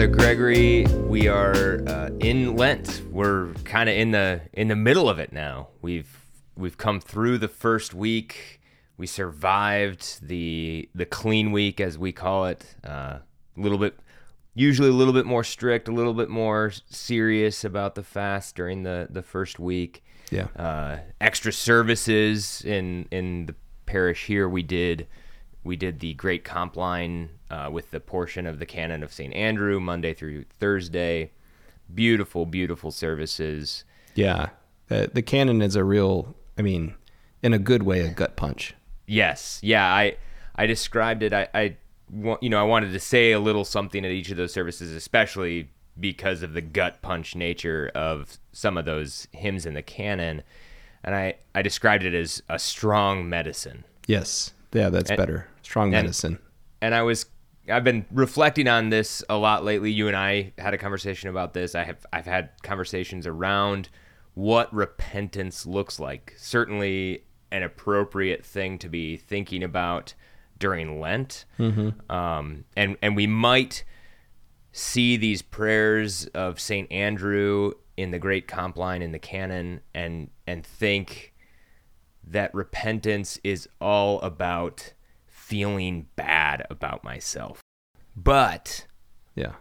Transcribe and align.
Father 0.00 0.12
Gregory. 0.16 0.86
We 0.86 1.28
are 1.28 1.86
uh, 1.86 2.08
in 2.20 2.56
Lent. 2.56 3.02
We're 3.10 3.52
kind 3.64 3.86
of 3.86 3.94
in 3.94 4.12
the 4.12 4.40
in 4.54 4.68
the 4.68 4.74
middle 4.74 5.10
of 5.10 5.18
it 5.18 5.30
now. 5.30 5.68
We've 5.82 6.08
we've 6.56 6.78
come 6.78 7.00
through 7.00 7.36
the 7.36 7.48
first 7.48 7.92
week. 7.92 8.62
We 8.96 9.06
survived 9.06 10.26
the 10.26 10.88
the 10.94 11.04
clean 11.04 11.52
week, 11.52 11.82
as 11.82 11.98
we 11.98 12.12
call 12.12 12.46
it. 12.46 12.76
Uh, 12.82 13.18
a 13.18 13.22
little 13.58 13.76
bit, 13.76 14.00
usually 14.54 14.88
a 14.88 14.92
little 14.92 15.12
bit 15.12 15.26
more 15.26 15.44
strict, 15.44 15.86
a 15.86 15.92
little 15.92 16.14
bit 16.14 16.30
more 16.30 16.72
serious 16.88 17.62
about 17.62 17.94
the 17.94 18.02
fast 18.02 18.56
during 18.56 18.84
the 18.84 19.06
the 19.10 19.22
first 19.22 19.58
week. 19.58 20.02
Yeah. 20.30 20.46
Uh, 20.56 21.00
extra 21.20 21.52
services 21.52 22.62
in 22.64 23.06
in 23.10 23.44
the 23.44 23.54
parish 23.84 24.24
here. 24.24 24.48
We 24.48 24.62
did 24.62 25.08
we 25.62 25.76
did 25.76 26.00
the 26.00 26.14
Great 26.14 26.42
Compline 26.42 27.28
uh, 27.50 27.68
with 27.70 27.90
the 27.90 28.00
portion 28.00 28.46
of 28.46 28.58
the 28.58 28.66
Canon 28.66 29.02
of 29.02 29.12
St. 29.12 29.32
Andrew 29.34 29.80
Monday 29.80 30.14
through 30.14 30.44
Thursday. 30.58 31.30
Beautiful, 31.92 32.46
beautiful 32.46 32.90
services. 32.90 33.84
Yeah. 34.14 34.50
The, 34.88 35.10
the 35.12 35.22
canon 35.22 35.60
is 35.62 35.76
a 35.76 35.84
real, 35.84 36.34
I 36.58 36.62
mean, 36.62 36.94
in 37.42 37.52
a 37.52 37.58
good 37.58 37.82
way, 37.82 38.00
a 38.00 38.08
gut 38.10 38.36
punch. 38.36 38.74
Yes, 39.06 39.58
yeah. 39.62 39.84
I 39.92 40.16
I 40.54 40.66
described 40.66 41.22
it. 41.24 41.32
I, 41.32 41.48
I 41.54 41.76
you 42.40 42.48
know 42.48 42.60
I 42.60 42.64
wanted 42.64 42.92
to 42.92 43.00
say 43.00 43.32
a 43.32 43.40
little 43.40 43.64
something 43.64 44.04
at 44.04 44.10
each 44.12 44.30
of 44.30 44.36
those 44.36 44.52
services, 44.52 44.92
especially 44.92 45.70
because 45.98 46.42
of 46.42 46.52
the 46.52 46.60
gut 46.60 47.02
punch 47.02 47.34
nature 47.34 47.90
of 47.94 48.38
some 48.52 48.76
of 48.76 48.84
those 48.84 49.26
hymns 49.32 49.66
in 49.66 49.74
the 49.74 49.82
canon, 49.82 50.42
and 51.02 51.14
I 51.14 51.34
I 51.54 51.62
described 51.62 52.04
it 52.04 52.14
as 52.14 52.40
a 52.48 52.58
strong 52.58 53.28
medicine. 53.28 53.84
Yes. 54.06 54.52
Yeah, 54.72 54.90
that's 54.90 55.10
And- 55.10 55.18
better. 55.18 55.48
Strong 55.62 55.94
and- 55.94 56.04
medicine. 56.04 56.38
and 56.80 56.94
I 56.94 57.02
was 57.02 57.26
I've 57.70 57.84
been 57.84 58.06
reflecting 58.10 58.68
on 58.68 58.90
this 58.90 59.22
a 59.28 59.36
lot 59.36 59.64
lately. 59.64 59.90
You 59.92 60.08
and 60.08 60.16
I 60.16 60.52
had 60.58 60.74
a 60.74 60.78
conversation 60.78 61.28
about 61.30 61.54
this. 61.54 61.74
I 61.74 61.84
have 61.84 62.04
I've 62.12 62.26
had 62.26 62.50
conversations 62.62 63.26
around 63.26 63.88
what 64.34 64.72
repentance 64.72 65.66
looks 65.66 65.98
like. 66.00 66.34
Certainly 66.38 67.24
an 67.52 67.62
appropriate 67.62 68.44
thing 68.44 68.78
to 68.78 68.88
be 68.88 69.16
thinking 69.16 69.62
about 69.62 70.14
during 70.58 71.00
Lent. 71.00 71.44
Um, 72.10 72.64
and 72.76 72.96
and 73.02 73.16
we 73.16 73.26
might 73.26 73.84
see 74.72 75.16
these 75.16 75.42
prayers 75.42 76.26
of 76.26 76.60
Saint 76.60 76.90
Andrew 76.92 77.72
in 77.96 78.12
the 78.12 78.18
Great 78.18 78.46
Compline 78.46 79.02
in 79.02 79.12
the 79.12 79.18
canon 79.18 79.80
and 79.94 80.30
and 80.46 80.64
think 80.64 81.34
that 82.24 82.54
repentance 82.54 83.38
is 83.42 83.68
all 83.80 84.20
about 84.20 84.92
feeling 85.50 86.06
bad 86.16 86.64
about 86.70 87.02
myself. 87.04 87.60
But 88.16 88.86
Yeah. 89.34 89.54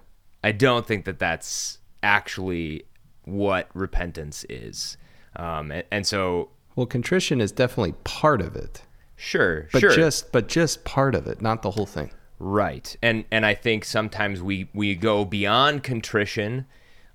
I 0.43 0.51
don't 0.53 0.85
think 0.85 1.05
that 1.05 1.17
that's 1.19 1.79
actually 2.03 2.83
what 3.25 3.67
repentance 3.73 4.45
is. 4.49 4.97
Um, 5.35 5.71
and, 5.71 5.83
and 5.91 6.07
so, 6.07 6.49
Well, 6.75 6.85
contrition 6.85 7.41
is 7.41 7.51
definitely 7.51 7.93
part 8.03 8.41
of 8.41 8.55
it, 8.55 8.83
sure, 9.17 9.67
but 9.73 9.79
sure, 9.79 9.91
just 9.91 10.31
but 10.31 10.47
just 10.47 10.85
part 10.85 11.15
of 11.15 11.27
it, 11.27 11.41
not 11.41 11.61
the 11.61 11.71
whole 11.71 11.85
thing. 11.85 12.11
right. 12.39 12.95
And 13.01 13.25
and 13.31 13.45
I 13.45 13.53
think 13.53 13.83
sometimes 13.83 14.41
we 14.41 14.69
we 14.73 14.95
go 14.95 15.25
beyond 15.25 15.83
contrition 15.83 16.65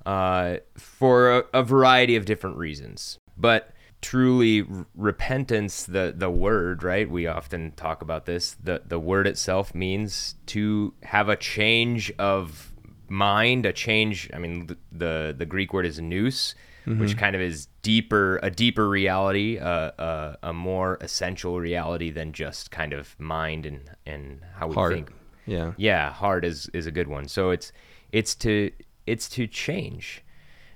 uh, 0.05 0.57
for 0.77 1.39
a, 1.39 1.45
a 1.55 1.63
variety 1.63 2.17
of 2.17 2.25
different 2.27 2.57
reasons. 2.59 3.19
But 3.37 3.71
truly, 4.05 4.67
repentance, 4.95 5.85
the 5.85 6.13
the 6.15 6.31
word, 6.31 6.83
right? 6.83 7.09
We 7.11 7.27
often 7.27 7.73
talk 7.73 8.03
about 8.03 8.27
this. 8.27 8.55
the 8.63 8.83
The 8.87 8.99
word 8.99 9.27
itself 9.27 9.75
means 9.75 10.35
to 10.47 10.93
have 11.05 11.31
a 11.31 11.37
change 11.37 12.13
of 12.19 12.75
mind, 13.09 13.65
a 13.65 13.73
change. 13.73 14.29
I 14.35 14.39
mean, 14.39 14.77
the 14.93 15.35
the, 15.39 15.47
Greek 15.47 15.73
word 15.73 15.87
is 15.87 15.99
nous, 15.99 16.55
which 16.85 17.17
kind 17.17 17.35
of 17.35 17.41
is 17.41 17.69
deeper, 17.81 18.39
a 18.43 18.51
deeper 18.51 18.87
reality, 18.87 19.59
uh, 19.59 19.93
uh, 19.99 20.37
a 20.43 20.53
more 20.53 20.99
essential 21.01 21.59
reality 21.59 22.11
than 22.11 22.33
just 22.33 22.71
kind 22.71 22.93
of 22.93 23.19
mind 23.19 23.65
and 23.65 23.91
and 24.05 24.43
how 24.57 24.67
we 24.69 24.75
Heart. 24.75 24.93
think. 24.93 25.13
Yeah. 25.47 25.73
Yeah, 25.79 26.13
heart 26.13 26.45
is 26.45 26.69
is 26.75 26.87
a 26.87 26.91
good 26.91 27.09
one. 27.09 27.27
So 27.29 27.51
it's 27.51 27.73
it's 28.13 28.35
to 28.37 28.71
it's 29.07 29.31
to 29.31 29.47
change. 29.47 30.23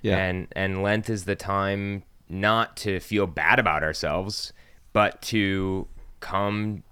Yeah. 0.01 0.17
And 0.17 0.47
and 0.55 0.81
Lent 0.81 1.09
is 1.09 1.25
the 1.25 1.35
time 1.35 2.03
not 2.29 2.77
to 2.77 2.99
feel 2.99 3.27
bad 3.27 3.59
about 3.59 3.83
ourselves, 3.83 4.53
but 4.93 5.21
to 5.23 5.87
come 6.19 6.83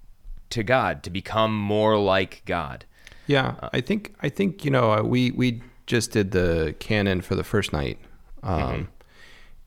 to 0.50 0.64
God, 0.64 1.03
to 1.03 1.09
become 1.09 1.56
more 1.56 1.98
like 1.98 2.42
God. 2.46 2.86
Yeah, 3.28 3.56
I 3.74 3.81
think 3.81 4.16
I 4.22 4.30
think 4.30 4.64
you 4.66 4.72
know 4.72 4.92
uh, 4.94 5.03
we 5.03 5.31
we 5.31 5.62
just 5.86 6.12
did 6.12 6.31
the 6.31 6.75
canon 6.80 7.22
for 7.22 7.36
the 7.36 7.44
first 7.44 7.74
night, 7.74 8.00
um, 8.44 8.88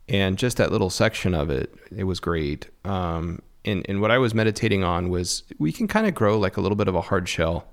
and 0.09 0.39
just 0.39 0.57
that 0.57 0.73
little 0.73 0.91
section 0.91 1.35
of 1.35 1.51
it, 1.51 1.73
it 1.95 2.05
was 2.05 2.21
great. 2.21 2.69
Um, 2.85 3.43
and 3.67 3.85
and 3.89 4.01
what 4.01 4.11
I 4.11 4.17
was 4.19 4.33
meditating 4.35 4.83
on 4.83 5.11
was 5.11 5.43
we 5.59 5.73
can 5.73 5.87
kind 5.89 6.07
of 6.07 6.15
grow 6.15 6.39
like 6.39 6.57
a 6.57 6.61
little 6.63 6.77
bit 6.77 6.89
of 6.89 6.95
a 6.95 7.03
hard 7.03 7.29
shell, 7.29 7.67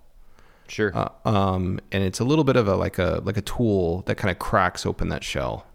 Sure. 0.68 0.91
uh, 0.94 1.08
um, 1.24 1.79
and 1.94 2.03
it's 2.03 2.19
a 2.19 2.25
little 2.25 2.44
bit 2.44 2.58
of 2.58 2.68
a 2.68 2.75
like 2.75 2.97
a 3.00 3.22
like 3.24 3.38
a 3.38 3.41
tool 3.41 4.02
that 4.08 4.16
kind 4.16 4.29
of 4.29 4.40
cracks 4.40 4.85
open 4.85 5.08
that 5.08 5.24
shell, 5.24 5.66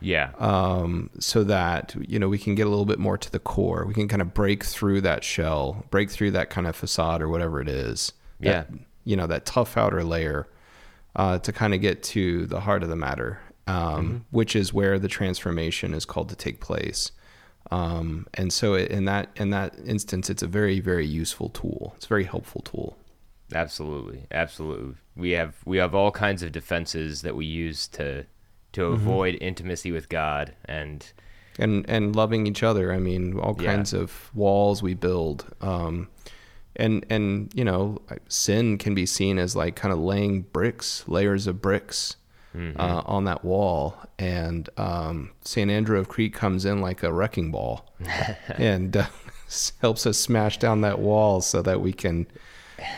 yeah. 0.00 0.30
um, 0.38 1.10
so 1.18 1.44
that 1.44 1.94
you 2.06 2.18
know 2.18 2.28
we 2.28 2.38
can 2.38 2.54
get 2.54 2.66
a 2.66 2.70
little 2.70 2.84
bit 2.84 2.98
more 2.98 3.18
to 3.18 3.30
the 3.30 3.38
core. 3.38 3.84
We 3.86 3.94
can 3.94 4.08
kind 4.08 4.22
of 4.22 4.34
break 4.34 4.64
through 4.64 5.00
that 5.02 5.24
shell, 5.24 5.84
break 5.90 6.10
through 6.10 6.32
that 6.32 6.50
kind 6.50 6.66
of 6.66 6.76
facade 6.76 7.22
or 7.22 7.28
whatever 7.28 7.60
it 7.60 7.68
is. 7.68 8.12
Yeah. 8.40 8.52
That, 8.52 8.70
you 9.04 9.16
know 9.16 9.26
that 9.26 9.46
tough 9.46 9.76
outer 9.76 10.04
layer 10.04 10.48
uh, 11.16 11.38
to 11.38 11.52
kind 11.52 11.74
of 11.74 11.80
get 11.80 12.02
to 12.02 12.46
the 12.46 12.60
heart 12.60 12.82
of 12.82 12.88
the 12.88 12.96
matter, 12.96 13.40
um, 13.66 14.26
which 14.30 14.54
is 14.54 14.72
where 14.72 14.98
the 14.98 15.08
transformation 15.08 15.94
is 15.94 16.04
called 16.04 16.28
to 16.28 16.36
take 16.36 16.60
place. 16.60 17.10
Um, 17.70 18.26
and 18.34 18.52
so 18.52 18.74
in 18.74 19.04
that 19.06 19.30
in 19.36 19.50
that 19.50 19.74
instance, 19.84 20.30
it's 20.30 20.42
a 20.42 20.46
very 20.46 20.80
very 20.80 21.06
useful 21.06 21.48
tool. 21.48 21.94
It's 21.96 22.06
a 22.06 22.08
very 22.08 22.24
helpful 22.24 22.62
tool. 22.62 22.96
Absolutely, 23.54 24.26
absolutely. 24.30 24.96
We 25.16 25.30
have 25.32 25.56
we 25.64 25.78
have 25.78 25.94
all 25.94 26.10
kinds 26.10 26.42
of 26.42 26.52
defenses 26.52 27.22
that 27.22 27.34
we 27.34 27.46
use 27.46 27.88
to 27.88 28.26
to 28.72 28.80
Mm-hmm. 28.82 28.94
avoid 28.94 29.38
intimacy 29.40 29.92
with 29.92 30.08
God, 30.08 30.54
and 30.64 31.04
and 31.58 31.84
and 31.88 32.14
loving 32.14 32.46
each 32.46 32.62
other. 32.62 32.92
I 32.92 32.98
mean, 32.98 33.38
all 33.38 33.56
Yeah. 33.60 33.74
kinds 33.74 33.92
of 33.92 34.30
walls 34.34 34.82
we 34.82 34.94
build. 34.94 35.46
Um, 35.60 36.08
and 36.76 37.04
and 37.10 37.50
you 37.54 37.64
know, 37.64 38.00
sin 38.28 38.78
can 38.78 38.94
be 38.94 39.06
seen 39.06 39.38
as 39.38 39.56
like 39.56 39.74
kind 39.74 39.92
of 39.92 39.98
laying 39.98 40.42
bricks, 40.42 41.04
layers 41.08 41.46
of 41.46 41.60
bricks 41.60 42.16
uh, 42.76 43.02
on 43.06 43.24
that 43.24 43.44
wall. 43.44 43.96
And 44.18 44.68
um, 44.76 45.30
Saint 45.42 45.70
Andrew 45.70 45.98
of 45.98 46.08
Crete 46.08 46.32
comes 46.34 46.64
in 46.64 46.80
like 46.80 47.02
a 47.02 47.12
wrecking 47.12 47.50
ball, 47.50 47.92
and 48.48 48.96
uh, 48.96 49.06
helps 49.80 50.06
us 50.06 50.18
smash 50.18 50.58
down 50.58 50.80
that 50.82 50.98
wall 50.98 51.40
so 51.40 51.62
that 51.62 51.80
we 51.80 51.92
can. 51.92 52.26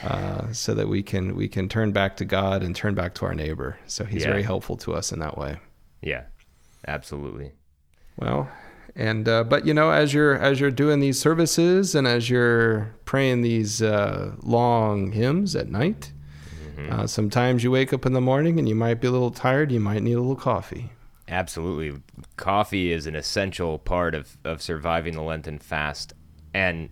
Uh, 0.04 0.52
so 0.52 0.74
that 0.74 0.88
we 0.88 1.02
can 1.02 1.34
we 1.36 1.48
can 1.48 1.68
turn 1.68 1.92
back 1.92 2.16
to 2.16 2.24
God 2.24 2.62
and 2.62 2.74
turn 2.76 2.94
back 2.94 3.14
to 3.14 3.24
our 3.26 3.34
neighbor. 3.34 3.78
So 3.86 4.04
he's 4.04 4.22
Yeah. 4.22 4.30
very 4.30 4.42
helpful 4.42 4.76
to 4.78 4.92
us 4.94 5.12
in 5.12 5.18
that 5.20 5.38
way. 5.38 5.56
yeah, 6.02 6.24
absolutely. 6.86 7.52
Well, 8.16 8.48
and 8.96 9.28
uh, 9.28 9.44
but 9.44 9.66
you 9.66 9.72
know, 9.74 9.90
as 9.90 10.12
you're 10.12 10.36
as 10.38 10.60
you're 10.60 10.70
doing 10.70 11.00
these 11.00 11.18
services 11.18 11.94
and 11.94 12.06
as 12.06 12.28
you're 12.28 12.94
praying 13.04 13.42
these 13.42 13.80
uh, 13.82 14.34
long 14.42 15.12
hymns 15.12 15.54
at 15.56 15.68
night, 15.68 16.12
uh, 16.90 17.06
sometimes 17.06 17.62
you 17.64 17.70
wake 17.70 17.92
up 17.92 18.04
in 18.06 18.12
the 18.12 18.20
morning 18.20 18.58
and 18.58 18.68
you 18.68 18.74
might 18.74 19.00
be 19.00 19.06
a 19.06 19.10
little 19.10 19.30
tired. 19.30 19.70
You 19.72 19.80
might 19.80 20.02
need 20.02 20.14
a 20.14 20.20
little 20.20 20.36
coffee. 20.36 20.90
Absolutely. 21.28 22.00
Coffee 22.36 22.90
is 22.90 23.06
an 23.06 23.14
essential 23.14 23.78
part 23.78 24.14
of, 24.14 24.36
of 24.44 24.60
surviving 24.60 25.14
the 25.14 25.22
Lenten 25.22 25.58
fast. 25.58 26.12
And 26.52 26.88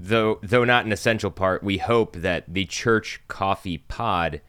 though 0.00 0.38
though 0.42 0.64
not 0.64 0.86
an 0.86 0.92
essential 0.92 1.30
part, 1.30 1.62
we 1.62 1.78
hope 1.78 2.16
that 2.16 2.44
the 2.48 2.64
church 2.64 3.20
coffee 3.28 3.78
pod 3.78 4.40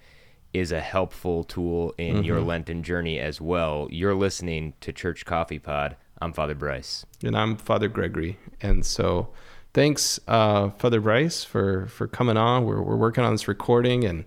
is 0.53 0.71
a 0.71 0.81
helpful 0.81 1.43
tool 1.43 1.93
in 1.97 2.23
your 2.23 2.41
Lenten 2.41 2.83
journey 2.83 3.19
as 3.19 3.39
well. 3.39 3.87
You're 3.89 4.15
listening 4.15 4.73
to 4.81 4.91
Church 4.91 5.25
Coffee 5.25 5.59
Pod. 5.59 5.95
I'm 6.21 6.33
Father 6.33 6.55
Bryce. 6.55 7.05
And 7.23 7.37
I'm 7.37 7.55
Father 7.55 7.87
Gregory, 7.87 8.37
and 8.61 8.85
so 8.85 9.29
thanks, 9.73 10.19
uh, 10.27 10.69
Father 10.71 10.99
Bryce, 10.99 11.43
for 11.43 11.87
for 11.87 12.07
coming 12.07 12.37
on. 12.37 12.65
We're 12.65 12.81
we're 12.81 12.97
working 12.97 13.23
on 13.23 13.33
this 13.33 13.47
recording 13.47 14.03
and. 14.03 14.25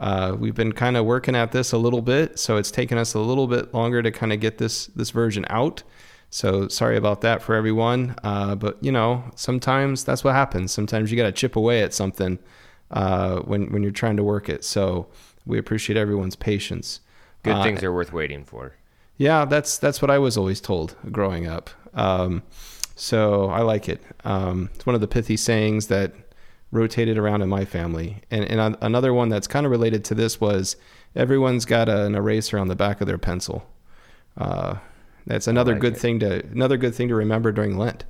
Uh, 0.00 0.36
we've 0.38 0.54
been 0.54 0.70
kind 0.70 0.96
of 0.96 1.04
working 1.04 1.34
at 1.34 1.50
this 1.50 1.72
a 1.72 1.76
little 1.76 2.02
bit, 2.02 2.38
so 2.38 2.56
it's 2.56 2.70
taken 2.70 2.96
us 2.96 3.14
a 3.14 3.18
little 3.18 3.48
bit 3.48 3.74
longer 3.74 4.00
to 4.00 4.12
kind 4.12 4.32
of 4.32 4.38
get 4.38 4.58
this 4.58 4.86
this 4.94 5.10
version 5.10 5.44
out. 5.50 5.82
So 6.30 6.68
sorry 6.68 6.96
about 6.96 7.22
that 7.22 7.42
for 7.42 7.54
everyone. 7.54 8.14
Uh, 8.22 8.54
but 8.54 8.82
you 8.82 8.92
know, 8.92 9.24
sometimes 9.34 10.04
that's 10.04 10.22
what 10.24 10.34
happens. 10.34 10.72
Sometimes 10.72 11.10
you 11.10 11.16
got 11.16 11.24
to 11.24 11.32
chip 11.32 11.56
away 11.56 11.82
at 11.82 11.94
something 11.94 12.38
uh, 12.90 13.40
when 13.40 13.72
when 13.72 13.82
you're 13.82 13.92
trying 13.92 14.16
to 14.16 14.24
work 14.24 14.48
it. 14.48 14.64
So 14.64 15.06
we 15.46 15.58
appreciate 15.58 15.96
everyone's 15.96 16.36
patience. 16.36 17.00
Good 17.42 17.56
Uh, 17.56 17.62
things 17.62 17.82
are 17.82 17.92
worth 17.92 18.12
waiting 18.12 18.44
for. 18.44 18.74
Yeah, 19.16 19.44
that's 19.44 19.78
that's 19.78 20.02
what 20.02 20.10
I 20.10 20.18
was 20.18 20.36
always 20.36 20.60
told 20.60 20.94
growing 21.10 21.46
up. 21.46 21.70
Um, 21.94 22.42
so 22.94 23.46
I 23.46 23.62
like 23.62 23.88
it. 23.88 24.02
Um, 24.24 24.70
it's 24.74 24.84
one 24.84 24.94
of 24.94 25.00
the 25.00 25.08
pithy 25.08 25.36
sayings 25.36 25.86
that 25.86 26.12
rotated 26.70 27.16
around 27.16 27.42
in 27.42 27.48
my 27.48 27.64
family. 27.64 28.18
And, 28.30 28.44
and 28.44 28.76
another 28.80 29.14
one 29.14 29.28
that's 29.28 29.46
kind 29.46 29.64
of 29.64 29.72
related 29.72 30.04
to 30.06 30.14
this 30.14 30.40
was 30.40 30.76
everyone's 31.16 31.64
got 31.64 31.88
a, 31.88 32.04
an 32.04 32.14
eraser 32.14 32.58
on 32.58 32.68
the 32.68 32.76
back 32.76 33.00
of 33.00 33.06
their 33.06 33.18
pencil. 33.18 33.66
Uh, 34.36 34.76
that's 35.28 35.46
another 35.46 35.72
like 35.72 35.80
good 35.80 35.92
it. 35.94 36.00
thing 36.00 36.18
to 36.20 36.44
another 36.46 36.76
good 36.76 36.94
thing 36.94 37.08
to 37.08 37.14
remember 37.14 37.52
during 37.52 37.76
Lent. 37.78 38.04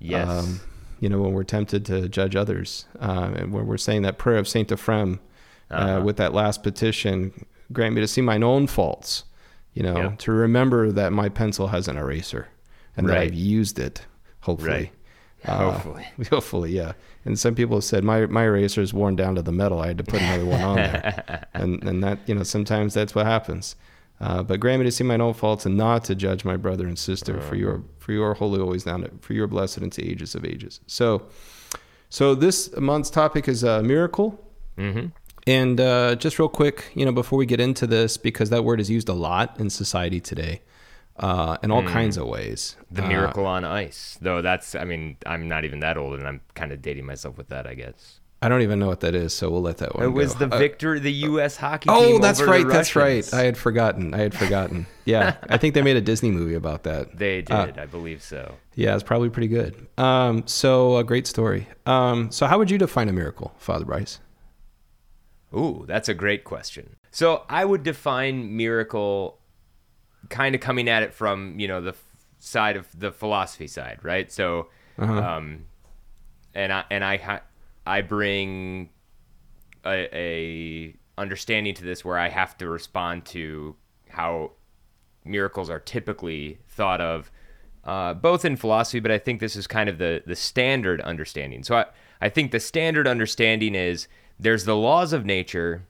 Yes. 0.00 0.28
Um, 0.28 0.60
you 1.00 1.08
know, 1.08 1.20
when 1.20 1.32
we're 1.32 1.44
tempted 1.44 1.84
to 1.86 2.08
judge 2.08 2.34
others, 2.36 2.86
uh, 3.00 3.30
and 3.36 3.52
when 3.52 3.66
we're 3.66 3.76
saying 3.76 4.02
that 4.02 4.18
prayer 4.18 4.38
of 4.38 4.48
Saint 4.48 4.68
Ephrem 4.70 5.18
uh, 5.70 5.74
Uh-huh. 5.74 6.02
with 6.04 6.16
that 6.16 6.32
last 6.34 6.62
petition, 6.62 7.46
grant 7.72 7.94
me 7.94 8.00
to 8.00 8.08
see 8.08 8.20
mine 8.20 8.42
own 8.42 8.66
faults. 8.66 9.24
You 9.74 9.82
know, 9.82 9.96
Yeah. 9.96 10.12
to 10.18 10.32
remember 10.32 10.92
that 10.92 11.12
my 11.12 11.28
pencil 11.28 11.68
has 11.68 11.88
an 11.88 11.96
eraser 11.96 12.48
and 12.96 13.08
that 13.08 13.18
I've 13.18 13.34
used 13.34 13.78
it. 13.78 14.06
Hopefully. 14.40 14.92
Uh, 15.44 15.72
Hopefully. 15.72 16.06
hopefully, 16.30 16.70
yeah. 16.72 16.92
And 17.24 17.38
some 17.38 17.54
people 17.54 17.76
have 17.78 17.84
said 17.84 18.04
my 18.04 18.26
my 18.26 18.44
eraser 18.44 18.80
is 18.82 18.94
worn 18.94 19.16
down 19.16 19.34
to 19.34 19.42
the 19.42 19.52
metal. 19.52 19.80
I 19.80 19.88
had 19.88 19.98
to 19.98 20.04
put 20.04 20.20
another 20.22 20.44
one 20.46 20.60
on 20.62 20.76
there, 20.76 21.46
and 21.54 21.82
and 21.82 22.02
that 22.04 22.18
you 22.26 22.34
know 22.34 22.44
sometimes 22.44 22.94
that's 22.94 23.14
what 23.14 23.26
happens. 23.26 23.76
Uh, 24.20 24.42
but 24.42 24.60
grant 24.60 24.80
me 24.80 24.84
to 24.84 24.92
see 24.92 25.04
mine 25.04 25.20
own 25.20 25.34
faults 25.34 25.66
and 25.66 25.76
not 25.76 26.04
to 26.04 26.14
judge 26.14 26.44
my 26.44 26.56
brother 26.56 26.86
and 26.86 26.98
sister. 26.98 27.40
For 27.40 27.56
your 27.56 27.82
for 27.98 28.12
your 28.12 28.34
holy 28.34 28.60
always 28.60 28.84
down 28.84 29.06
for 29.20 29.32
your 29.34 29.46
blessed 29.46 29.78
into 29.78 30.02
ages 30.04 30.34
of 30.34 30.44
ages. 30.44 30.80
So, 30.86 31.26
so 32.08 32.34
this 32.34 32.74
month's 32.76 33.10
topic 33.10 33.48
is 33.48 33.62
a 33.64 33.82
miracle. 33.82 34.38
hmm 34.78 35.06
And 35.46 35.80
uh, 35.80 36.14
just 36.16 36.38
real 36.38 36.48
quick, 36.48 36.90
you 36.94 37.04
know, 37.04 37.12
before 37.12 37.38
we 37.38 37.44
get 37.46 37.60
into 37.60 37.86
this, 37.86 38.16
because 38.16 38.50
that 38.50 38.64
word 38.64 38.80
is 38.80 38.88
used 38.88 39.08
a 39.08 39.14
lot 39.14 39.58
in 39.60 39.68
society 39.68 40.20
today, 40.20 40.62
uh, 41.18 41.56
in 41.62 41.70
all 41.70 41.82
kinds 41.82 42.16
of 42.16 42.26
ways. 42.26 42.76
The 42.90 43.04
Uh, 43.04 43.08
miracle 43.08 43.46
on 43.46 43.64
ice, 43.64 44.16
though. 44.22 44.40
That's. 44.42 44.74
I 44.74 44.84
mean, 44.84 45.16
I'm 45.26 45.48
not 45.48 45.64
even 45.64 45.80
that 45.80 45.96
old, 45.98 46.18
and 46.18 46.26
I'm 46.26 46.40
kind 46.54 46.72
of 46.72 46.80
dating 46.80 47.04
myself 47.06 47.36
with 47.36 47.48
that, 47.48 47.66
I 47.66 47.74
guess. 47.74 48.20
I 48.44 48.48
don't 48.48 48.60
even 48.62 48.78
know 48.78 48.88
what 48.88 49.00
that 49.00 49.14
is, 49.14 49.32
so 49.32 49.50
we'll 49.50 49.62
let 49.62 49.78
that 49.78 49.94
one 49.94 50.04
It 50.04 50.08
was 50.08 50.34
go. 50.34 50.46
the 50.46 50.54
Uh, 50.54 50.58
victory, 50.58 51.00
the 51.00 51.12
U.S. 51.30 51.56
hockey 51.56 51.88
team. 51.88 51.96
Oh, 51.98 52.18
that's 52.18 52.42
right. 52.42 52.66
That's 52.66 52.94
right. 52.94 53.32
I 53.32 53.42
had 53.42 53.56
forgotten. 53.56 54.12
I 54.12 54.18
had 54.18 54.34
forgotten. 54.34 54.86
Yeah, 55.06 55.36
I 55.48 55.56
think 55.56 55.74
they 55.74 55.82
made 55.82 55.96
a 55.96 56.00
Disney 56.00 56.30
movie 56.30 56.54
about 56.54 56.82
that. 56.84 57.16
They 57.18 57.42
did, 57.42 57.52
Uh, 57.52 57.72
I 57.78 57.86
believe 57.86 58.22
so. 58.22 58.54
Yeah, 58.74 58.94
it's 58.94 59.02
probably 59.02 59.30
pretty 59.30 59.48
good. 59.48 59.86
Um, 59.98 60.46
so 60.46 60.96
a 60.98 61.04
great 61.04 61.26
story. 61.26 61.68
Um, 61.86 62.30
so 62.30 62.46
how 62.46 62.58
would 62.58 62.70
you 62.70 62.78
define 62.78 63.08
a 63.08 63.12
miracle, 63.12 63.54
Father 63.58 63.84
Bryce? 63.84 64.20
Ooh, 65.56 65.84
that's 65.86 66.08
a 66.08 66.14
great 66.14 66.44
question. 66.44 66.96
So 67.10 67.44
I 67.48 67.64
would 67.64 67.82
define 67.82 68.56
miracle 68.56 69.38
kind 70.28 70.54
of 70.54 70.60
coming 70.60 70.88
at 70.88 71.02
it 71.02 71.14
from, 71.14 71.58
you 71.60 71.68
know, 71.68 71.80
the 71.80 71.90
f- 71.90 72.04
side 72.40 72.76
of 72.76 72.88
the 72.98 73.12
philosophy 73.12 73.66
side, 73.68 74.00
right? 74.02 74.30
So, 74.32 74.68
Uh-huh. 74.98 75.12
um, 75.12 75.66
and 76.54 76.72
I, 76.72 76.84
and 76.90 77.04
I, 77.04 77.40
I 77.86 78.00
bring 78.02 78.90
a, 79.84 80.08
a 80.16 80.96
understanding 81.18 81.74
to 81.74 81.84
this 81.84 82.04
where 82.04 82.18
I 82.18 82.28
have 82.28 82.56
to 82.58 82.68
respond 82.68 83.24
to 83.26 83.76
how 84.08 84.52
miracles 85.24 85.70
are 85.70 85.80
typically 85.80 86.58
thought 86.68 87.00
of, 87.00 87.30
uh, 87.84 88.14
both 88.14 88.44
in 88.44 88.56
philosophy, 88.56 89.00
but 89.00 89.10
I 89.10 89.18
think 89.18 89.40
this 89.40 89.56
is 89.56 89.66
kind 89.66 89.88
of 89.88 89.98
the 89.98 90.22
the 90.26 90.36
standard 90.36 91.00
understanding. 91.02 91.62
So 91.62 91.76
I, 91.76 91.86
I 92.20 92.28
think 92.28 92.50
the 92.50 92.60
standard 92.60 93.06
understanding 93.06 93.74
is 93.74 94.08
there's 94.38 94.64
the 94.64 94.76
laws 94.76 95.12
of 95.12 95.26
nature, 95.26 95.86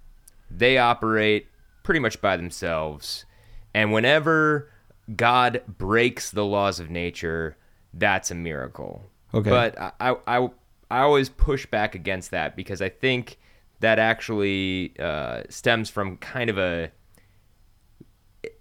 they 0.50 0.79
operate 0.79 1.46
pretty 1.82 2.00
much 2.00 2.20
by 2.20 2.37
themselves, 2.37 3.25
and 3.73 3.93
whenever 3.93 4.70
God 5.14 5.62
breaks 5.69 6.31
the 6.31 6.44
laws 6.44 6.81
of 6.81 6.91
nature, 6.91 7.56
that's 7.93 8.31
a 8.31 8.35
miracle. 8.35 9.05
Okay. 9.32 9.50
But 9.50 9.79
I, 9.79 9.93
I, 10.00 10.17
I, 10.26 10.50
I 10.91 11.01
always 11.01 11.29
push 11.29 11.67
back 11.67 11.95
against 11.95 12.31
that 12.31 12.57
because 12.57 12.81
I 12.83 12.89
think 12.89 13.39
that 13.81 13.99
actually 13.99 14.95
uh, 14.99 15.43
stems 15.49 15.91
from 15.91 16.17
kind 16.19 16.49
of 16.51 16.59
a 16.59 16.91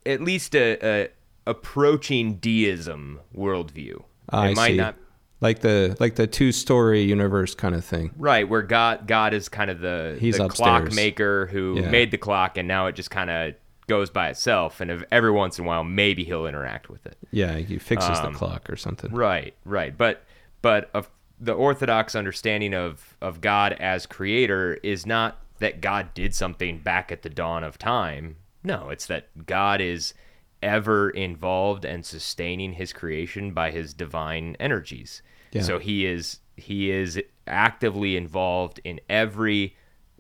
at 0.06 0.22
least 0.22 0.56
a, 0.56 0.78
a 0.81 1.10
approaching 1.48 2.36
deism 2.36 3.20
worldview. 3.36 4.04
I 4.30 4.50
it 4.50 4.56
might 4.56 4.68
see. 4.72 4.78
not 4.78 4.96
Like 5.42 5.60
the 5.60 5.96
like 6.00 6.16
the 6.16 6.28
two 6.28 6.52
story 6.52 7.02
universe 7.02 7.54
kind 7.56 7.75
of 7.75 7.84
thing. 7.84 8.12
right 8.18 8.48
where 8.48 8.62
God 8.62 9.08
God 9.08 9.34
is 9.34 9.50
kind 9.50 9.69
of 9.69 9.80
the, 9.80 10.18
He's 10.19 10.38
the 10.38 10.46
upstairs. 10.46 10.84
clockmaker 10.88 11.48
who 11.48 11.80
Yeah. 11.81 11.90
made 11.90 12.12
the 12.12 12.18
clock 12.18 12.58
and 12.58 12.68
now 12.68 12.88
it 12.88 12.96
just 12.96 13.12
kind 13.12 13.30
of 13.30 13.54
goes 13.88 14.10
by 14.10 14.30
itself 14.30 14.80
and 14.80 15.06
every 15.12 15.31
once 15.31 15.60
in 15.60 15.66
a 15.66 15.68
while 15.68 15.84
maybe 15.84 16.24
he'll 16.24 16.48
interact 16.48 16.90
with 16.90 17.06
it. 17.06 17.18
Yeah, 17.31 17.58
he 17.58 17.78
fixes 17.78 18.18
Um, 18.19 18.31
the 18.31 18.38
clock 18.40 18.69
or 18.69 18.78
something. 18.78 19.12
Right, 19.12 19.54
right. 19.66 19.96
But 19.98 20.24
but 20.62 20.90
of 20.94 21.10
the 21.44 21.54
orthodox 21.54 22.16
understanding 22.16 22.74
of 22.74 23.18
of 23.22 23.42
God 23.42 23.74
as 23.74 24.06
creator 24.06 24.75
is 24.84 25.06
not 25.06 25.40
that 25.60 25.81
God 25.81 26.13
did 26.13 26.34
something 26.34 26.80
back 26.80 27.12
at 27.12 27.22
the 27.22 27.30
dawn 27.30 27.63
of 27.63 27.78
time. 27.78 28.38
No, 28.63 28.90
it's 28.90 29.06
that 29.07 29.45
God 29.45 29.81
is 29.81 30.13
ever 30.62 31.10
involved 31.10 31.84
and 31.84 32.06
sustaining 32.06 32.74
his 32.74 32.94
creation 32.94 33.51
by 33.51 33.72
his 33.72 33.94
divine 33.94 34.56
energies. 34.60 35.22
Yeah. 35.51 35.62
So 35.62 35.80
he 35.80 36.06
is 36.06 36.40
he 36.56 36.92
is 36.92 37.22
actively 37.45 38.16
involved 38.16 38.80
in 38.84 39.01
every 39.10 39.75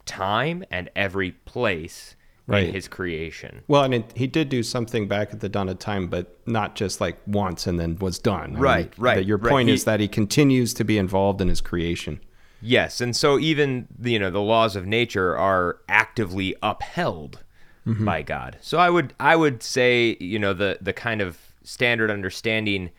time 0.05 0.63
and 0.69 0.89
every 0.95 1.31
place 1.31 2.15
Right. 2.45 2.67
in 2.67 2.73
his 2.73 2.89
creation. 2.89 3.61
Well, 3.69 3.81
I 3.81 3.87
mean, 3.87 4.03
he 4.15 4.27
did 4.27 4.49
do 4.49 4.63
something 4.63 5.07
back 5.07 5.31
at 5.31 5.39
the 5.39 5.47
dawn 5.47 5.69
of 5.69 5.79
time, 5.79 6.09
but 6.09 6.37
not 6.45 6.75
just 6.75 6.99
like 6.99 7.17
once 7.25 7.67
and 7.67 7.79
then 7.79 7.95
was 7.99 8.19
done. 8.19 8.41
I 8.41 8.47
mean, 8.47 8.59
Right, 8.59 8.93
right, 8.97 9.15
that 9.15 9.25
Your 9.25 9.37
right. 9.37 9.49
point 9.49 9.69
He- 9.69 9.75
is 9.75 9.85
that 9.85 10.01
he 10.01 10.09
continues 10.09 10.73
to 10.73 10.83
be 10.83 10.97
involved 10.97 11.39
in 11.39 11.47
his 11.47 11.61
creation. 11.61 12.19
Yes, 12.61 12.99
and 13.01 13.15
so 13.15 13.39
even 13.39 13.87
you 14.01 14.19
know 14.19 14.29
the 14.29 14.41
laws 14.41 14.75
of 14.75 14.85
nature 14.85 15.37
are 15.37 15.79
actively 15.89 16.55
upheld 16.63 17.43
mm-hmm. 17.85 18.05
by 18.05 18.21
God. 18.21 18.57
So 18.61 18.77
I 18.77 18.89
would 18.89 19.13
I 19.19 19.35
would 19.35 19.61
say 19.63 20.17
you 20.19 20.39
know 20.39 20.53
the 20.53 20.77
the 20.81 20.93
kind 20.93 21.21
of 21.21 21.37
standard 21.63 22.09
understanding 22.11 22.91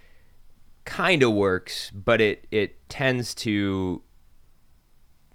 kind 0.85 1.23
of 1.23 1.32
works, 1.32 1.90
but 1.94 2.20
it 2.20 2.47
it 2.50 2.88
tends 2.88 3.35
to 3.37 4.02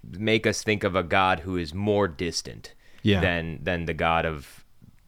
make 0.04 0.46
us 0.46 0.62
think 0.62 0.84
of 0.84 0.94
a 0.94 1.02
God 1.02 1.40
who 1.40 1.56
is 1.56 1.74
more 1.74 2.08
distant 2.08 2.74
Yeah. 3.02 3.20
than 3.20 3.60
than 3.62 3.86
the 3.86 3.94
God 3.94 4.26
of 4.26 4.64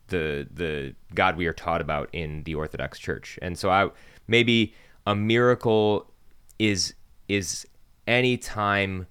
the 0.08 0.46
the 0.52 0.94
God 1.14 1.36
we 1.36 1.46
are 1.46 1.52
taught 1.52 1.80
about 1.80 2.08
in 2.12 2.42
the 2.44 2.54
Orthodox 2.54 2.98
Church. 2.98 3.38
And 3.42 3.58
so 3.58 3.70
I 3.70 3.90
maybe 4.28 4.74
a 5.06 5.14
miracle 5.14 6.12
is 6.58 6.94
is 7.28 7.66
any 8.06 8.36
time 8.36 9.06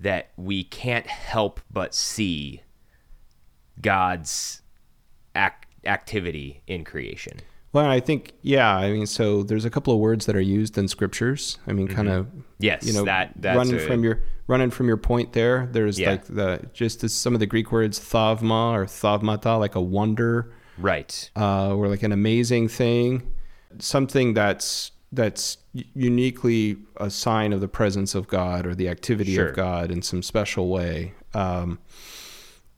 that 0.00 0.30
we 0.36 0.64
can't 0.64 1.06
help 1.06 1.60
but 1.70 1.94
see 1.94 2.62
God's 3.80 4.62
ac- 5.36 5.54
activity 5.84 6.62
in 6.66 6.84
creation. 6.84 7.38
Well, 7.72 7.86
I 7.86 8.00
think, 8.00 8.32
yeah, 8.42 8.76
I 8.76 8.92
mean, 8.92 9.06
so 9.06 9.42
there's 9.42 9.64
a 9.64 9.70
couple 9.70 9.94
of 9.94 10.00
words 10.00 10.26
that 10.26 10.36
are 10.36 10.40
used 10.42 10.76
in 10.76 10.88
scriptures. 10.88 11.58
I 11.66 11.72
mean, 11.72 11.88
kind 11.88 12.08
of, 12.08 12.26
Yes, 12.58 12.84
you 12.86 12.92
know, 12.92 13.04
that- 13.04 13.32
that's 13.36 13.56
running 13.56 13.76
a- 13.76 13.78
from 13.86 14.04
your 14.04 14.20
running 14.48 14.70
from 14.70 14.88
your 14.88 14.96
point 14.98 15.32
there. 15.32 15.68
There's 15.72 15.98
Yeah. 15.98 16.10
like 16.10 16.24
the 16.26 16.66
just 16.74 17.02
as 17.04 17.14
some 17.14 17.32
of 17.32 17.40
the 17.40 17.46
Greek 17.46 17.72
words 17.72 17.98
thavma 17.98 18.72
or 18.74 18.84
thavmata, 18.84 19.58
like 19.58 19.74
a 19.74 19.80
wonder, 19.80 20.52
Right. 20.76 21.30
uh, 21.36 21.74
or 21.74 21.88
like 21.88 22.02
an 22.02 22.12
amazing 22.12 22.68
thing, 22.68 23.22
something 23.78 24.34
that's 24.34 24.90
that's 25.14 25.58
uniquely 25.94 26.76
a 26.98 27.08
sign 27.10 27.52
of 27.52 27.60
the 27.60 27.68
presence 27.68 28.14
of 28.14 28.26
God 28.28 28.66
or 28.66 28.74
the 28.74 28.88
activity 28.88 29.34
Sure. 29.34 29.48
of 29.48 29.56
God 29.56 29.90
in 29.90 30.00
some 30.02 30.22
special 30.22 30.68
way. 30.68 31.12
Um, 31.34 31.78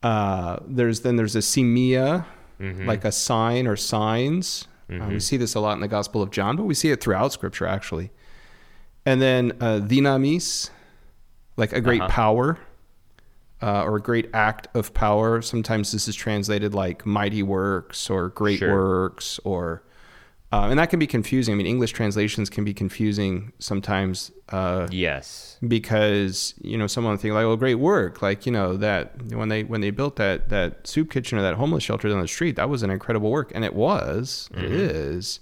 uh, 0.02 0.58
there's 0.66 1.00
then 1.00 1.16
there's 1.16 1.34
a 1.36 1.40
simia, 1.40 2.24
Mm-hmm. 2.60 2.86
like 2.86 3.04
a 3.04 3.10
sign 3.12 3.66
or 3.66 3.74
signs. 3.76 4.68
Uh, 4.90 5.06
we 5.08 5.18
see 5.20 5.36
this 5.36 5.54
a 5.54 5.60
lot 5.60 5.72
in 5.74 5.80
the 5.80 5.88
Gospel 5.88 6.20
of 6.22 6.30
John, 6.30 6.56
but 6.56 6.64
we 6.64 6.74
see 6.74 6.90
it 6.90 7.00
throughout 7.02 7.32
Scripture 7.32 7.66
actually. 7.66 8.10
And 9.06 9.20
then 9.20 9.52
uh, 9.60 9.80
dynamis, 9.80 10.70
like 11.56 11.72
a 11.72 11.80
great 11.80 12.00
Uh-huh. 12.02 12.10
power 12.10 12.58
uh, 13.62 13.84
or 13.84 13.96
a 13.96 14.00
great 14.02 14.28
act 14.34 14.68
of 14.74 14.92
power. 14.94 15.40
Sometimes 15.42 15.92
this 15.92 16.06
is 16.08 16.14
translated 16.14 16.74
like 16.74 17.06
mighty 17.06 17.42
works 17.42 18.10
or 18.10 18.28
great 18.30 18.58
Sure. 18.58 18.74
works 18.74 19.40
or. 19.44 19.82
Uh, 20.52 20.68
and 20.70 20.78
that 20.78 20.88
can 20.88 21.00
be 21.00 21.06
confusing. 21.06 21.52
I 21.54 21.56
mean, 21.56 21.66
English 21.66 21.92
translations 21.92 22.48
can 22.48 22.62
be 22.64 22.72
confusing 22.72 23.52
sometimes 23.58 24.30
uh, 24.50 24.86
Yes. 24.90 25.56
because 25.66 26.54
you 26.62 26.76
know 26.76 26.86
someone 26.86 27.16
think 27.18 27.34
like, 27.34 27.44
"Oh, 27.44 27.56
great 27.56 27.76
work!" 27.76 28.20
Like 28.22 28.46
you 28.46 28.52
know 28.52 28.76
that 28.76 29.22
when 29.32 29.48
they 29.48 29.64
when 29.64 29.80
they 29.80 29.90
built 29.90 30.16
that 30.16 30.48
that 30.50 30.86
soup 30.86 31.10
kitchen 31.10 31.38
or 31.38 31.42
that 31.42 31.54
homeless 31.54 31.82
shelter 31.84 32.08
down 32.08 32.20
the 32.20 32.28
street, 32.28 32.56
that 32.56 32.68
was 32.68 32.82
an 32.82 32.90
incredible 32.90 33.30
work, 33.30 33.52
and 33.54 33.64
it 33.64 33.74
was, 33.74 34.48
it 34.54 34.70
is. 34.70 35.40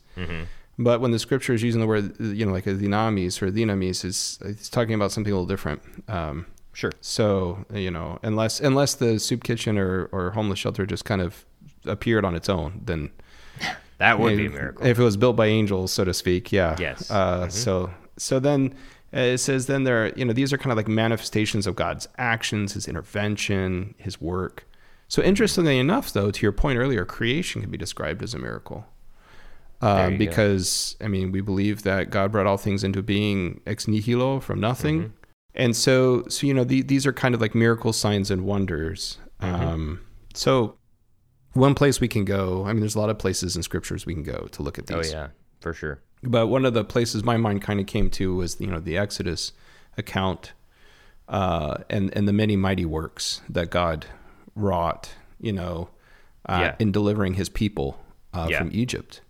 But 0.79 1.01
when 1.01 1.11
the 1.11 1.19
scripture 1.19 1.53
is 1.53 1.63
using 1.63 1.81
the 1.83 1.87
word, 1.87 2.19
you 2.19 2.47
know, 2.47 2.53
like 2.53 2.67
a 2.67 2.75
dynamis 2.75 3.43
or 3.43 3.51
dynamis, 3.51 4.05
is 4.05 4.39
it's 4.43 4.69
talking 4.71 4.95
about 4.95 5.13
something 5.13 5.33
a 5.33 5.37
little 5.37 5.47
different. 5.47 5.83
Um, 6.09 6.47
Sure. 6.75 6.93
so 7.03 7.67
you 7.75 7.91
know, 7.91 8.19
unless 8.23 8.59
unless 8.61 8.95
the 8.95 9.19
soup 9.21 9.45
kitchen 9.45 9.77
or 9.77 10.07
or 10.13 10.31
homeless 10.31 10.59
shelter 10.59 10.87
just 10.87 11.05
kind 11.05 11.21
of 11.21 11.45
appeared 11.85 12.25
on 12.25 12.35
its 12.35 12.49
own, 12.49 12.81
then 12.85 13.11
That 13.99 14.19
would 14.19 14.37
be 14.39 14.47
a 14.47 14.51
miracle. 14.51 14.87
If 14.87 14.99
it 14.99 15.03
was 15.03 15.17
built 15.19 15.37
by 15.37 15.47
angels, 15.47 15.93
so 15.93 16.05
to 16.05 16.15
speak, 16.15 16.51
yeah. 16.51 16.75
Yes. 16.81 17.11
Uh, 17.11 17.49
So 17.51 17.91
so 18.23 18.39
then, 18.39 18.75
It 19.13 19.39
says 19.41 19.67
then 19.67 19.85
there, 19.85 20.05
are, 20.07 20.13
you 20.17 20.25
know, 20.25 20.33
these 20.33 20.53
are 20.53 20.59
kind 20.59 20.71
of 20.73 20.77
like 20.77 20.89
manifestations 20.89 21.67
of 21.67 21.77
God's 21.77 22.09
actions, 22.17 22.73
His 22.73 22.89
intervention, 22.89 23.95
His 23.99 24.21
work. 24.21 24.67
So 25.09 25.23
interestingly 25.23 25.79
enough, 25.79 26.13
though, 26.13 26.31
to 26.31 26.41
your 26.43 26.53
point 26.53 26.79
earlier, 26.79 27.05
creation 27.05 27.61
can 27.61 27.71
be 27.71 27.77
described 27.77 28.23
as 28.23 28.33
a 28.35 28.39
miracle. 28.39 28.87
Uh, 29.83 30.09
you 30.11 30.17
go. 30.17 30.19
because 30.19 30.97
I 31.01 31.09
mean, 31.09 31.33
we 31.33 31.41
believe 31.43 31.83
that 31.83 32.09
God 32.11 32.33
brought 32.33 32.47
all 32.47 32.57
things 32.57 32.83
into 32.85 33.03
being 33.03 33.61
ex 33.67 33.87
nihilo 33.89 34.41
from 34.41 34.61
nothing, 34.61 35.01
Mm-hmm. 35.03 35.13
and 35.57 35.77
so 35.77 36.25
so 36.29 36.47
you 36.47 36.55
know 36.55 36.65
the, 36.65 36.83
these 36.83 37.05
are 37.05 37.13
kind 37.13 37.35
of 37.35 37.41
like 37.41 37.55
miracle 37.55 37.93
signs 37.93 38.31
and 38.31 38.47
wonders. 38.47 39.19
Mm-hmm. 39.43 39.55
Um, 39.69 40.01
so 40.35 40.77
one 41.55 41.75
place 41.75 42.01
we 42.01 42.09
can 42.09 42.25
go. 42.25 42.65
I 42.65 42.73
mean, 42.73 42.81
there's 42.81 42.95
a 42.95 43.01
lot 43.01 43.11
of 43.11 43.19
places 43.19 43.57
in 43.57 43.63
scriptures 43.63 44.07
we 44.07 44.15
can 44.15 44.23
go 44.23 44.47
to 44.53 44.63
look 44.63 44.79
at 44.79 44.87
these. 44.87 45.13
Oh 45.13 45.17
yeah, 45.19 45.29
for 45.63 45.73
sure. 45.73 46.01
But 46.23 46.47
one 46.49 46.65
of 46.65 46.75
the 46.75 46.85
places 46.85 47.25
my 47.25 47.37
mind 47.37 47.63
kind 47.63 47.81
of 47.81 47.87
came 47.87 48.11
to 48.11 48.35
was 48.35 48.61
you 48.61 48.67
know 48.69 48.81
the 48.81 48.97
Exodus 48.99 49.53
account, 49.97 50.53
uh, 51.29 51.79
and 51.91 52.15
and 52.17 52.29
the 52.29 52.33
many 52.33 52.57
mighty 52.57 52.85
works 52.85 53.41
that 53.49 53.71
God 53.71 54.07
wrought. 54.55 55.15
You 55.41 55.53
know, 55.53 55.89
uh, 56.49 56.59
Yeah. 56.61 56.77
in 56.79 56.93
delivering 56.93 57.35
His 57.35 57.49
people 57.49 57.99
uh, 58.33 58.47
Yeah. 58.51 58.59
from 58.59 58.71
Egypt. 58.73 59.21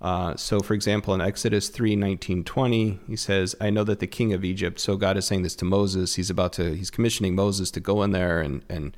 Uh, 0.00 0.34
so, 0.36 0.60
for 0.60 0.74
example, 0.74 1.14
in 1.14 1.20
Exodus 1.20 1.68
3 1.68 1.96
19, 1.96 2.44
20, 2.44 3.00
he 3.06 3.16
says, 3.16 3.54
I 3.60 3.70
know 3.70 3.84
that 3.84 4.00
the 4.00 4.06
king 4.06 4.32
of 4.34 4.44
Egypt, 4.44 4.78
so 4.80 4.96
God 4.96 5.16
is 5.16 5.24
saying 5.26 5.42
this 5.42 5.54
to 5.56 5.64
Moses. 5.64 6.16
He's 6.16 6.28
about 6.30 6.52
to, 6.54 6.74
he's 6.74 6.90
commissioning 6.90 7.34
Moses 7.34 7.70
to 7.70 7.80
go 7.80 8.02
in 8.02 8.10
there 8.10 8.40
and, 8.40 8.62
and, 8.68 8.94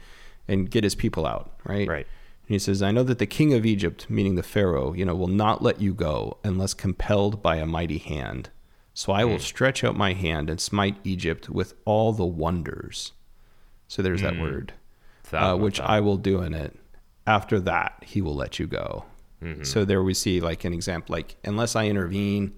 and 0.49 0.69
get 0.71 0.83
his 0.85 0.95
people 0.97 1.25
out, 1.27 1.53
right? 1.65 1.87
Right. 1.87 2.07
And 2.49 2.55
he 2.55 2.59
says, 2.59 2.81
I 2.83 2.93
know 2.93 3.03
that 3.03 3.19
the 3.19 3.27
king 3.27 3.53
of 3.55 3.67
Egypt, 3.67 4.09
meaning 4.09 4.37
the 4.37 4.43
Pharaoh, 4.43 4.93
you 4.93 5.05
know, 5.05 5.15
will 5.17 5.27
not 5.27 5.63
let 5.63 5.81
you 5.81 5.93
go 5.93 6.39
unless 6.45 6.75
compelled 6.75 7.43
by 7.43 7.57
a 7.57 7.67
mighty 7.67 7.99
hand. 7.99 8.51
So 8.95 9.13
I 9.13 9.25
will 9.25 9.39
stretch 9.41 9.83
out 9.85 9.97
my 9.97 10.13
hand 10.13 10.49
and 10.49 10.61
smite 10.61 10.97
Egypt 11.05 11.51
with 11.51 11.75
all 11.85 12.13
the 12.13 12.25
wonders. 12.25 13.13
So 13.89 14.01
there's 14.01 14.23
that 14.23 14.35
word, 14.41 14.73
uh, 15.33 15.57
which 15.57 15.81
I 15.81 16.01
will 16.01 16.17
do 16.17 16.41
in 16.41 16.55
it. 16.55 16.79
After 17.27 17.59
that, 17.61 18.03
he 18.07 18.23
will 18.23 18.35
let 18.37 18.59
you 18.59 18.67
go. 18.67 19.05
So 19.65 19.85
there 19.85 20.03
we 20.03 20.15
see 20.15 20.41
like 20.41 20.65
an 20.65 20.73
example, 20.73 21.13
like 21.15 21.37
unless 21.45 21.77
I 21.77 21.87
intervene 21.87 22.55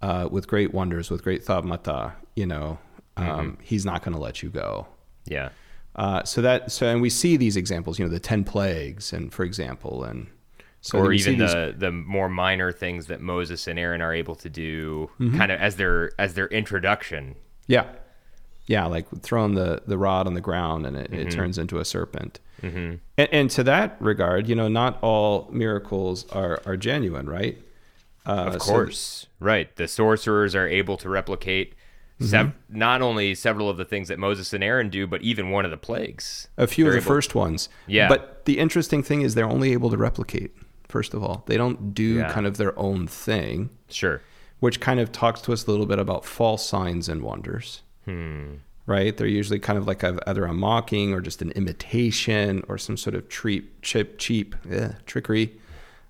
uh, 0.00 0.28
with 0.30 0.46
great 0.48 0.72
wonders, 0.72 1.10
with 1.10 1.22
great 1.22 1.44
thavmata, 1.44 2.12
you 2.34 2.46
know, 2.46 2.78
um, 3.16 3.58
he's 3.62 3.84
not 3.84 4.02
going 4.02 4.14
to 4.14 4.20
let 4.20 4.42
you 4.42 4.48
go. 4.48 4.86
Yeah. 5.26 5.50
Uh, 5.94 6.24
so 6.24 6.40
that 6.40 6.72
so 6.72 6.86
and 6.86 7.02
we 7.02 7.10
see 7.10 7.36
these 7.36 7.56
examples, 7.56 7.98
you 7.98 8.04
know, 8.04 8.10
the 8.10 8.20
ten 8.20 8.44
plagues, 8.44 9.12
and 9.12 9.32
for 9.32 9.44
example, 9.44 10.04
and 10.04 10.26
so 10.80 10.98
or 10.98 11.12
even 11.12 11.38
these- 11.38 11.52
the 11.52 11.74
the 11.76 11.92
more 11.92 12.28
minor 12.28 12.72
things 12.72 13.06
that 13.06 13.20
Moses 13.20 13.66
and 13.66 13.78
Aaron 13.78 14.00
are 14.00 14.14
able 14.14 14.34
to 14.36 14.48
do, 14.48 15.10
Mm-hmm. 15.20 15.36
kind 15.38 15.52
of 15.52 15.60
as 15.60 15.76
their 15.76 16.12
as 16.18 16.34
their 16.34 16.46
introduction. 16.48 17.34
yeah, 17.66 17.86
yeah, 18.66 18.86
like 18.86 19.06
throwing 19.22 19.54
the 19.54 19.82
the 19.86 19.98
rod 19.98 20.26
on 20.26 20.34
the 20.34 20.40
ground 20.40 20.86
and 20.86 20.96
it, 20.96 21.10
Mm-hmm. 21.10 21.28
it 21.28 21.30
turns 21.30 21.58
into 21.58 21.78
a 21.78 21.84
serpent. 21.84 22.40
And, 22.62 23.00
and 23.18 23.50
to 23.50 23.64
that 23.64 23.96
regard, 24.00 24.46
you 24.48 24.54
know, 24.54 24.68
not 24.68 24.96
all 25.02 25.48
miracles 25.52 26.26
are 26.30 26.62
are 26.64 26.76
genuine, 26.76 27.28
right? 27.28 27.58
Uh, 28.24 28.52
Of 28.54 28.62
so- 28.62 28.72
course, 28.72 29.26
right. 29.40 29.74
The 29.76 29.88
sorcerers 29.88 30.54
are 30.54 30.68
able 30.68 30.96
to 30.98 31.08
replicate 31.08 31.74
Mm-hmm. 32.22 32.30
sev- 32.30 32.52
not 32.68 33.02
only 33.02 33.34
several 33.34 33.68
of 33.68 33.76
the 33.76 33.84
things 33.84 34.08
that 34.08 34.18
Moses 34.18 34.52
and 34.52 34.62
Aaron 34.64 34.88
do, 34.90 35.06
but 35.06 35.22
even 35.22 35.50
one 35.50 35.64
of 35.64 35.70
the 35.70 35.76
plagues. 35.76 36.48
a 36.56 36.66
few 36.66 36.86
of 36.86 36.92
the 36.92 36.98
able- 36.98 37.06
first 37.06 37.34
ones. 37.34 37.68
Yeah. 37.86 38.08
But 38.08 38.44
the 38.44 38.58
interesting 38.58 39.02
thing 39.02 39.22
is 39.22 39.34
they're 39.34 39.44
only 39.46 39.72
able 39.72 39.90
to 39.90 39.96
replicate. 39.96 40.52
First 40.88 41.14
of 41.14 41.22
all, 41.22 41.42
they 41.46 41.56
don't 41.56 41.94
do 41.94 42.16
Yeah. 42.16 42.32
kind 42.32 42.46
of 42.46 42.56
their 42.58 42.78
own 42.78 43.06
thing. 43.06 43.70
Sure. 43.88 44.20
which 44.60 44.78
kind 44.78 45.00
of 45.00 45.10
talks 45.10 45.40
to 45.40 45.52
us 45.52 45.66
a 45.66 45.70
little 45.72 45.86
bit 45.86 45.98
about 45.98 46.24
false 46.24 46.64
signs 46.64 47.08
and 47.08 47.20
wonders. 47.22 47.82
Right? 48.86 49.16
They're 49.16 49.26
usually 49.26 49.58
kind 49.58 49.76
of 49.78 49.86
like 49.88 50.02
a, 50.04 50.18
either 50.28 50.44
a 50.44 50.52
mocking 50.52 51.12
or 51.14 51.20
just 51.20 51.40
an 51.42 51.50
imitation 51.52 52.62
or 52.68 52.78
some 52.78 52.96
sort 52.96 53.14
of 53.16 53.28
cheap, 53.28 53.80
cheap, 53.82 54.18
cheap 54.18 54.54
eh, 54.70 54.90
trickery. 55.06 55.56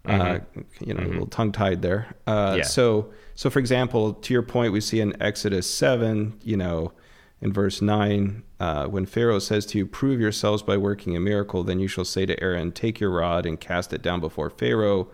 Uh, 0.05 0.41
you 0.81 0.93
know, 0.95 1.05
a 1.05 1.07
little 1.07 1.27
tongue 1.27 1.53
tied 1.53 1.81
there. 1.83 2.15
Uh, 2.27 2.55
Yeah. 2.59 2.63
So, 2.65 3.13
so 3.35 3.51
for 3.51 3.59
example, 3.61 4.15
to 4.15 4.35
your 4.35 4.43
point, 4.43 4.73
we 4.73 4.81
see 4.81 5.01
in 5.01 5.21
Exodus 5.23 5.69
seven, 5.71 6.39
you 6.43 6.57
know, 6.57 6.93
in 7.41 7.53
verse 7.53 7.81
nine, 7.81 8.43
uh, 8.59 8.87
when 8.87 9.07
Pharaoh 9.07 9.39
says 9.39 9.65
to 9.67 9.79
you, 9.79 9.87
"Prove 9.87 10.21
yourselves 10.21 10.63
by 10.63 10.77
working 10.77 11.17
a 11.17 11.21
miracle," 11.21 11.63
then 11.65 11.79
you 11.81 11.89
shall 11.89 12.05
say 12.05 12.27
to 12.27 12.41
Aaron, 12.43 12.73
"Take 12.73 13.01
your 13.01 13.11
rod 13.11 13.47
and 13.47 13.61
cast 13.61 13.93
it 13.93 14.03
down 14.03 14.21
before 14.21 14.51
Pharaoh." 14.51 15.09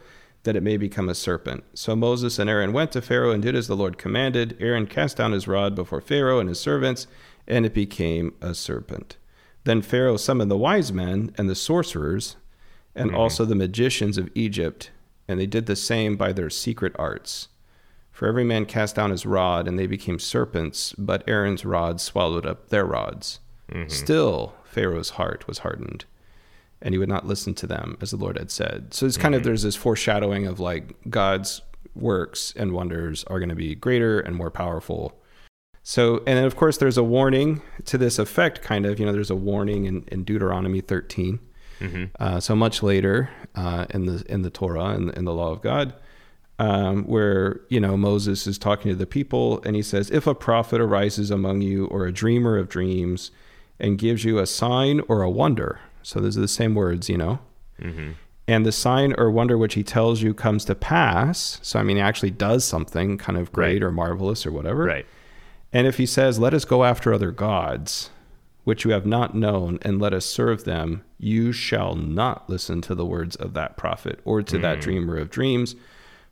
that 0.45 0.55
it 0.55 0.63
may 0.63 0.77
become 0.77 1.09
a 1.09 1.15
serpent. 1.17 1.65
So 1.75 1.97
Moses 1.97 2.39
and 2.39 2.49
Aaron 2.49 2.73
went 2.73 2.93
to 2.93 3.03
Pharaoh 3.03 3.33
and 3.33 3.43
did 3.43 3.57
as 3.57 3.67
the 3.67 3.77
Lord 3.77 3.99
commanded. 3.99 4.57
Aaron 4.61 4.87
cast 4.87 5.17
down 5.17 5.33
his 5.33 5.49
rod 5.49 5.75
before 5.75 6.01
Pharaoh 6.01 6.39
and 6.39 6.49
his 6.49 6.61
servants, 6.61 7.09
and 7.49 7.67
it 7.67 7.75
became 7.75 8.33
a 8.41 8.55
serpent. 8.55 9.17
Then 9.65 9.83
Pharaoh 9.83 10.17
summoned 10.17 10.51
the 10.51 10.57
wise 10.57 10.93
men 10.93 11.33
and 11.37 11.51
the 11.51 11.57
sorcerers, 11.57 12.37
and 12.99 13.11
mm-hmm. 13.11 13.19
also 13.19 13.45
the 13.45 13.55
magicians 13.55 14.19
of 14.19 14.31
Egypt, 14.35 14.91
and 15.27 15.39
they 15.39 15.47
did 15.47 15.67
the 15.67 15.77
same 15.77 16.17
by 16.17 16.33
their 16.33 16.51
secret 16.51 16.95
arts. 16.99 17.49
For 18.11 18.27
every 18.27 18.45
man 18.45 18.67
cast 18.67 18.97
down 18.97 19.11
his 19.11 19.25
rod, 19.25 19.69
and 19.69 19.79
they 19.79 19.87
became 19.87 20.19
serpents, 20.19 20.93
but 20.99 21.23
Aaron's 21.29 21.65
rod 21.65 22.01
swallowed 22.01 22.47
up 22.47 22.69
their 22.69 22.85
rods. 22.85 23.41
Mm-hmm. 23.71 23.89
Still, 23.89 24.55
Pharaoh's 24.65 25.11
heart 25.11 25.47
was 25.47 25.59
hardened 25.59 26.05
and 26.81 26.95
he 26.95 26.99
would 26.99 27.09
not 27.09 27.27
listen 27.27 27.55
to 27.55 27.67
them 27.67 27.97
as 28.01 28.11
the 28.11 28.17
Lord 28.17 28.39
had 28.39 28.51
said. 28.51 28.95
So 28.95 29.07
it's 29.07 29.17
kind 29.17 29.35
of 29.35 29.41
mm-hmm. 29.41 29.49
there's 29.49 29.63
this 29.63 29.77
foreshadowing 29.77 30.47
of 30.47 30.61
like 30.61 30.95
God's 31.11 31.63
works 31.95 32.53
and 32.57 32.73
wonders 32.73 33.25
are 33.25 33.39
going 33.39 33.49
to 33.49 33.55
be 33.55 33.75
greater 33.75 34.21
and 34.21 34.37
more 34.37 34.51
powerful. 34.51 35.21
So 35.83 36.19
and 36.19 36.39
then 36.39 36.45
of 36.45 36.57
course 36.57 36.77
there's 36.77 36.99
a 36.99 37.03
warning 37.03 37.63
to 37.87 37.99
this 37.99 38.19
effect. 38.19 38.63
Kind 38.63 38.87
of 38.87 39.01
you 39.01 39.07
know 39.07 39.13
there's 39.13 39.31
a 39.31 39.37
warning 39.37 39.87
in, 39.87 40.05
in 40.09 40.25
Deuteronomy 40.25 40.81
13. 40.81 41.41
Uh, 42.19 42.41
so 42.41 42.57
much 42.57 42.83
later 42.83 43.31
uh, 43.55 43.87
in 43.91 44.07
the 44.07 44.25
in 44.29 44.43
the 44.43 44.51
Torah 44.51 44.87
and 44.91 45.11
in 45.17 45.25
the 45.25 45.35
law 45.35 45.53
of 45.53 45.63
God. 45.63 45.95
Um, 46.61 47.05
where 47.05 47.61
you 47.69 47.79
know 47.79 47.97
Moses 47.97 48.49
is 48.49 48.59
talking 48.59 48.91
to 48.91 48.97
the 48.97 49.07
people, 49.07 49.63
and 49.65 49.77
he 49.77 49.83
says, 49.83 50.11
"If 50.11 50.27
a 50.27 50.35
prophet 50.35 50.81
arises 50.81 51.31
among 51.31 51.61
you, 51.61 51.87
or 51.87 52.05
a 52.05 52.11
dreamer 52.13 52.59
of 52.59 52.69
dreams, 52.69 53.31
and 53.79 53.97
gives 53.97 54.25
you 54.25 54.41
a 54.41 54.47
sign 54.47 55.01
or 55.07 55.23
a 55.23 55.31
wonder, 55.31 55.79
so 56.03 56.19
those 56.19 56.37
are 56.37 56.41
the 56.41 56.49
same 56.49 56.75
words, 56.75 57.09
you 57.09 57.17
know. 57.17 57.39
And 58.49 58.67
the 58.67 58.73
sign 58.73 59.15
or 59.19 59.31
wonder 59.31 59.57
which 59.57 59.75
he 59.75 59.85
tells 59.85 60.21
you 60.21 60.35
comes 60.35 60.65
to 60.65 60.75
pass. 60.75 61.61
So, 61.63 61.79
I 61.79 61.83
mean, 61.85 61.97
he 61.99 62.03
actually 62.03 62.31
does 62.31 62.65
something 62.65 63.19
kind 63.19 63.39
of 63.39 63.53
great 63.53 63.75
Right. 63.75 63.83
or 63.85 63.93
marvelous 63.93 64.45
or 64.47 64.51
whatever. 64.51 64.85
Right. 64.85 65.07
And 65.73 65.87
if 65.87 65.99
he 65.99 66.07
says, 66.07 66.39
Let 66.41 66.55
us 66.55 66.65
go 66.65 66.83
after 66.83 67.13
other 67.13 67.31
gods, 67.31 68.11
which 68.69 68.85
you 68.85 68.91
have 68.91 69.07
not 69.07 69.35
known, 69.35 69.79
and 69.81 69.99
let 69.99 70.13
us 70.13 70.27
serve 70.27 70.65
them, 70.65 71.03
you 71.17 71.53
shall 71.53 71.95
not 71.95 72.51
listen 72.51 72.83
to 72.83 72.95
the 72.95 73.07
words 73.07 73.35
of 73.37 73.55
that 73.55 73.79
prophet 73.79 74.21
or 74.27 74.43
to 74.43 74.59
that 74.59 74.79
dreamer 74.83 75.17
of 75.17 75.31
dreams. 75.31 75.75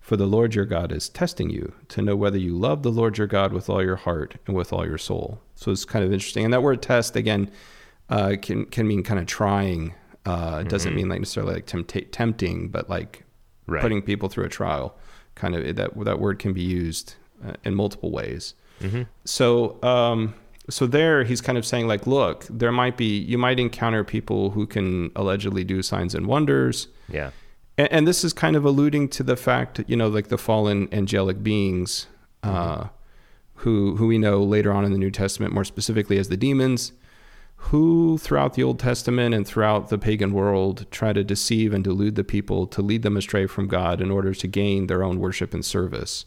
For 0.01 0.19
the 0.19 0.27
Lord 0.27 0.55
your 0.55 0.67
God 0.67 0.93
is 0.93 1.09
testing 1.09 1.49
you 1.49 1.73
to 1.89 2.03
know 2.03 2.15
whether 2.15 2.37
you 2.37 2.55
love 2.55 2.83
the 2.83 2.91
Lord 2.93 3.17
your 3.17 3.27
God 3.27 3.55
with 3.55 3.71
all 3.71 3.83
your 3.83 3.97
heart 3.97 4.37
and 4.47 4.55
with 4.55 4.71
all 4.71 4.87
your 4.87 4.99
soul. 4.99 5.41
So 5.55 5.71
it's 5.73 5.87
kind 5.87 6.05
of 6.05 6.13
interesting. 6.13 6.45
And 6.45 6.53
that 6.53 6.63
word 6.63 6.83
test, 6.83 7.17
again, 7.17 7.51
uh, 8.11 8.37
can, 8.43 8.67
can 8.67 8.87
mean 8.87 9.03
kind 9.03 9.19
of 9.19 9.25
trying. 9.25 9.95
Uh, 10.27 10.59
it 10.61 10.69
doesn't 10.69 10.95
mean 10.95 11.09
like 11.09 11.21
necessarily 11.21 11.55
like 11.55 11.65
tempt- 11.67 12.13
tempting, 12.13 12.69
but 12.69 12.91
like 12.91 13.25
Right. 13.67 13.81
putting 13.81 14.03
people 14.03 14.29
through 14.29 14.45
a 14.45 14.49
trial. 14.51 14.95
Kind 15.37 15.55
of 15.57 15.75
that, 15.77 15.99
that 16.05 16.21
word 16.21 16.39
can 16.39 16.53
be 16.53 16.63
used 16.63 17.15
uh, 17.43 17.55
in 17.65 17.75
multiple 17.75 18.11
ways. 18.13 18.53
So, 19.25 19.83
um, 19.83 20.35
so 20.69 20.87
there 20.87 21.25
he's 21.25 21.41
kind 21.41 21.59
of 21.59 21.65
saying 21.65 21.87
like, 21.87 22.07
look, 22.07 22.47
there 22.51 22.73
might 22.73 22.97
be, 22.97 23.19
you 23.19 23.39
might 23.39 23.61
encounter 23.61 24.05
people 24.05 24.51
who 24.51 24.67
can 24.67 25.11
allegedly 25.15 25.65
do 25.65 25.83
signs 25.83 26.15
and 26.15 26.27
wonders. 26.27 26.89
Yeah. 27.09 27.31
And, 27.79 27.93
and 27.93 28.09
this 28.09 28.25
is 28.25 28.33
kind 28.33 28.57
of 28.57 28.65
alluding 28.65 29.09
to 29.11 29.23
the 29.23 29.37
fact, 29.37 29.83
you 29.87 29.97
know, 29.97 30.09
like 30.09 30.29
the 30.29 30.39
fallen 30.39 30.89
angelic 30.93 31.43
beings, 31.43 32.07
uh, 32.43 32.89
who, 33.61 33.97
who 33.97 34.07
we 34.07 34.19
know 34.19 34.43
later 34.43 34.73
on 34.73 34.85
in 34.85 34.93
the 34.93 34.99
New 34.99 35.11
Testament, 35.11 35.53
more 35.53 35.65
specifically 35.65 36.19
as 36.19 36.29
the 36.29 36.37
demons, 36.37 36.93
who 37.57 38.19
throughout 38.19 38.55
the 38.55 38.63
Old 38.63 38.79
Testament 38.79 39.35
and 39.35 39.47
throughout 39.47 39.89
the 39.89 39.99
pagan 39.99 40.33
world 40.33 40.87
try 40.91 41.13
to 41.13 41.25
deceive 41.25 41.73
and 41.73 41.83
delude 41.83 42.15
the 42.15 42.23
people 42.23 42.67
to 42.67 42.83
lead 42.83 43.03
them 43.03 43.17
astray 43.17 43.47
from 43.47 43.67
God 43.67 44.01
in 44.01 44.11
order 44.11 44.35
to 44.35 44.47
gain 44.47 44.87
their 44.87 45.03
own 45.03 45.19
worship 45.19 45.55
and 45.55 45.65
service, 45.65 46.27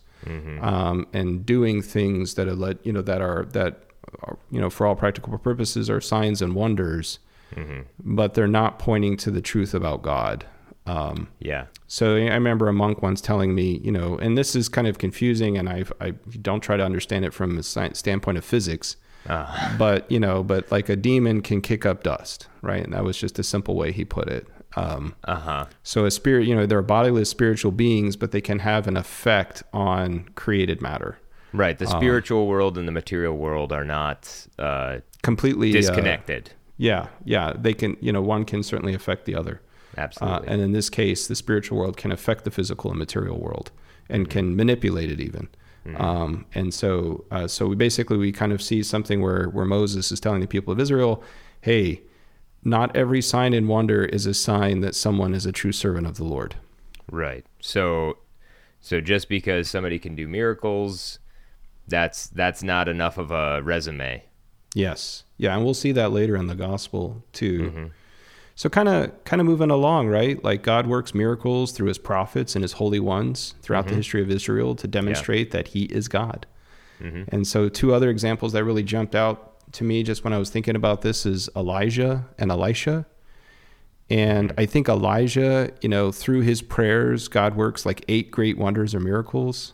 um, 0.62 1.08
and 1.14 1.46
doing 1.46 1.82
things 1.82 2.34
that 2.34 2.48
are 2.48 2.56
let 2.56 2.84
you 2.86 2.92
know 2.92 3.04
that 3.04 3.22
are 3.22 3.46
that 3.54 3.84
you 4.52 4.60
know 4.60 4.70
for 4.70 4.86
all 4.88 4.96
practical 4.96 5.38
purposes 5.38 5.90
are 5.90 6.02
signs 6.02 6.42
and 6.42 6.54
wonders, 6.56 7.20
but 8.04 8.34
they're 8.34 8.48
not 8.48 8.80
pointing 8.80 9.18
to 9.18 9.32
the 9.32 9.42
truth 9.42 9.74
about 9.74 10.02
God. 10.02 10.46
Um, 10.86 11.28
Yeah. 11.40 11.66
so 11.88 12.16
I 12.16 12.34
remember 12.34 12.68
a 12.68 12.74
monk 12.74 13.02
once 13.04 13.22
telling 13.22 13.54
me, 13.54 13.80
you 13.84 13.92
know, 13.92 14.18
and 14.18 14.36
this 14.38 14.56
is 14.56 14.70
kind 14.70 14.88
of 14.88 14.98
confusing, 14.98 15.58
and 15.58 15.70
I 15.70 15.84
I 16.02 16.12
don't 16.42 16.62
try 16.62 16.78
to 16.78 16.84
understand 16.84 17.26
it 17.26 17.34
from 17.34 17.58
a 17.58 17.64
science 17.64 18.00
standpoint 18.00 18.38
of 18.40 18.46
physics, 18.46 18.96
Ah. 19.28 19.76
but 19.78 20.10
you 20.12 20.20
know, 20.20 20.44
but 20.44 20.72
like 20.72 20.90
a 20.90 20.96
demon 20.96 21.42
can 21.42 21.62
kick 21.62 21.86
up 21.86 22.02
dust, 22.04 22.48
right? 22.62 22.84
And 22.84 22.94
that 22.94 23.04
was 23.04 23.18
just 23.18 23.38
a 23.38 23.44
simple 23.44 23.76
way 23.76 23.92
he 23.92 24.04
put 24.06 24.28
it. 24.30 24.48
Um, 24.76 25.14
Uh 25.26 25.36
huh. 25.36 25.66
so 25.84 26.06
a 26.06 26.12
spirit, 26.12 26.48
you 26.48 26.56
know, 26.56 26.66
they're 26.66 26.82
bodiless 26.82 27.30
spiritual 27.30 27.72
beings, 27.72 28.16
but 28.16 28.32
they 28.32 28.42
can 28.42 28.60
have 28.60 28.88
an 28.88 28.98
effect 28.98 29.62
on 29.74 30.30
created 30.36 30.82
matter. 30.82 31.20
Right. 31.54 31.78
The 31.78 31.88
spiritual 31.88 32.48
world 32.48 32.78
and 32.78 32.88
the 32.88 32.92
material 32.92 33.36
world 33.38 33.72
are 33.74 33.86
not 33.86 34.48
uh, 34.60 35.00
completely 35.24 35.70
uh, 35.72 35.74
disconnected. 35.74 36.52
yeah, 36.78 37.08
yeah. 37.26 37.54
They 37.58 37.74
can, 37.74 37.98
you 38.02 38.12
know, 38.12 38.22
one 38.22 38.46
can 38.46 38.62
certainly 38.64 38.94
affect 38.94 39.26
the 39.26 39.36
other. 39.36 39.62
Uh, 39.98 40.02
Absolutely. 40.02 40.48
and 40.48 40.62
in 40.62 40.72
this 40.72 40.90
case, 40.90 41.28
the 41.28 41.36
spiritual 41.36 41.78
world 41.78 41.98
can 41.98 42.12
affect 42.12 42.44
the 42.46 42.52
physical 42.52 42.92
and 42.92 43.00
material 43.00 43.40
world, 43.40 43.72
and 44.10 44.24
Mm-hmm. 44.24 44.32
can 44.32 44.56
manipulate 44.56 45.12
it 45.12 45.20
even. 45.20 45.48
Um, 45.98 46.46
and 46.54 46.72
so, 46.72 47.26
uh, 47.32 47.48
so 47.48 47.66
we 47.66 47.76
basically 47.76 48.18
we 48.18 48.32
kind 48.32 48.52
of 48.52 48.62
see 48.62 48.84
something 48.84 49.22
where 49.22 49.46
where 49.46 49.66
Moses 49.66 50.12
is 50.12 50.20
telling 50.20 50.40
the 50.42 50.48
people 50.48 50.72
of 50.72 50.80
Israel, 50.80 51.24
"Hey, 51.62 52.02
not 52.64 52.96
every 52.96 53.22
sign 53.24 53.54
and 53.54 53.68
wonder 53.68 54.06
is 54.06 54.28
a 54.28 54.36
sign 54.36 54.82
that 54.82 54.94
someone 54.94 55.34
is 55.34 55.48
a 55.48 55.52
true 55.52 55.72
servant 55.72 56.06
of 56.06 56.18
the 56.18 56.26
Lord." 56.26 56.56
Right. 57.12 57.44
So 57.60 58.20
so 58.80 59.02
just 59.02 59.30
because 59.30 59.68
somebody 59.68 59.98
can 59.98 60.14
do 60.16 60.28
miracles, 60.28 61.18
that's 61.90 62.28
that's 62.28 62.64
not 62.64 62.88
enough 62.88 63.18
of 63.18 63.32
a 63.32 63.62
resume. 63.64 64.24
Yes. 64.76 65.24
Yeah, 65.38 65.56
and 65.56 65.64
we'll 65.66 65.74
see 65.74 65.92
that 65.94 66.12
later 66.12 66.36
in 66.36 66.48
the 66.48 66.56
gospel 66.56 67.24
too. 67.34 67.60
Mm-hmm. 67.60 67.86
So 68.56 68.70
kind 68.70 68.90
of 68.90 69.24
kind 69.24 69.40
of 69.40 69.46
moving 69.48 69.72
along, 69.72 70.08
right? 70.10 70.42
Like 70.44 70.64
God 70.64 70.86
works 70.86 71.14
miracles 71.14 71.72
through 71.72 71.88
his 71.88 71.98
prophets 71.98 72.56
and 72.56 72.64
his 72.64 72.74
holy 72.74 73.00
ones 73.00 73.56
throughout 73.62 73.86
Mm-hmm. 73.86 73.90
the 73.92 73.96
history 73.96 74.22
of 74.22 74.30
Israel 74.30 74.76
to 74.76 74.88
demonstrate 74.88 75.52
that 75.52 75.70
he 75.70 75.84
is 75.86 76.08
God. 76.08 76.46
Mm-hmm. 77.02 77.24
And 77.34 77.48
so 77.48 77.70
two 77.70 77.94
other 77.94 78.10
examples 78.10 78.52
that 78.54 78.64
really 78.66 78.84
jumped 78.84 79.16
out 79.16 79.72
to 79.74 79.84
me 79.86 80.04
just 80.04 80.24
when 80.26 80.34
I 80.34 80.38
was 80.38 80.50
thinking 80.50 80.76
about 80.76 81.02
this 81.02 81.26
is 81.26 81.50
Elijah 81.56 82.28
and 82.38 82.52
Elisha. 82.52 83.06
And 84.10 84.50
Mm-hmm. 84.50 84.60
I 84.60 84.66
think 84.66 84.90
Elijah, 84.90 85.72
you 85.82 85.88
know, 85.90 86.12
through 86.12 86.42
his 86.42 86.62
prayers, 86.62 87.28
God 87.28 87.56
works 87.56 87.86
like 87.86 88.04
eight 88.08 88.32
great 88.32 88.58
wonders 88.58 88.94
or 88.96 89.00
miracles. 89.00 89.74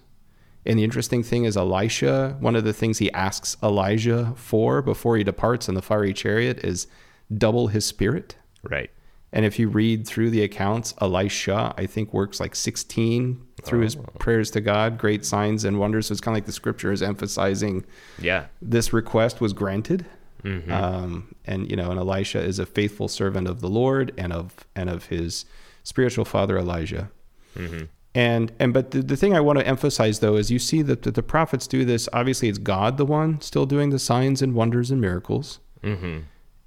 And 0.65 0.79
the 0.79 0.83
interesting 0.83 1.21
thing 1.23 1.45
is, 1.45 1.55
Elisha, 1.55 2.37
one 2.39 2.55
of 2.55 2.63
the 2.63 2.73
things 2.73 2.97
he 2.97 3.11
asks 3.11 3.55
Elijah 3.61 4.33
for 4.35 4.81
before 4.81 5.15
he 5.17 5.23
departs 5.23 5.69
in 5.69 5.75
the 5.75 5.81
fiery 5.81 6.13
chariot 6.13 6.59
is 6.63 6.87
double 7.35 7.67
his 7.67 7.85
spirit. 7.85 8.35
Right. 8.63 8.89
And 9.31 9.45
if 9.45 9.59
you 9.59 9.67
read 9.67 10.07
through 10.07 10.29
the 10.29 10.43
accounts, 10.43 10.93
Elisha, 11.01 11.73
I 11.77 11.85
think, 11.85 12.13
works 12.13 12.39
like 12.39 12.55
16 12.55 13.45
through 13.63 13.81
his 13.81 13.95
prayers 14.17 14.49
to 14.51 14.61
God, 14.61 14.97
great 14.97 15.25
signs 15.25 15.65
and 15.65 15.77
wonders. 15.77 16.07
So 16.07 16.13
it's 16.13 16.21
kind 16.21 16.33
of 16.35 16.37
like 16.37 16.45
the 16.45 16.51
scripture 16.53 16.91
is 16.91 17.03
emphasizing 17.03 17.85
Yeah. 18.19 18.45
this 18.61 18.93
request 18.93 19.41
was 19.41 19.51
granted. 19.53 20.05
Mm-hmm. 20.43 20.71
Um, 20.71 21.35
and, 21.45 21.69
you 21.69 21.75
know, 21.75 21.89
and 21.91 21.99
Elisha 21.99 22.39
is 22.39 22.59
a 22.59 22.65
faithful 22.65 23.07
servant 23.07 23.47
of 23.47 23.59
the 23.61 23.67
Lord 23.69 24.13
and 24.17 24.31
of, 24.31 24.53
and 24.75 24.89
of 24.89 25.07
his 25.07 25.45
spiritual 25.83 26.23
father, 26.25 26.57
Elijah. 26.57 27.09
Mm-hmm. 27.57 27.85
And, 28.15 28.51
and, 28.59 28.73
but 28.73 28.91
the, 28.91 29.01
the 29.03 29.17
thing 29.17 29.35
I 29.35 29.41
want 29.41 29.59
to 29.59 29.67
emphasize 29.67 30.19
though 30.19 30.37
is 30.37 30.49
you 30.49 30.57
see 30.57 30.81
that, 30.83 31.03
that 31.03 31.13
the 31.15 31.21
prophets 31.21 31.67
do 31.67 31.83
this. 31.85 32.07
Obviously, 32.13 32.47
it's 32.49 32.57
God, 32.57 32.97
the 32.97 33.05
one 33.05 33.41
still 33.41 33.65
doing 33.65 33.89
the 33.91 33.99
signs 33.99 34.41
and 34.41 34.53
wonders 34.55 34.89
and 34.89 34.99
miracles 35.01 35.59
Mm-hmm. 35.83 36.19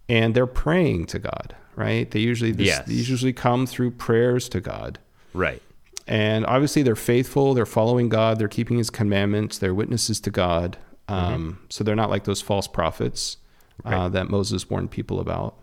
and 0.09 0.35
they're 0.35 0.47
praying 0.47 1.07
to 1.07 1.19
God, 1.19 1.57
right? 1.75 2.09
They 2.09 2.21
usually 2.21 2.52
this, 2.52 2.67
Yes. 2.69 2.87
these 2.87 3.11
usually 3.11 3.33
come 3.33 3.67
through 3.67 3.93
prayers 3.93 4.49
to 4.50 4.61
God. 4.61 5.00
Right. 5.35 5.61
And 6.07 6.47
obviously 6.47 6.83
they're 6.83 6.95
faithful, 6.97 7.52
they're 7.55 7.67
following 7.67 8.09
God, 8.09 8.38
they're 8.38 8.47
keeping 8.49 8.78
his 8.78 8.90
commandments, 8.90 9.59
they're 9.59 9.75
witnesses 9.75 10.21
to 10.21 10.31
God. 10.31 10.76
Um, 11.09 11.59
So 11.71 11.83
they're 11.83 11.97
not 11.97 12.11
like 12.11 12.25
those 12.25 12.40
false 12.43 12.69
prophets 12.69 13.38
uh, 13.85 14.09
that 14.11 14.28
Moses 14.28 14.69
warned 14.71 14.90
people 14.90 15.19
about. 15.21 15.57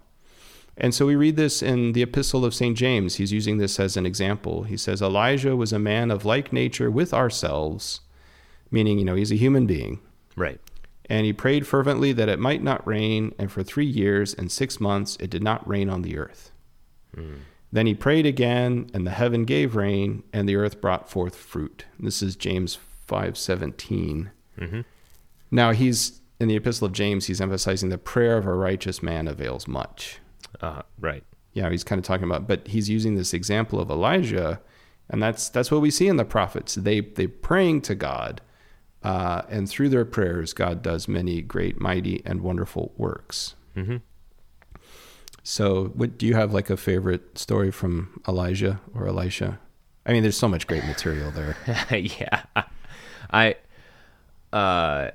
And 0.78 0.94
so 0.94 1.06
we 1.06 1.16
read 1.16 1.38
this 1.38 1.64
in 1.64 1.94
the 1.94 2.02
epistle 2.02 2.44
of 2.44 2.54
St. 2.54 2.78
James. 2.78 3.16
He's 3.16 3.32
using 3.32 3.58
this 3.58 3.80
as 3.80 3.96
an 3.96 4.06
example. 4.06 4.64
He 4.64 4.76
says, 4.76 5.02
Elijah 5.02 5.56
was 5.56 5.72
a 5.72 5.80
man 5.80 6.12
of 6.12 6.26
like 6.26 6.52
nature 6.52 6.92
with 6.92 7.14
ourselves, 7.14 8.02
meaning, 8.72 9.00
you 9.00 9.06
know, 9.06 9.16
he's 9.16 9.32
a 9.32 9.38
human 9.38 9.66
being. 9.66 10.02
Right. 10.36 10.60
And 11.10 11.26
he 11.26 11.34
prayed 11.34 11.66
fervently 11.66 12.12
that 12.14 12.30
it 12.30 12.40
might 12.40 12.64
not 12.64 12.86
rain, 12.86 13.34
and 13.40 13.52
for 13.52 13.64
three 13.64 13.86
years 13.86 14.34
and 14.34 14.52
six 14.52 14.80
months 14.80 15.16
it 15.20 15.30
did 15.30 15.44
not 15.44 15.66
rain 15.68 15.90
on 15.90 16.02
the 16.02 16.18
earth. 16.18 16.52
Then 17.72 17.88
he 17.88 17.94
prayed 17.94 18.26
again, 18.26 18.90
and 18.94 19.08
the 19.08 19.12
heaven 19.12 19.46
gave 19.46 19.76
rain, 19.76 20.24
and 20.34 20.50
the 20.50 20.58
earth 20.58 20.82
brought 20.82 21.10
forth 21.10 21.36
fruit. 21.36 21.86
This 21.98 22.22
is 22.22 22.36
James 22.36 22.78
five 23.06 23.38
seventeen. 23.38 24.32
Mm-hmm. 24.60 24.82
Now 25.52 25.72
he's 25.72 26.20
in 26.40 26.48
the 26.48 26.56
epistle 26.56 26.88
of 26.88 26.94
James. 26.94 27.28
He's 27.28 27.40
emphasizing 27.40 27.90
the 27.90 27.98
prayer 27.98 28.38
of 28.38 28.46
a 28.46 28.54
righteous 28.54 29.02
man 29.02 29.28
avails 29.28 29.68
much. 29.68 30.20
Uh, 30.62 30.82
right. 31.00 31.24
Yeah, 31.54 31.70
he's 31.70 31.84
kind 31.84 32.00
of 32.00 32.06
talking 32.06 32.26
about, 32.26 32.48
but 32.48 32.68
he's 32.68 32.90
using 32.90 33.16
this 33.16 33.34
example 33.34 33.80
of 33.80 33.90
Elijah, 33.90 34.60
and 35.10 35.24
that's 35.24 35.50
that's 35.50 35.72
what 35.72 35.82
we 35.82 35.90
see 35.90 36.08
in 36.08 36.18
the 36.18 36.26
prophets. 36.26 36.76
They 36.76 37.00
they 37.00 37.28
praying 37.28 37.82
to 37.84 37.96
God, 37.96 38.42
uh, 39.04 39.44
and 39.50 39.70
through 39.70 39.90
their 39.90 40.06
prayers, 40.06 40.54
God 40.54 40.82
does 40.82 41.08
many 41.08 41.42
great, 41.42 41.80
mighty, 41.80 42.22
and 42.26 42.42
wonderful 42.42 42.92
works. 42.98 43.56
Mm-hmm. 43.76 43.98
So, 45.44 45.92
what 45.94 46.18
do 46.18 46.26
you 46.26 46.34
have 46.34 46.54
like 46.54 46.70
a 46.70 46.78
favorite 46.78 47.38
story 47.38 47.72
from 47.72 48.20
Elijah 48.28 48.82
or 48.94 49.08
Elisha? 49.08 49.60
I 50.06 50.12
mean, 50.12 50.24
there's 50.24 50.38
so 50.38 50.48
much 50.48 50.66
great 50.68 50.84
material 50.86 51.32
there. 51.32 51.56
yeah. 51.92 52.44
I 53.32 53.56
uh 54.52 55.12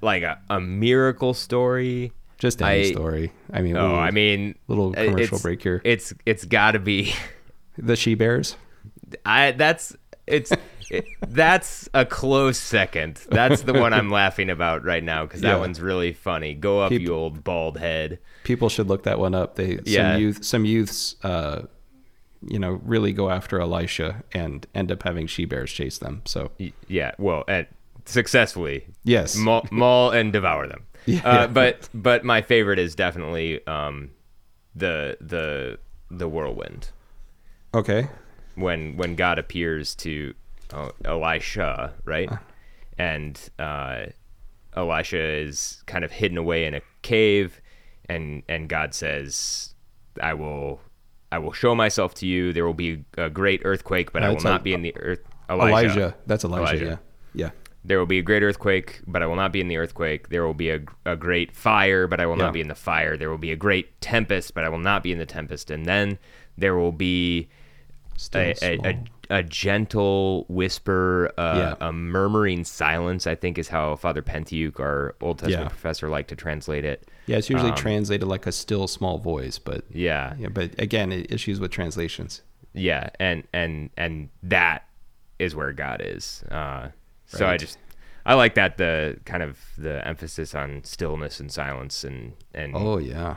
like 0.00 0.22
a, 0.22 0.40
a 0.48 0.60
miracle 0.60 1.34
story. 1.34 2.12
Just 2.44 2.62
any 2.62 2.88
I- 2.88 2.92
story. 2.92 3.32
I 3.52 3.60
mean, 3.62 3.76
Oh, 3.76 3.82
little, 3.82 3.98
I 3.98 4.10
mean 4.10 4.54
little 4.68 4.92
commercial 4.92 5.38
break 5.38 5.62
here. 5.62 5.80
It's 5.84 6.12
it's 6.26 6.44
got 6.44 6.72
to 6.72 6.78
be 6.78 7.12
the 7.76 7.96
she 7.96 8.14
bears. 8.14 8.56
I 9.26 9.52
that's 9.52 9.96
it's 10.26 10.52
it, 10.90 11.04
that's 11.28 11.88
a 11.94 12.04
close 12.04 12.58
second. 12.58 13.16
That's 13.28 13.62
the 13.62 13.72
one 13.72 13.92
I'm 13.92 14.10
laughing 14.20 14.50
about 14.50 14.84
right 14.84 15.02
now 15.02 15.26
cuz 15.26 15.40
that 15.42 15.48
Yeah. 15.54 15.58
one's 15.58 15.80
really 15.80 16.12
funny. 16.12 16.54
Go 16.54 16.80
up 16.80 16.90
Peop- 16.90 17.02
you 17.02 17.14
old 17.14 17.42
bald 17.44 17.78
head. 17.78 18.18
People 18.44 18.68
should 18.68 18.88
look 18.88 19.02
that 19.04 19.18
one 19.18 19.34
up. 19.34 19.56
They 19.56 19.78
Yeah. 19.84 20.12
some 20.12 20.20
youth 20.20 20.44
some 20.44 20.64
youths 20.64 21.16
uh 21.22 21.62
you 22.46 22.58
know 22.58 22.72
really 22.84 23.12
go 23.12 23.30
after 23.30 23.58
Elisha 23.60 24.22
and 24.32 24.66
end 24.74 24.92
up 24.92 25.02
having 25.02 25.26
she 25.26 25.44
bears 25.46 25.72
chase 25.72 25.98
them. 25.98 26.22
So 26.26 26.50
Yeah, 26.88 27.12
well, 27.18 27.44
and 27.48 27.66
successfully 28.06 28.86
yes, 29.04 29.34
maul, 29.36 29.66
maul 29.70 30.10
and 30.10 30.32
devour 30.32 30.66
them. 30.68 30.82
Yeah. 31.06 31.20
Uh, 31.28 31.46
but 31.46 31.88
but 31.92 32.24
my 32.24 32.40
favorite 32.42 32.78
is 32.78 32.94
definitely 32.94 33.64
um 33.66 34.10
the 34.74 35.16
the 35.20 35.78
the 36.10 36.28
whirlwind. 36.28 36.90
okay, 37.74 38.08
when 38.54 38.96
when 38.96 39.14
God 39.16 39.38
appears 39.38 39.94
to 39.96 40.34
uh, 40.72 40.90
Elisha, 41.04 41.92
right? 42.04 42.30
And 42.98 43.38
uh, 43.58 44.06
Elisha 44.76 45.18
is 45.20 45.82
kind 45.86 46.04
of 46.04 46.12
hidden 46.12 46.38
away 46.38 46.64
in 46.64 46.74
a 46.74 46.80
cave, 47.02 47.60
and 48.08 48.42
and 48.48 48.68
God 48.68 48.94
says, 48.94 49.74
"I 50.22 50.34
will, 50.34 50.80
I 51.32 51.38
will 51.38 51.52
show 51.52 51.74
myself 51.74 52.14
to 52.14 52.26
you. 52.26 52.52
There 52.52 52.64
will 52.64 52.74
be 52.74 53.04
a 53.18 53.28
great 53.28 53.62
earthquake, 53.64 54.12
but 54.12 54.22
I 54.22 54.28
will 54.30 54.40
not 54.40 54.60
a- 54.60 54.64
be 54.64 54.72
in 54.72 54.82
the 54.82 54.96
earth." 54.96 55.20
Elijah. 55.50 56.14
That's 56.26 56.44
Elijah. 56.44 56.62
Elijah. 56.76 57.00
Yeah, 57.34 57.46
yeah. 57.46 57.50
There 57.86 57.98
will 57.98 58.06
be 58.06 58.18
a 58.18 58.22
great 58.22 58.42
earthquake, 58.42 59.00
but 59.06 59.22
I 59.22 59.26
will 59.26 59.36
not 59.36 59.52
be 59.52 59.60
in 59.60 59.68
the 59.68 59.76
earthquake. 59.76 60.30
There 60.30 60.46
will 60.46 60.54
be 60.54 60.70
a, 60.70 60.80
a 61.04 61.16
great 61.16 61.54
fire, 61.54 62.06
but 62.06 62.18
I 62.20 62.26
will 62.26 62.38
Yeah. 62.38 62.44
not 62.44 62.54
be 62.54 62.60
in 62.62 62.68
the 62.68 62.74
fire. 62.74 63.16
There 63.16 63.28
will 63.28 63.38
be 63.38 63.52
a 63.52 63.56
great 63.56 64.00
tempest, 64.00 64.54
but 64.54 64.64
I 64.64 64.68
will 64.70 64.78
not 64.78 65.02
be 65.02 65.12
in 65.12 65.18
the 65.18 65.26
tempest. 65.26 65.70
And 65.70 65.84
then 65.84 66.18
there 66.56 66.74
will 66.74 66.92
be 66.92 67.48
a, 68.32 68.54
a, 68.62 69.04
a, 69.28 69.42
gentle 69.42 70.46
whisper, 70.48 71.30
uh, 71.36 71.74
Yeah. 71.80 71.88
a 71.88 71.92
murmuring 71.92 72.64
silence, 72.64 73.26
I 73.26 73.34
think 73.34 73.58
is 73.58 73.68
how 73.68 73.96
Father 73.96 74.22
Pentiuc, 74.22 74.80
our 74.80 75.14
Old 75.20 75.38
Testament 75.40 75.64
Yeah. 75.64 75.68
professor, 75.68 76.08
liked 76.08 76.28
to 76.30 76.36
translate 76.36 76.84
it. 76.84 77.08
yeah, 77.26 77.36
it's 77.38 77.50
usually 77.50 77.70
um, 77.70 77.76
translated 77.76 78.28
like 78.28 78.46
a 78.46 78.52
still 78.52 78.86
small 78.86 79.18
voice, 79.18 79.58
but 79.58 79.84
Yeah. 79.90 80.34
yeah, 80.38 80.48
but 80.48 80.78
again, 80.80 81.10
it, 81.12 81.30
issues 81.32 81.60
with 81.60 81.70
translations. 81.70 82.42
Yeah. 82.72 83.10
And, 83.20 83.44
and, 83.52 83.90
and 83.96 84.30
that 84.42 84.86
is 85.38 85.54
where 85.54 85.72
God 85.72 86.00
is. 86.04 86.44
Uh, 86.50 86.88
so 87.34 87.46
I 87.46 87.56
just, 87.56 87.78
I 88.26 88.34
like 88.34 88.54
that, 88.54 88.76
the 88.78 89.18
kind 89.24 89.42
of 89.42 89.58
the 89.76 90.06
emphasis 90.06 90.54
on 90.54 90.82
stillness 90.84 91.40
and 91.40 91.50
silence 91.52 92.04
and, 92.04 92.34
and 92.54 92.74
Oh 92.74 92.98
yeah, 92.98 93.36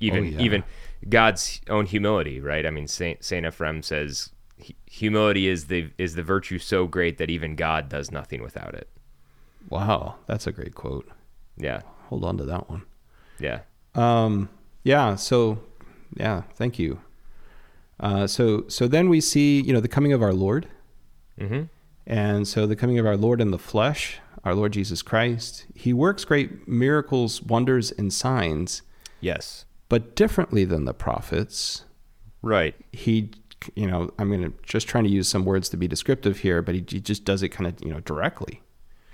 even, 0.00 0.24
oh, 0.24 0.26
yeah. 0.26 0.40
even 0.40 0.64
God's 1.08 1.60
own 1.68 1.86
humility, 1.86 2.40
right? 2.40 2.66
I 2.66 2.70
mean, 2.70 2.86
Saint, 2.86 3.24
Saint 3.24 3.46
Ephrem 3.46 3.84
says, 3.84 4.30
humility 4.86 5.48
is 5.48 5.66
the, 5.66 5.90
is 5.98 6.14
the 6.16 6.22
virtue 6.22 6.58
so 6.58 6.86
great 6.86 7.18
that 7.18 7.30
even 7.30 7.54
God 7.56 7.88
does 7.88 8.10
nothing 8.10 8.42
without 8.42 8.74
it. 8.74 8.88
wow, 9.70 10.16
that's 10.26 10.46
a 10.46 10.52
great 10.52 10.74
quote. 10.74 11.08
Yeah. 11.56 11.82
Hold 12.08 12.24
on 12.24 12.36
to 12.38 12.44
that 12.44 12.68
one. 12.70 12.82
Yeah. 13.38 13.60
Um, 13.94 14.48
yeah. 14.82 15.14
So, 15.16 15.58
yeah. 16.16 16.42
Thank 16.54 16.78
you. 16.78 17.00
Uh, 18.00 18.26
so, 18.26 18.64
so 18.68 18.86
then 18.88 19.08
we 19.08 19.20
see, 19.20 19.60
you 19.60 19.72
know, 19.72 19.80
the 19.80 19.88
coming 19.88 20.12
of 20.12 20.22
our 20.22 20.32
Lord, 20.32 20.68
Mm-hmm. 21.40 21.64
And 22.08 22.48
so 22.48 22.66
the 22.66 22.74
coming 22.74 22.98
of 22.98 23.06
our 23.06 23.16
Lord 23.16 23.40
in 23.40 23.50
the 23.52 23.58
flesh, 23.58 24.18
our 24.42 24.54
Lord 24.54 24.72
Jesus 24.72 25.02
Christ. 25.02 25.66
He 25.74 25.92
works 25.92 26.24
great 26.24 26.66
miracles, 26.66 27.42
wonders, 27.42 27.90
and 27.92 28.12
signs, 28.12 28.82
Yes. 29.20 29.66
but 29.88 30.16
differently 30.16 30.64
than 30.64 30.86
the 30.86 30.94
prophets. 30.94 31.84
Right. 32.42 32.74
He, 32.92 33.30
you 33.74 33.86
know, 33.86 34.10
I'm 34.18 34.28
going 34.30 34.42
to 34.42 34.52
just 34.62 34.88
trying 34.88 35.04
to 35.04 35.10
use 35.10 35.28
some 35.28 35.44
words 35.44 35.68
to 35.68 35.76
be 35.76 35.86
descriptive 35.86 36.38
here, 36.38 36.62
but 36.62 36.74
he, 36.74 36.84
he 36.88 36.98
just 37.00 37.24
does 37.24 37.42
it 37.42 37.50
kind 37.50 37.66
of, 37.66 37.84
you 37.84 37.92
know, 37.92 38.00
directly. 38.00 38.62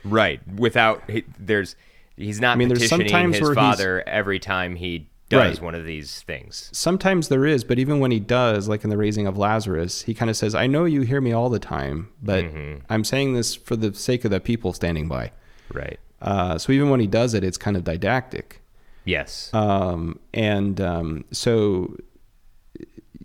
Right. 0.04 0.40
Without 0.56 1.02
he, 1.10 1.24
there's 1.38 1.74
he's 2.16 2.40
not 2.40 2.52
I 2.52 2.56
mean, 2.56 2.68
there's 2.68 2.80
petitioning 2.82 3.08
sometimes 3.08 3.36
his 3.38 3.42
where 3.48 3.54
father 3.54 4.04
every 4.06 4.38
time 4.38 4.76
he 4.76 5.08
does 5.30 5.56
Right. 5.58 5.62
one 5.62 5.74
of 5.74 5.84
these 5.84 6.20
things. 6.22 6.68
Sometimes 6.72 7.28
there 7.28 7.46
is, 7.46 7.64
but 7.64 7.78
even 7.78 7.98
when 7.98 8.10
he 8.10 8.20
does, 8.20 8.68
like 8.68 8.84
in 8.84 8.90
the 8.90 8.96
raising 8.96 9.26
of 9.26 9.38
Lazarus, 9.38 10.02
he 10.02 10.12
kind 10.14 10.30
of 10.30 10.36
says, 10.36 10.54
"I 10.54 10.66
know 10.66 10.84
you 10.84 11.00
hear 11.02 11.20
me 11.20 11.32
all 11.32 11.48
the 11.48 11.58
time, 11.58 12.08
but 12.22 12.44
Mm-hmm. 12.44 12.80
I'm 12.90 13.04
saying 13.04 13.34
this 13.34 13.54
for 13.54 13.74
the 13.76 13.94
sake 13.94 14.24
of 14.24 14.30
the 14.30 14.40
people 14.40 14.72
standing 14.72 15.08
by." 15.08 15.32
Right. 15.72 15.98
Uh, 16.20 16.58
so 16.58 16.72
even 16.72 16.90
when 16.90 17.00
he 17.00 17.06
does 17.06 17.34
it, 17.34 17.42
it's 17.44 17.56
kind 17.58 17.76
of 17.76 17.84
didactic. 17.84 18.60
Yes. 19.06 19.50
um, 19.52 20.18
and 20.32 20.80
um, 20.80 21.24
so 21.30 21.96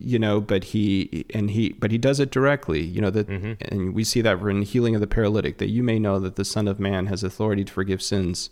you 0.02 0.18
know 0.20 0.40
but 0.40 0.64
he 0.66 1.26
and 1.34 1.52
he 1.52 1.74
but 1.74 1.92
he 1.92 1.98
does 1.98 2.20
it 2.22 2.32
directly 2.32 2.82
you 2.82 3.02
know 3.02 3.10
that 3.10 3.28
and 3.28 3.94
we 3.94 4.04
see 4.04 4.22
that 4.22 4.40
in 4.40 4.62
healing 4.62 4.96
of 4.96 5.02
the 5.02 5.08
paralytic 5.08 5.58
that 5.58 5.68
you 5.70 5.84
may 5.84 6.00
know 6.00 6.20
that 6.20 6.38
the 6.38 6.46
son 6.46 6.68
of 6.70 6.80
man 6.80 7.08
has 7.08 7.22
authority 7.24 7.66
to 7.66 7.72
forgive 7.74 8.02
sins 8.02 8.50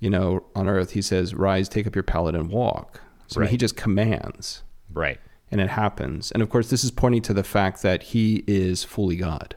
you 0.00 0.10
know 0.10 0.44
on 0.54 0.68
earth 0.68 0.90
he 0.92 1.02
says 1.02 1.34
rise 1.34 1.68
take 1.68 1.86
up 1.86 1.94
your 1.94 2.02
pallet 2.02 2.34
and 2.34 2.50
walk 2.50 3.00
so 3.26 3.40
I 3.40 3.44
mean, 3.44 3.50
he 3.50 3.56
just 3.56 3.76
commands 3.76 4.62
right. 4.92 5.18
and 5.50 5.60
it 5.60 5.70
happens 5.70 6.30
and 6.32 6.42
of 6.42 6.50
course 6.50 6.70
this 6.70 6.84
is 6.84 6.90
pointing 6.90 7.22
to 7.22 7.34
the 7.34 7.44
fact 7.44 7.82
that 7.82 8.02
he 8.04 8.44
is 8.46 8.84
fully 8.84 9.16
god 9.16 9.56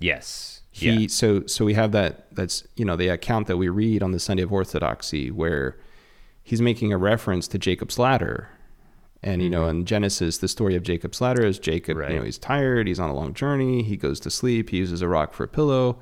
Yes. 0.00 0.62
he 0.70 0.90
yeah. 0.90 1.08
so 1.08 1.46
so 1.46 1.64
we 1.64 1.74
have 1.74 1.92
that 1.92 2.32
that's 2.34 2.66
you 2.76 2.84
know 2.84 2.96
the 2.96 3.08
account 3.08 3.46
that 3.48 3.56
we 3.56 3.68
read 3.68 4.02
on 4.02 4.12
the 4.12 4.20
Sunday 4.20 4.42
of 4.44 4.52
Orthodoxy 4.52 5.30
where 5.30 5.76
he's 6.42 6.62
making 6.62 6.92
a 6.92 6.98
reference 6.98 7.48
to 7.48 7.58
Jacob's 7.58 7.98
ladder. 7.98 8.48
And 9.20 9.42
you 9.42 9.50
know, 9.50 9.66
in 9.66 9.84
Genesis, 9.84 10.38
the 10.38 10.46
story 10.46 10.76
of 10.76 10.84
Jacob's 10.84 11.20
ladder 11.20 11.44
is 11.44 11.58
Jacob, 11.58 11.96
you 11.96 12.02
know, 12.04 12.08
Mm-hmm. 12.10 12.24
He's 12.26 12.38
tired, 12.38 12.86
he's 12.86 13.00
on 13.00 13.10
a 13.10 13.14
long 13.14 13.34
journey, 13.34 13.82
he 13.82 13.96
goes 13.96 14.20
to 14.20 14.30
sleep, 14.30 14.70
he 14.70 14.76
uses 14.76 15.02
a 15.02 15.08
rock 15.08 15.34
for 15.34 15.42
a 15.42 15.48
pillow, 15.48 15.98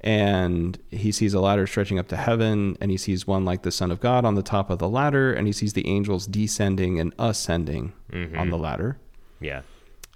and 0.00 0.78
he 0.90 1.10
sees 1.10 1.34
a 1.34 1.40
ladder 1.40 1.66
stretching 1.66 1.98
up 1.98 2.08
to 2.08 2.16
heaven, 2.16 2.76
and 2.80 2.90
he 2.90 2.96
sees 2.96 3.26
one 3.26 3.44
like 3.44 3.62
the 3.62 3.70
Son 3.72 3.90
of 3.90 4.00
God 4.00 4.24
on 4.24 4.34
the 4.34 4.42
top 4.42 4.70
of 4.70 4.78
the 4.78 4.88
ladder, 4.88 5.32
and 5.32 5.46
he 5.46 5.52
sees 5.52 5.72
the 5.72 5.86
angels 5.88 6.26
descending 6.26 7.00
and 7.00 7.12
ascending 7.18 7.92
Mm-hmm. 8.12 8.38
on 8.38 8.50
the 8.50 8.58
ladder. 8.58 8.98
Yeah. 9.40 9.62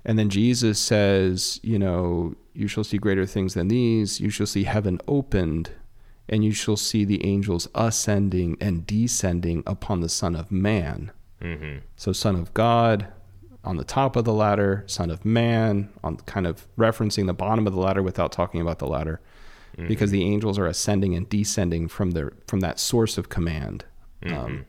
And 0.05 0.19
then 0.19 0.31
Jesus 0.31 0.79
says, 0.79 1.61
you 1.63 1.79
know, 1.79 2.35
you 2.55 2.69
shall 2.69 2.85
see 2.85 2.97
greater 2.99 3.27
things 3.27 3.55
than 3.55 3.69
these. 3.69 4.21
You 4.21 4.31
shall 4.31 4.47
see 4.47 4.65
heaven 4.65 5.01
opened, 5.09 5.71
and 6.29 6.45
you 6.45 6.53
shall 6.53 6.77
see 6.77 7.05
the 7.05 7.25
angels 7.27 7.69
ascending 7.75 8.57
and 8.61 8.87
descending 8.87 9.63
upon 9.67 10.01
the 10.01 10.09
Son 10.09 10.35
of 10.37 10.51
Man. 10.51 11.11
Mm-hmm. 11.43 11.79
So, 11.97 12.13
Son 12.13 12.37
of 12.37 12.55
God 12.55 13.09
on 13.65 13.77
the 13.77 13.85
top 13.85 14.17
of 14.17 14.25
the 14.25 14.33
ladder, 14.33 14.85
Son 14.87 15.11
of 15.11 15.25
Man 15.25 15.91
on 16.03 16.17
kind 16.19 16.47
of 16.47 16.67
referencing 16.79 17.27
the 17.27 17.35
bottom 17.35 17.67
of 17.67 17.75
the 17.75 17.81
ladder 17.81 18.03
without 18.03 18.33
talking 18.33 18.61
about 18.61 18.79
the 18.79 18.87
ladder, 18.87 19.21
because 19.89 20.11
the 20.11 20.25
angels 20.25 20.59
are 20.59 20.67
ascending 20.67 21.15
and 21.15 21.29
descending 21.29 21.89
from 21.89 22.13
their 22.13 22.33
from 22.47 22.61
that 22.61 22.79
source 22.79 23.19
of 23.19 23.29
command. 23.29 23.85
Mm-hmm. 24.23 24.37
Um, 24.37 24.67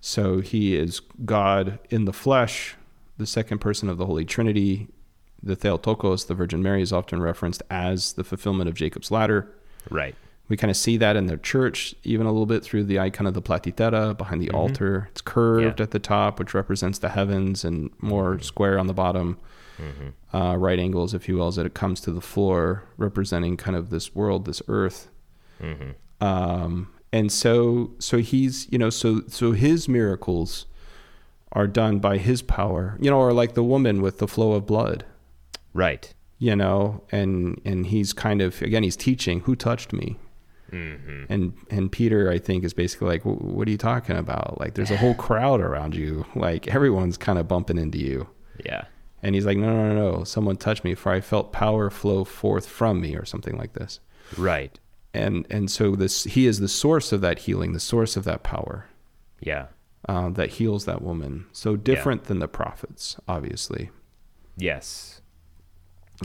so 0.00 0.40
he 0.40 0.76
is 0.76 1.00
God 1.24 1.78
in 1.90 2.04
the 2.06 2.12
flesh, 2.12 2.76
the 3.18 3.26
second 3.26 3.58
person 3.58 3.88
of 3.88 3.98
the 3.98 4.06
Holy 4.06 4.24
Trinity. 4.24 4.88
The 5.42 5.56
Theotokos, 5.56 6.26
the 6.26 6.34
Virgin 6.34 6.62
Mary, 6.62 6.82
is 6.82 6.92
often 6.92 7.22
referenced 7.22 7.62
as 7.70 8.12
the 8.12 8.24
fulfillment 8.24 8.68
of 8.68 8.74
Jacob's 8.74 9.10
ladder. 9.10 9.50
Right. 9.88 10.14
We 10.50 10.56
kind 10.56 10.70
of 10.70 10.76
see 10.76 10.96
that 10.96 11.16
in 11.16 11.26
the 11.28 11.38
church, 11.38 11.94
even 12.02 12.26
a 12.26 12.30
little 12.30 12.44
bit 12.44 12.64
through 12.64 12.84
the 12.84 12.98
icon 12.98 13.26
of 13.26 13.34
the 13.34 13.40
platytera 13.40 14.16
behind 14.18 14.42
the 14.42 14.48
mm-hmm. 14.48 14.56
altar. 14.56 15.08
It's 15.12 15.20
curved 15.22 15.78
Yeah. 15.78 15.84
at 15.84 15.92
the 15.92 15.98
top, 15.98 16.38
which 16.38 16.54
represents 16.54 16.98
the 16.98 17.10
heavens, 17.10 17.64
and 17.64 17.90
more 18.00 18.34
mm-hmm. 18.34 18.42
square 18.42 18.78
on 18.78 18.86
the 18.86 18.92
bottom, 18.92 19.38
uh, 20.32 20.56
right 20.56 20.78
angles, 20.78 21.14
if 21.14 21.28
you 21.28 21.36
will, 21.36 21.48
as 21.48 21.58
it 21.58 21.74
comes 21.74 22.00
to 22.02 22.10
the 22.10 22.20
floor, 22.20 22.84
representing 22.96 23.56
kind 23.56 23.76
of 23.76 23.90
this 23.90 24.14
world, 24.14 24.44
this 24.44 24.62
earth. 24.68 25.08
Um, 26.20 26.92
and 27.12 27.32
so, 27.32 27.92
so 27.98 28.18
he's, 28.18 28.70
you 28.70 28.78
know, 28.78 28.90
so 28.90 29.22
so 29.28 29.52
his 29.52 29.88
miracles 29.88 30.66
are 31.52 31.66
done 31.66 31.98
by 31.98 32.18
his 32.18 32.42
power, 32.42 32.96
you 33.00 33.10
know, 33.10 33.18
or 33.18 33.32
like 33.32 33.54
the 33.54 33.64
woman 33.64 34.00
with 34.02 34.18
the 34.18 34.28
flow 34.28 34.52
of 34.52 34.66
blood. 34.66 35.04
Right. 35.72 36.12
you 36.38 36.56
know 36.56 37.02
and 37.12 37.60
and 37.64 37.86
he's 37.86 38.12
kind 38.12 38.40
of 38.42 38.60
again 38.62 38.82
he's 38.82 38.96
teaching 38.96 39.40
who 39.40 39.54
touched 39.54 39.92
me? 39.92 40.16
And 41.28 41.52
and 41.68 41.90
peter 41.90 42.30
i 42.30 42.38
think 42.38 42.62
is 42.64 42.72
basically 42.72 43.08
like 43.08 43.22
what 43.24 43.66
are 43.66 43.70
you 43.70 43.76
talking 43.78 44.16
about? 44.16 44.58
Like 44.60 44.74
there's 44.74 44.90
a 44.90 44.96
whole 44.96 45.14
crowd 45.26 45.60
around 45.60 45.94
you. 45.94 46.24
Like 46.34 46.68
everyone's 46.68 47.16
kind 47.16 47.38
of 47.38 47.46
bumping 47.48 47.78
into 47.78 47.98
you. 47.98 48.28
Yeah. 48.64 48.84
And 49.22 49.34
he's 49.34 49.44
like 49.46 49.56
no 49.58 49.66
no 49.72 49.92
no 49.94 50.10
no 50.18 50.24
someone 50.24 50.56
touched 50.56 50.84
me 50.84 50.94
for 50.94 51.12
i 51.12 51.20
felt 51.20 51.52
power 51.52 51.90
flow 51.90 52.24
forth 52.24 52.66
from 52.66 53.00
me 53.00 53.14
or 53.16 53.24
something 53.24 53.56
like 53.56 53.72
this 53.74 54.00
Right. 54.38 54.78
and 55.12 55.46
and 55.50 55.70
so 55.70 55.94
this 55.96 56.24
he 56.24 56.46
is 56.46 56.60
the 56.60 56.68
source 56.68 57.12
of 57.12 57.20
that 57.20 57.40
healing 57.40 57.72
the 57.72 57.80
source 57.80 58.16
of 58.16 58.24
that 58.24 58.42
power 58.42 58.86
Yeah. 59.40 59.66
uh, 60.08 60.28
that 60.30 60.50
heals 60.50 60.84
that 60.86 61.02
woman 61.02 61.46
so 61.52 61.76
different 61.76 62.24
than 62.24 62.38
the 62.38 62.48
prophets 62.48 63.16
obviously 63.28 63.90
Yes. 64.56 65.20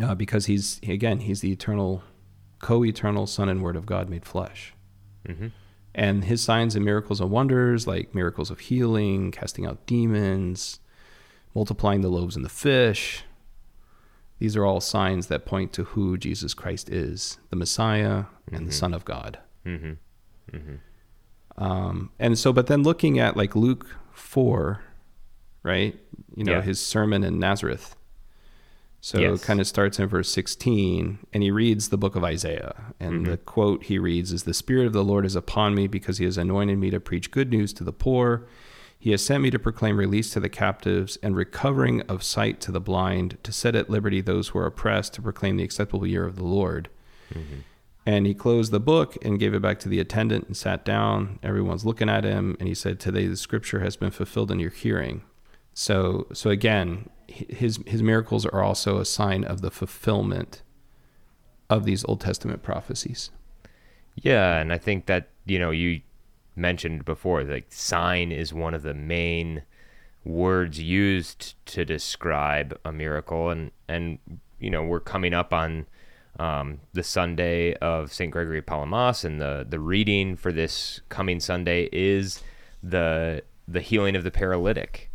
uh, 0.02 0.16
because 0.16 0.46
he's 0.48 0.80
again 0.88 1.20
he's 1.20 1.42
the 1.42 1.52
eternal 1.52 2.04
co-eternal 2.60 3.28
son 3.28 3.50
and 3.50 3.62
word 3.64 3.76
of 3.76 3.86
god 3.86 4.10
made 4.10 4.26
flesh 4.26 4.74
Mm-hmm. 5.28 5.48
and 5.96 6.26
his 6.26 6.44
signs 6.44 6.76
and 6.76 6.86
miracles 6.86 7.20
and 7.20 7.32
wonders 7.32 7.88
like 7.88 8.14
miracles 8.14 8.52
of 8.52 8.60
healing 8.60 9.32
casting 9.32 9.66
out 9.66 9.86
demons 9.88 10.80
multiplying 11.56 12.02
the 12.02 12.10
loaves 12.10 12.36
and 12.36 12.46
the 12.46 12.50
fish. 12.50 13.24
These 14.38 14.56
are 14.58 14.66
all 14.66 14.82
signs 14.82 15.28
that 15.28 15.46
point 15.46 15.72
to 15.74 15.86
who 15.86 16.18
jesus 16.18 16.54
christ 16.54 16.90
is 16.90 17.38
the 17.50 17.56
messiah 17.56 18.26
and 18.52 18.68
the 18.68 18.74
son 18.74 18.94
of 18.94 19.06
god. 19.06 19.40
Mm-hmm. 19.66 19.94
um, 21.58 22.12
and 22.20 22.38
so 22.38 22.52
but 22.54 22.68
then 22.68 22.84
looking 22.84 23.18
at 23.20 23.38
like 23.38 23.56
luke 23.56 23.96
4 24.12 24.82
right? 25.64 25.98
You 26.36 26.44
know 26.44 26.52
Yeah. 26.54 26.62
his 26.62 26.80
sermon 26.80 27.24
in 27.24 27.40
nazareth. 27.40 27.96
So 29.02 29.20
Yes. 29.20 29.42
it 29.42 29.46
kind 29.46 29.60
of 29.60 29.68
starts 29.68 30.00
in 30.00 30.08
verse 30.08 30.30
16 30.30 31.20
and 31.34 31.42
he 31.44 31.50
reads 31.52 31.90
the 31.90 31.98
book 31.98 32.16
of 32.16 32.24
isaiah. 32.24 32.94
And 33.00 33.26
the 33.26 33.38
quote 33.38 33.84
he 33.86 33.98
reads 34.00 34.32
is 34.32 34.44
the 34.44 34.54
spirit 34.54 34.86
of 34.88 34.94
the 34.94 35.04
lord 35.04 35.26
is 35.26 35.36
upon 35.36 35.74
me 35.76 35.88
because 35.88 36.18
he 36.18 36.26
has 36.26 36.38
anointed 36.38 36.78
me 36.78 36.90
to 36.92 37.00
preach 37.00 37.32
good 37.32 37.50
news 37.52 37.72
to 37.74 37.84
the 37.84 37.94
poor 37.94 38.48
he 38.98 39.12
has 39.12 39.24
sent 39.24 39.44
me 39.44 39.52
to 39.52 39.60
proclaim 39.60 39.98
release 39.98 40.32
to 40.32 40.40
the 40.40 40.50
captives 40.50 41.18
and 41.22 41.36
recovering 41.36 42.02
of 42.02 42.24
sight 42.24 42.60
to 42.62 42.72
the 42.72 42.82
blind 42.82 43.38
to 43.44 43.52
set 43.52 43.76
at 43.76 43.90
liberty 43.90 44.22
those 44.22 44.50
who 44.50 44.60
are 44.60 44.66
oppressed 44.66 45.14
to 45.14 45.22
proclaim 45.22 45.58
the 45.58 45.64
acceptable 45.64 46.08
year 46.08 46.26
of 46.26 46.36
the 46.36 46.44
lord 46.44 46.90
mm-hmm. 47.34 47.60
and 48.06 48.26
he 48.26 48.34
closed 48.34 48.72
the 48.72 48.80
book 48.80 49.18
and 49.22 49.40
gave 49.40 49.54
it 49.54 49.62
back 49.62 49.80
to 49.80 49.90
the 49.90 50.00
attendant 50.00 50.46
and 50.48 50.58
sat 50.58 50.86
down. 50.86 51.40
Everyone's 51.42 51.86
looking 51.86 52.10
at 52.10 52.24
him, 52.24 52.56
and 52.60 52.68
he 52.68 52.76
said, 52.76 53.00
"Today 53.00 53.28
the 53.28 53.36
scripture 53.36 53.80
has 53.80 53.96
been 53.96 54.12
fulfilled 54.12 54.52
in 54.52 54.60
your 54.60 54.70
hearing." 54.70 55.24
So, 55.74 56.28
so 56.32 56.50
again, 56.50 57.10
his 57.28 57.80
his 57.86 58.02
miracles 58.02 58.46
are 58.46 58.64
also 58.64 58.98
a 58.98 59.06
sign 59.06 59.44
of 59.44 59.62
the 59.62 59.72
fulfillment 59.72 60.64
of 61.70 61.84
these 61.84 62.06
Old 62.06 62.22
Testament 62.22 62.64
prophecies. 62.64 63.32
Yeah, 64.16 64.58
and 64.58 64.72
I 64.72 64.78
think 64.78 65.08
that 65.08 65.30
you 65.46 65.60
know 65.60 65.72
you 65.72 66.02
mentioned 66.56 67.06
before 67.06 67.44
like 67.44 67.68
sign 67.70 68.32
is 68.32 68.54
one 68.54 68.74
of 68.74 68.84
the 68.84 68.94
main 68.94 69.64
words 70.24 70.80
used 70.80 71.54
to 71.68 71.86
describe 71.86 72.78
a 72.84 72.92
miracle, 72.92 73.50
and 73.50 73.72
and 73.88 74.20
you 74.60 74.70
know 74.70 74.84
we're 74.84 75.00
coming 75.00 75.34
up 75.34 75.54
on 75.54 75.86
um, 76.40 76.80
the 76.94 77.04
Sunday 77.04 77.74
of 77.76 78.12
Saint 78.12 78.32
Gregory 78.32 78.62
Palamas, 78.62 79.24
and 79.24 79.40
the 79.40 79.66
the 79.70 79.80
reading 79.80 80.36
for 80.36 80.52
this 80.52 81.02
coming 81.10 81.40
Sunday 81.40 81.90
is 81.92 82.42
the 82.84 83.44
the 83.68 83.82
healing 83.82 84.16
of 84.16 84.24
the 84.24 84.32
paralytic, 84.32 85.12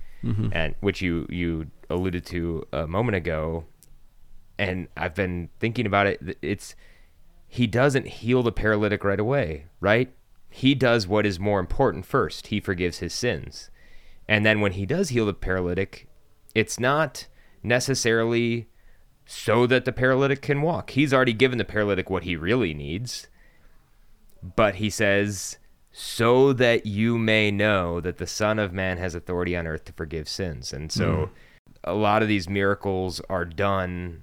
and 0.53 0.75
which 0.81 1.01
you 1.03 1.27
you 1.29 1.71
alluded 1.89 2.25
to 2.27 2.67
a 2.73 2.87
moment 2.87 3.17
ago, 3.17 3.65
and 4.59 4.89
I've 4.97 5.15
been 5.15 5.49
thinking 5.59 5.87
about 5.87 6.07
it. 6.07 6.39
It's 6.43 6.75
he 7.49 7.67
doesn't 7.67 8.07
heal 8.07 8.43
the 8.43 8.53
paralytic 8.53 9.03
right 9.03 9.19
away, 9.19 9.67
right? 9.81 10.13
He 10.51 10.75
does 10.75 11.07
what 11.07 11.25
is 11.25 11.39
more 11.39 11.61
important 11.61 12.05
first. 12.05 12.49
He 12.49 12.61
forgives 12.61 12.99
his 12.99 13.15
sins. 13.15 13.71
And 14.29 14.45
then 14.45 14.61
when 14.61 14.73
he 14.73 14.85
does 14.85 15.11
heal 15.11 15.27
the 15.27 15.33
paralytic, 15.33 16.09
it's 16.55 16.79
not 16.79 17.27
necessarily 17.63 18.69
so 19.27 19.67
that 19.67 19.85
the 19.85 19.93
paralytic 19.93 20.43
can 20.43 20.61
walk. 20.61 20.91
He's 20.91 21.15
already 21.15 21.33
given 21.33 21.59
the 21.59 21.65
paralytic 21.65 22.11
what 22.11 22.25
he 22.25 22.35
really 22.37 22.75
needs. 22.75 23.29
But 24.57 24.77
he 24.77 24.91
says, 24.91 25.59
so 25.93 26.53
that 26.53 26.87
you 26.87 27.19
may 27.19 27.51
know 27.51 28.01
that 28.01 28.19
the 28.19 28.27
Son 28.27 28.59
of 28.59 28.73
Man 28.73 28.99
has 28.99 29.15
authority 29.15 29.57
on 29.57 29.67
earth 29.67 29.85
to 29.87 29.93
forgive 29.93 30.29
sins. 30.29 30.73
And 30.73 30.91
so 30.91 31.27
hmm. 31.27 31.33
a 31.85 31.95
lot 31.95 32.23
of 32.23 32.29
these 32.29 32.49
miracles 32.49 33.21
are 33.29 33.45
done 33.45 34.23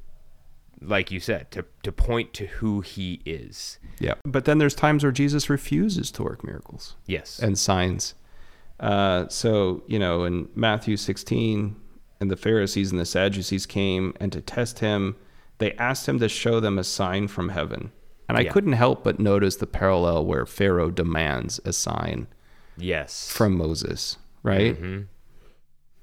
like 0.82 1.12
you 1.12 1.20
said, 1.20 1.50
to, 1.52 1.66
to 1.84 1.92
point 1.92 2.34
to 2.36 2.46
who 2.48 2.82
he 2.82 3.22
is. 3.26 3.80
Yeah, 4.00 4.14
but 4.24 4.46
then 4.46 4.58
there's 4.60 4.76
times 4.76 5.04
where 5.04 5.12
Jesus 5.12 5.50
refuses 5.50 6.12
to 6.12 6.24
work 6.24 6.44
miracles. 6.44 6.96
Yes. 7.06 7.40
and 7.40 7.58
signs. 7.58 8.14
Uh, 8.80 9.28
so, 9.28 9.84
you 9.88 9.98
know, 9.98 10.24
in 10.24 10.50
Matthew 10.56 10.98
16, 10.98 11.76
and 12.20 12.32
the 12.32 12.38
Pharisees 12.38 12.92
and 12.92 13.00
the 13.00 13.06
Sadducees 13.06 13.66
came, 13.66 14.14
and 14.20 14.32
to 14.32 14.42
test 14.42 14.80
him, 14.80 15.16
they 15.60 15.74
asked 15.74 16.08
him 16.08 16.20
to 16.20 16.30
show 16.30 16.60
them 16.60 16.78
a 16.78 16.84
sign 16.84 17.28
from 17.28 17.50
heaven. 17.50 17.92
And 18.30 18.38
I 18.38 18.42
Yeah. 18.42 18.52
couldn't 18.52 18.74
help 18.74 19.04
but 19.04 19.20
notice 19.20 19.56
the 19.56 19.66
parallel 19.68 20.26
where 20.26 20.46
Pharaoh 20.46 20.92
demands 20.92 21.60
a 21.66 21.74
sign 21.74 22.28
Yes. 22.78 23.32
from 23.32 23.58
Moses, 23.58 24.18
right? 24.44 24.78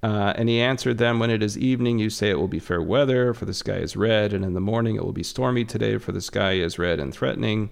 Uh, 0.04 0.34
and 0.36 0.50
he 0.50 0.60
answered 0.60 0.98
them, 0.98 1.18
When 1.18 1.30
it 1.30 1.42
is 1.42 1.56
evening, 1.56 1.98
you 1.98 2.10
say 2.10 2.28
it 2.28 2.38
will 2.38 2.46
be 2.46 2.58
fair 2.58 2.82
weather, 2.82 3.32
for 3.32 3.46
the 3.46 3.54
sky 3.54 3.76
is 3.76 3.96
red, 3.96 4.34
and 4.34 4.44
in 4.44 4.52
the 4.52 4.60
morning 4.60 4.96
it 4.96 5.02
will 5.02 5.14
be 5.14 5.22
stormy 5.22 5.64
today, 5.64 5.96
for 5.96 6.12
the 6.12 6.20
sky 6.20 6.52
is 6.52 6.78
red 6.78 7.00
and 7.00 7.10
threatening. 7.10 7.70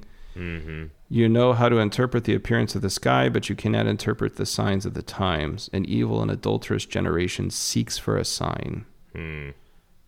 You 1.11 1.29
know 1.29 1.53
how 1.53 1.69
to 1.69 1.77
interpret 1.77 2.25
the 2.25 2.35
appearance 2.35 2.75
of 2.75 2.81
the 2.81 2.89
sky, 2.89 3.29
but 3.29 3.51
you 3.51 3.55
cannot 3.55 3.87
interpret 3.87 4.37
the 4.37 4.47
signs 4.47 4.87
of 4.87 4.95
the 4.95 5.03
times. 5.03 5.69
An 5.75 5.85
evil 5.85 6.23
and 6.23 6.31
adulterous 6.31 6.87
generation 6.87 7.51
seeks 7.51 7.99
for 7.99 8.17
a 8.17 8.25
sign, 8.25 8.87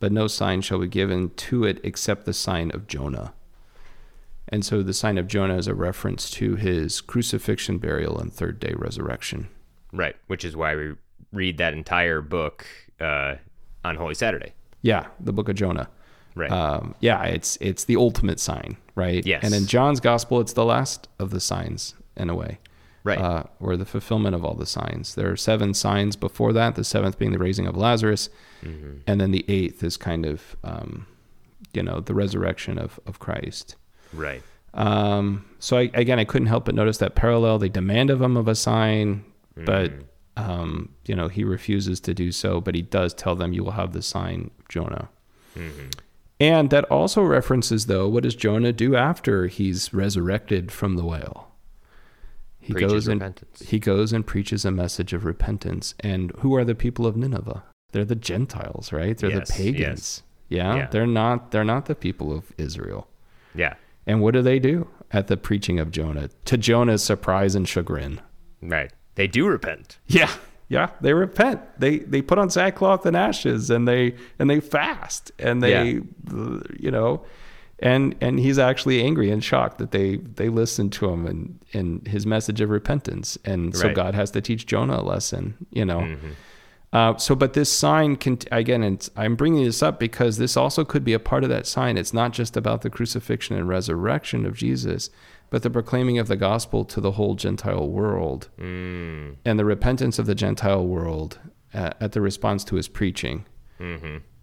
but 0.01 0.11
no 0.11 0.27
sign 0.27 0.63
shall 0.63 0.79
be 0.79 0.89
given 0.89 1.29
to 1.29 1.65
it 1.65 1.79
except 1.85 2.25
the 2.25 2.33
sign 2.33 2.71
of 2.71 2.87
Jonah. 2.87 3.35
And 4.49 4.65
so 4.65 4.83
the 4.83 4.95
sign 4.95 5.19
of 5.19 5.29
Jonah 5.29 5.59
is 5.59 5.67
a 5.67 5.75
reference 5.75 6.31
to 6.31 6.57
his 6.57 7.03
crucifixion, 7.03 7.77
burial, 7.77 8.19
and 8.19 8.33
third 8.33 8.61
day 8.61 8.73
resurrection. 8.75 9.49
Right. 9.93 10.17
Which 10.27 10.43
is 10.43 10.57
why 10.57 10.75
we 10.75 10.95
read 11.35 11.59
that 11.59 11.75
entire 11.75 12.21
book 12.21 12.67
uh, 13.01 13.35
on 13.85 13.97
Holy 13.97 14.15
Saturday. 14.15 14.53
Yeah, 14.83 15.07
the 15.21 15.33
book 15.33 15.49
of 15.49 15.57
Jonah. 15.57 15.89
Right. 16.35 16.51
Um, 16.51 16.95
yeah, 17.01 17.23
it's 17.25 17.57
it's 17.61 17.85
the 17.85 17.97
ultimate 17.97 18.41
sign, 18.41 18.77
right? 18.97 19.25
Yes. 19.25 19.45
And 19.45 19.55
in 19.55 19.67
John's 19.67 20.01
gospel, 20.01 20.41
it's 20.41 20.53
the 20.55 20.65
last 20.65 21.09
of 21.19 21.31
the 21.31 21.41
signs 21.41 21.95
in 22.17 22.29
a 22.31 22.35
way. 22.35 22.59
Right. 23.05 23.19
Uh, 23.19 23.43
or 23.61 23.77
the 23.77 23.85
fulfillment 23.85 24.35
of 24.35 24.45
all 24.45 24.55
the 24.55 24.65
signs. 24.67 25.15
There 25.15 25.31
are 25.31 25.37
seven 25.37 25.75
signs 25.75 26.17
before 26.17 26.53
that. 26.55 26.75
The 26.75 26.85
seventh 26.85 27.19
being 27.19 27.33
the 27.33 27.39
raising 27.39 27.67
of 27.67 27.77
Lazarus, 27.77 28.31
Mm-hmm. 28.65 29.01
and 29.07 29.21
then 29.21 29.31
the 29.31 29.45
eighth 29.47 29.83
is 29.85 29.99
kind 29.99 30.25
of, 30.25 30.57
um, 30.65 31.07
you 31.75 31.83
know, 31.83 32.01
the 32.01 32.15
resurrection 32.15 32.79
of 32.79 32.99
of 33.07 33.19
Christ. 33.19 33.77
right. 34.13 34.43
Um, 34.73 35.45
so 35.61 35.77
I, 35.77 35.91
again, 35.95 36.19
I 36.19 36.25
couldn't 36.25 36.49
help 36.49 36.65
but 36.65 36.75
notice 36.75 36.99
that 36.99 37.15
parallel. 37.15 37.59
They 37.61 37.69
demand 37.69 38.11
of 38.11 38.21
him 38.21 38.37
of 38.37 38.49
a 38.49 38.55
sign, 38.57 39.25
but 39.55 39.93
um, 40.37 40.91
you 41.07 41.15
know 41.15 41.29
he 41.29 41.45
refuses 41.45 42.01
to 42.01 42.15
do 42.15 42.33
so. 42.33 42.61
But 42.61 42.75
he 42.75 42.83
does 42.83 43.15
tell 43.15 43.35
them, 43.37 43.53
"You 43.53 43.65
will 43.65 43.73
have 43.73 43.93
the 43.93 44.03
sign 44.03 44.51
of 44.59 44.69
Jonah." 44.69 45.09
And 46.41 46.71
that 46.71 46.85
also 46.87 47.23
references, 47.23 47.87
though, 47.87 48.09
what 48.09 48.25
does 48.25 48.35
Jonah 48.35 48.73
do 48.73 48.97
after 48.97 49.47
he's 49.47 49.95
resurrected 49.95 50.73
from 50.73 50.97
the 50.97 51.05
whale? 51.05 51.49
He 52.59 52.73
Preaches 52.73 52.93
goes 52.93 53.09
and 53.09 53.21
repentance. 53.21 53.61
he 53.69 53.79
goes 53.79 54.13
and 54.13 54.27
preaches 54.27 54.65
a 54.65 54.71
message 54.71 55.13
of 55.13 55.25
repentance. 55.25 55.95
And 56.01 56.33
who 56.41 56.55
are 56.57 56.65
the 56.65 56.75
people 56.75 57.07
of 57.07 57.17
Nineveh? 57.17 57.63
They're 57.93 58.05
the 58.05 58.15
Gentiles, 58.17 58.93
right? 58.93 59.17
They're 59.17 59.31
Yes, 59.31 59.49
the 59.57 59.73
pagans. 59.73 60.23
Yeah? 60.49 60.75
Yeah. 60.77 60.87
they're 60.87 61.07
not. 61.07 61.51
They're 61.53 61.63
not 61.65 61.87
the 61.87 61.95
people 61.95 62.37
of 62.37 62.53
Israel. 62.59 63.07
Yeah. 63.55 63.75
And 64.07 64.21
what 64.21 64.35
do 64.35 64.43
they 64.43 64.59
do 64.59 64.89
at 65.13 65.29
the 65.29 65.37
preaching 65.37 65.79
of 65.79 65.91
Jonah? 65.93 66.31
To 66.47 66.57
Jonah's 66.59 67.05
surprise 67.05 67.55
and 67.55 67.69
chagrin. 67.69 68.21
Right. 68.61 68.93
They 69.15 69.27
do 69.27 69.47
repent. 69.47 69.99
Yeah, 70.07 70.31
yeah, 70.69 70.91
they 71.01 71.13
repent. 71.15 71.61
They 71.79 71.99
they 71.99 72.23
put 72.23 72.39
on 72.39 72.51
sackcloth 72.51 73.07
and 73.07 73.17
ashes, 73.17 73.71
and 73.71 73.87
they 73.87 74.15
and 74.39 74.49
they 74.51 74.61
fast, 74.61 75.31
and 75.39 75.63
they, 75.63 75.99
uh, 76.33 76.61
you 76.79 76.91
know, 76.91 77.25
and 77.79 78.15
and 78.21 78.41
he's 78.41 78.59
actually 78.59 79.03
angry 79.03 79.31
and 79.31 79.43
shocked 79.45 79.79
that 79.79 79.91
they 79.93 80.17
they 80.17 80.49
listened 80.49 80.93
to 80.95 81.09
him 81.11 81.27
and 81.27 81.59
and 81.73 82.07
his 82.09 82.25
message 82.27 82.61
of 82.61 82.71
repentance, 82.71 83.39
and 83.45 83.77
so 83.77 83.87
Right. 83.87 83.95
God 83.97 84.15
has 84.15 84.31
to 84.33 84.41
teach 84.41 84.67
Jonah 84.67 84.97
a 85.01 85.03
lesson, 85.03 85.55
you 85.71 85.85
know. 85.85 86.17
Uh, 86.93 87.17
so, 87.17 87.35
but 87.35 87.55
this 87.55 87.71
sign 87.73 88.15
can 88.15 88.39
again, 88.53 88.83
and 88.85 89.09
I'm 89.17 89.35
bringing 89.35 89.65
this 89.65 89.83
up 89.83 89.99
because 89.99 90.39
this 90.39 90.57
also 90.57 90.85
could 90.85 91.03
be 91.05 91.13
a 91.13 91.19
part 91.19 91.43
of 91.43 91.51
that 91.51 91.67
sign. 91.67 91.99
It's 91.99 92.15
not 92.15 92.33
just 92.33 92.57
about 92.57 92.83
the 92.83 92.91
crucifixion 92.91 93.57
and 93.57 93.69
resurrection 93.69 94.47
of 94.47 94.57
Jesus, 94.57 95.11
but 95.55 95.63
the 95.63 95.71
proclaiming 95.71 96.19
of 96.19 96.27
the 96.27 96.35
gospel 96.35 96.85
to 96.85 97.01
the 97.01 97.13
whole 97.13 97.37
Gentile 97.37 97.89
world 97.89 98.49
Mm. 98.59 99.37
and 99.45 99.57
the 99.57 99.65
repentance 99.65 100.19
of 100.19 100.27
the 100.27 100.35
Gentile 100.35 100.85
world 100.85 101.39
uh, 101.73 101.91
at 102.01 102.11
the 102.11 102.21
response 102.21 102.65
to 102.65 102.75
his 102.75 102.89
preaching. 102.89 103.45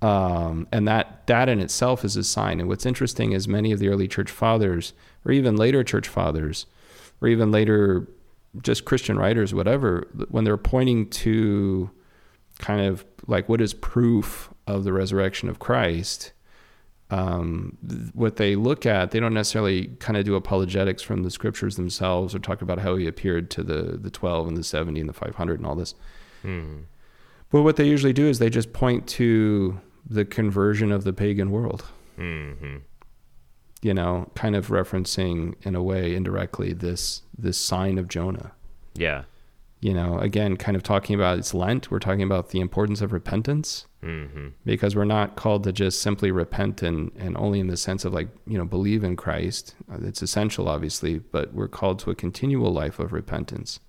Um, 0.01 0.67
and 0.71 0.87
that 0.87 1.27
that 1.27 1.49
in 1.49 1.59
itself 1.59 2.05
is 2.05 2.15
a 2.15 2.23
sign. 2.23 2.61
And 2.61 2.69
what's 2.69 2.85
interesting 2.85 3.33
is 3.33 3.45
many 3.45 3.73
of 3.73 3.79
the 3.79 3.89
early 3.89 4.07
church 4.07 4.31
fathers, 4.31 4.93
or 5.25 5.33
even 5.33 5.57
later 5.57 5.83
church 5.83 6.07
fathers, 6.07 6.65
or 7.21 7.27
even 7.27 7.51
later 7.51 8.07
just 8.63 8.85
Christian 8.85 9.19
writers, 9.19 9.53
whatever, 9.53 10.07
when 10.29 10.45
they're 10.45 10.55
pointing 10.55 11.09
to 11.09 11.89
kind 12.59 12.79
of 12.79 13.03
like 13.27 13.49
what 13.49 13.59
is 13.59 13.73
proof 13.73 14.49
of 14.65 14.85
the 14.85 14.93
resurrection 14.93 15.49
of 15.49 15.59
Christ, 15.59 16.31
um, 17.11 17.77
what 18.13 18.37
they 18.37 18.55
look 18.55 18.85
at, 18.85 19.11
they 19.11 19.19
don't 19.19 19.33
necessarily 19.33 19.87
kind 19.99 20.17
of 20.17 20.25
do 20.25 20.35
apologetics 20.35 21.03
from 21.03 21.23
the 21.23 21.29
scriptures 21.29 21.75
themselves 21.75 22.33
or 22.33 22.39
talk 22.39 22.61
about 22.61 22.79
how 22.79 22.95
he 22.95 23.05
appeared 23.05 23.51
to 23.51 23.63
the, 23.63 23.97
the 23.97 24.09
12 24.09 24.47
and 24.47 24.57
the 24.57 24.63
70 24.63 24.99
and 24.99 25.09
the 25.09 25.13
500 25.13 25.59
and 25.59 25.67
all 25.67 25.75
this. 25.75 25.93
But 27.49 27.63
what 27.63 27.75
they 27.75 27.85
usually 27.85 28.13
do 28.13 28.27
is 28.27 28.39
they 28.39 28.49
just 28.49 28.71
point 28.73 29.07
to 29.09 29.79
the 30.09 30.25
conversion 30.25 30.91
of 30.91 31.03
the 31.03 31.13
pagan 31.13 31.51
world, 31.51 31.85
hmm 32.15 32.77
you 33.81 33.93
know, 33.95 34.29
kind 34.35 34.55
of 34.55 34.67
referencing 34.67 35.55
in 35.63 35.75
a 35.75 35.81
way 35.81 36.15
indirectly 36.15 36.71
this 36.71 37.23
this 37.37 37.57
sign 37.57 37.97
of 37.97 38.07
Jonah. 38.07 38.51
Yeah. 38.93 39.23
You 39.81 39.95
know, 39.95 40.19
again, 40.19 40.57
kind 40.57 40.77
of 40.77 40.83
talking 40.83 41.15
about 41.15 41.39
it's 41.39 41.55
Lent. 41.55 41.89
We're 41.89 41.97
talking 41.99 42.21
about 42.21 42.49
the 42.49 42.59
importance 42.61 43.01
of 43.01 43.11
repentance 43.11 43.87
hmm 44.03 44.49
because 44.65 44.95
we're 44.95 45.05
not 45.05 45.35
called 45.35 45.63
to 45.63 45.71
just 45.71 46.01
simply 46.01 46.31
repent 46.31 46.81
and, 46.83 47.11
and 47.17 47.35
only 47.37 47.59
in 47.59 47.67
the 47.67 47.77
sense 47.77 48.05
of 48.05 48.13
like, 48.13 48.29
you 48.47 48.57
know, 48.59 48.65
believe 48.65 49.03
in 49.03 49.15
Christ. 49.15 49.75
Uh, 49.91 49.97
It's 50.01 50.21
essential, 50.21 50.67
obviously, 50.69 51.17
but 51.19 51.53
we're 51.53 51.67
called 51.67 51.97
to 51.99 52.11
a 52.11 52.15
continual 52.15 52.71
life 52.71 52.99
of 52.99 53.11
repentance, 53.11 53.79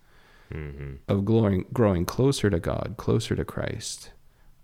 hmm 0.51 0.95
of 1.09 1.25
growing, 1.27 1.67
growing 1.75 2.05
closer 2.07 2.49
to 2.51 2.59
God, 2.59 2.95
closer 2.97 3.37
to 3.37 3.45
Christ, 3.45 4.13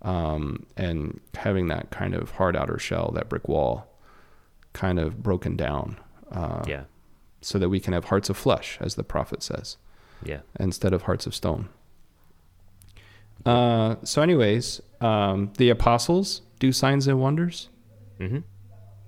um, 0.02 0.64
and 0.78 1.20
having 1.34 1.68
that 1.68 1.90
kind 1.90 2.14
of 2.14 2.30
hard 2.32 2.56
outer 2.56 2.78
shell, 2.78 3.10
that 3.14 3.28
brick 3.28 3.48
wall, 3.48 3.86
kind 4.72 4.98
of 4.98 5.22
broken 5.22 5.56
down, 5.56 5.98
uh, 6.30 6.62
Yeah. 6.66 6.84
so 7.42 7.58
that 7.58 7.68
we 7.68 7.80
can 7.80 7.92
have 7.92 8.06
hearts 8.06 8.30
of 8.30 8.36
flesh, 8.36 8.78
as 8.80 8.94
the 8.94 9.04
prophet 9.04 9.42
says 9.42 9.76
Yeah. 10.24 10.40
instead 10.58 10.92
of 10.92 11.02
hearts 11.02 11.26
of 11.26 11.34
stone. 11.34 11.68
Uh, 13.46 13.96
so, 14.02 14.20
anyways, 14.22 14.80
um, 15.00 15.52
the 15.58 15.70
apostles 15.70 16.42
do 16.58 16.72
signs 16.72 17.06
and 17.06 17.20
wonders, 17.20 17.68
hmm 18.18 18.38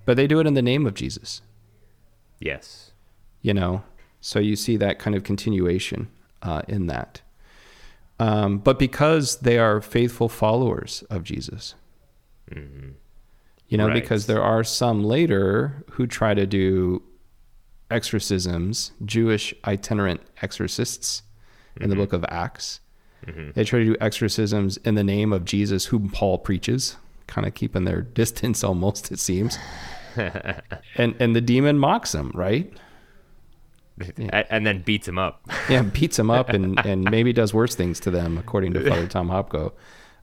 but 0.03 0.17
they 0.17 0.25
do 0.25 0.39
it 0.39 0.47
in 0.47 0.55
the 0.55 0.63
name 0.63 0.87
of 0.87 0.95
Jesus. 0.95 1.41
Yes. 2.39 2.91
You 3.43 3.53
know, 3.53 3.83
so 4.19 4.39
you 4.39 4.55
see 4.55 4.75
that 4.77 4.97
kind 4.97 5.15
of 5.15 5.23
continuation 5.23 6.09
uh, 6.41 6.63
in 6.67 6.87
that. 6.87 7.21
Um, 8.19 8.57
but 8.57 8.79
because 8.79 9.37
they 9.37 9.59
are 9.59 9.79
faithful 9.79 10.27
followers 10.27 11.03
of 11.09 11.23
Jesus, 11.23 11.75
hmm 12.51 12.89
you 13.67 13.77
know, 13.77 13.87
Right. 13.87 13.93
because 14.01 14.25
there 14.25 14.41
are 14.43 14.63
some 14.65 15.01
later 15.03 15.85
who 15.91 16.05
try 16.05 16.33
to 16.33 16.45
do 16.45 17.01
exorcisms, 17.91 18.91
Jewish 19.05 19.53
itinerant 19.65 20.21
exorcists 20.41 21.23
in 21.79 21.89
the 21.89 21.95
book 21.95 22.13
of 22.13 22.23
Acts. 22.29 22.79
They 23.53 23.63
try 23.63 23.79
to 23.79 23.85
do 23.85 23.95
exorcisms 24.01 24.77
in 24.77 24.95
the 24.95 25.03
name 25.03 25.31
of 25.31 25.45
Jesus, 25.45 25.85
whom 25.85 26.09
Paul 26.09 26.39
preaches, 26.39 26.95
kind 27.27 27.45
of 27.45 27.53
keeping 27.53 27.83
their 27.85 28.01
distance 28.21 28.63
almost, 28.63 29.11
it 29.11 29.19
seems. 29.19 29.57
and 30.17 31.15
and 31.19 31.35
the 31.35 31.41
demon 31.41 31.77
mocks 31.77 32.11
them, 32.13 32.31
right? 32.33 32.73
A- 34.17 34.51
And 34.53 34.65
then 34.65 34.81
beats 34.81 35.07
him 35.07 35.17
up. 35.19 35.41
Yeah, 35.69 35.83
beats 35.83 36.17
them 36.17 36.31
up 36.31 36.49
and, 36.49 36.83
and 36.85 37.03
maybe 37.09 37.31
does 37.33 37.53
worse 37.53 37.75
things 37.75 37.99
to 38.01 38.11
them, 38.11 38.37
according 38.37 38.73
to 38.73 38.89
Father 38.89 39.07
Tom 39.07 39.29
Hopko. 39.29 39.71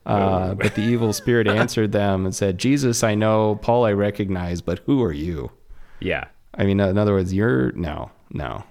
Uh, 0.05 0.55
but 0.55 0.75
the 0.75 0.83
evil 0.83 1.13
spirit 1.13 1.47
answered 1.47 1.93
them 1.93 2.25
and 2.25 2.35
said, 2.35 2.59
Jesus, 2.59 3.05
I 3.05 3.15
know, 3.15 3.57
Paul, 3.63 3.85
I 3.85 3.93
recognize, 3.93 4.61
but 4.63 4.81
who 4.87 5.03
are 5.03 5.13
you? 5.13 5.51
yeah. 6.01 6.25
I 6.55 6.65
mean, 6.65 6.81
in 6.81 6.99
other 6.99 7.13
words, 7.13 7.33
you're 7.33 7.73
no, 7.73 8.11
no. 8.33 8.65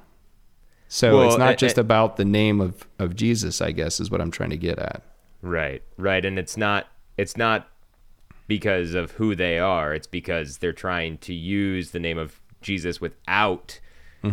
So 0.89 1.17
Well, 1.19 1.27
it's 1.29 1.37
not 1.37 1.57
just 1.57 1.77
a- 1.77 1.81
about 1.81 2.17
the 2.17 2.25
name 2.25 2.61
of, 2.61 2.87
of 2.99 3.15
Jesus, 3.15 3.61
I 3.61 3.71
guess, 3.71 3.99
is 3.99 4.09
what 4.09 4.21
I'm 4.21 4.31
trying 4.31 4.51
to 4.51 4.57
get 4.57 4.79
at. 4.79 5.03
Right. 5.41 5.81
Right. 5.97 6.23
And 6.25 6.39
it's 6.39 6.57
not. 6.57 6.87
It's 7.17 7.35
not 7.37 7.67
because 8.47 8.93
of 8.93 9.11
who 9.11 9.35
they 9.35 9.59
are. 9.59 9.93
It's 9.93 10.07
because 10.07 10.59
they're 10.59 10.71
trying 10.73 11.17
to 11.19 11.33
use 11.33 11.91
the 11.91 11.99
name 11.99 12.17
of 12.17 12.39
Jesus 12.61 13.01
without 13.01 13.79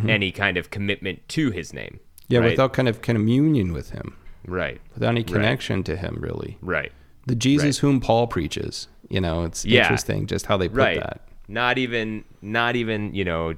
any 0.08 0.32
kind 0.32 0.56
of 0.56 0.70
commitment 0.70 1.28
to 1.28 1.50
his 1.52 1.72
name. 1.72 2.00
Mm-hmm. 2.00 2.32
Yeah, 2.32 2.38
right? 2.40 2.50
without 2.50 2.72
kind 2.72 2.88
of 2.88 3.00
communion 3.00 3.72
with 3.72 3.90
him, 3.90 4.16
Right. 4.46 4.80
without 4.92 5.10
any 5.10 5.20
Right. 5.20 5.26
connection 5.28 5.84
to 5.84 5.96
him, 5.96 6.16
really. 6.20 6.58
Right. 6.62 6.90
The 7.26 7.36
Jesus 7.36 7.78
whom 7.78 8.00
Paul 8.00 8.26
preaches, 8.26 8.88
you 9.08 9.20
know, 9.20 9.44
it's 9.44 9.64
Yeah. 9.64 9.82
interesting 9.82 10.26
just 10.26 10.46
how 10.46 10.56
they 10.56 10.68
put 10.68 10.78
right 10.78 10.98
that. 11.00 11.20
Not 11.48 11.78
even 11.78 12.24
not 12.42 12.76
even 12.76 13.14
you 13.14 13.24
know 13.24 13.54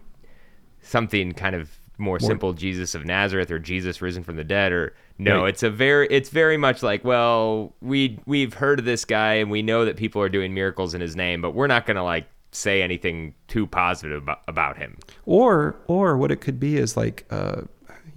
something 0.83 1.33
kind 1.33 1.55
of 1.55 1.71
more, 1.99 2.21
simple 2.21 2.53
jesus 2.53 2.95
of 2.95 3.05
nazareth 3.07 3.51
or 3.51 3.59
jesus 3.59 4.03
risen 4.03 4.23
from 4.23 4.37
the 4.37 4.45
dead 4.45 4.71
or 4.71 4.95
no 5.19 5.43
Right. 5.43 5.49
it's 5.49 5.63
a 5.63 5.71
very 5.71 6.07
it's 6.11 6.29
very 6.29 6.59
much 6.59 6.83
like 6.83 7.05
well 7.05 7.73
we 7.81 8.21
we've 8.27 8.53
heard 8.55 8.79
of 8.79 8.85
this 8.85 9.05
guy 9.07 9.35
and 9.35 9.51
we 9.51 9.63
know 9.63 9.87
that 9.87 9.97
people 9.97 10.21
are 10.21 10.29
doing 10.29 10.53
miracles 10.53 10.93
in 10.95 11.01
his 11.01 11.17
name 11.17 11.41
but 11.41 11.53
we're 11.53 11.67
not 11.67 11.87
gonna 11.87 12.05
like 12.05 12.27
say 12.53 12.83
anything 12.83 13.35
too 13.49 13.67
positive 13.67 14.23
about, 14.23 14.41
about 14.49 14.79
him. 14.79 14.97
Or 15.27 15.77
or 15.89 16.17
what 16.17 16.31
it 16.31 16.41
could 16.41 16.59
be 16.59 16.77
is 16.77 16.97
like 16.97 17.27
uh, 17.31 17.63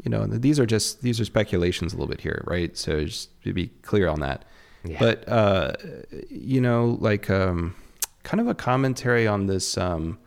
you 0.04 0.10
know, 0.10 0.22
and 0.22 0.42
these 0.42 0.60
are 0.60 0.66
just 0.66 1.02
these 1.02 1.20
are 1.20 1.26
speculations 1.26 1.94
a 1.94 1.98
little 1.98 2.10
bit 2.10 2.22
here, 2.22 2.44
right? 2.48 2.76
So 2.78 3.04
just 3.04 3.30
to 3.44 3.54
be 3.54 3.68
clear 3.82 4.08
on 4.08 4.22
that. 4.22 4.46
Yeah. 4.86 4.98
But 5.00 5.28
uh, 5.28 5.74
you 6.30 6.62
know, 6.62 6.98
like 7.02 7.30
um, 7.30 7.76
kind 8.24 8.40
of 8.42 8.48
a 8.48 8.54
commentary 8.56 9.26
on 9.28 9.48
this 9.48 9.78
um, 9.78 10.20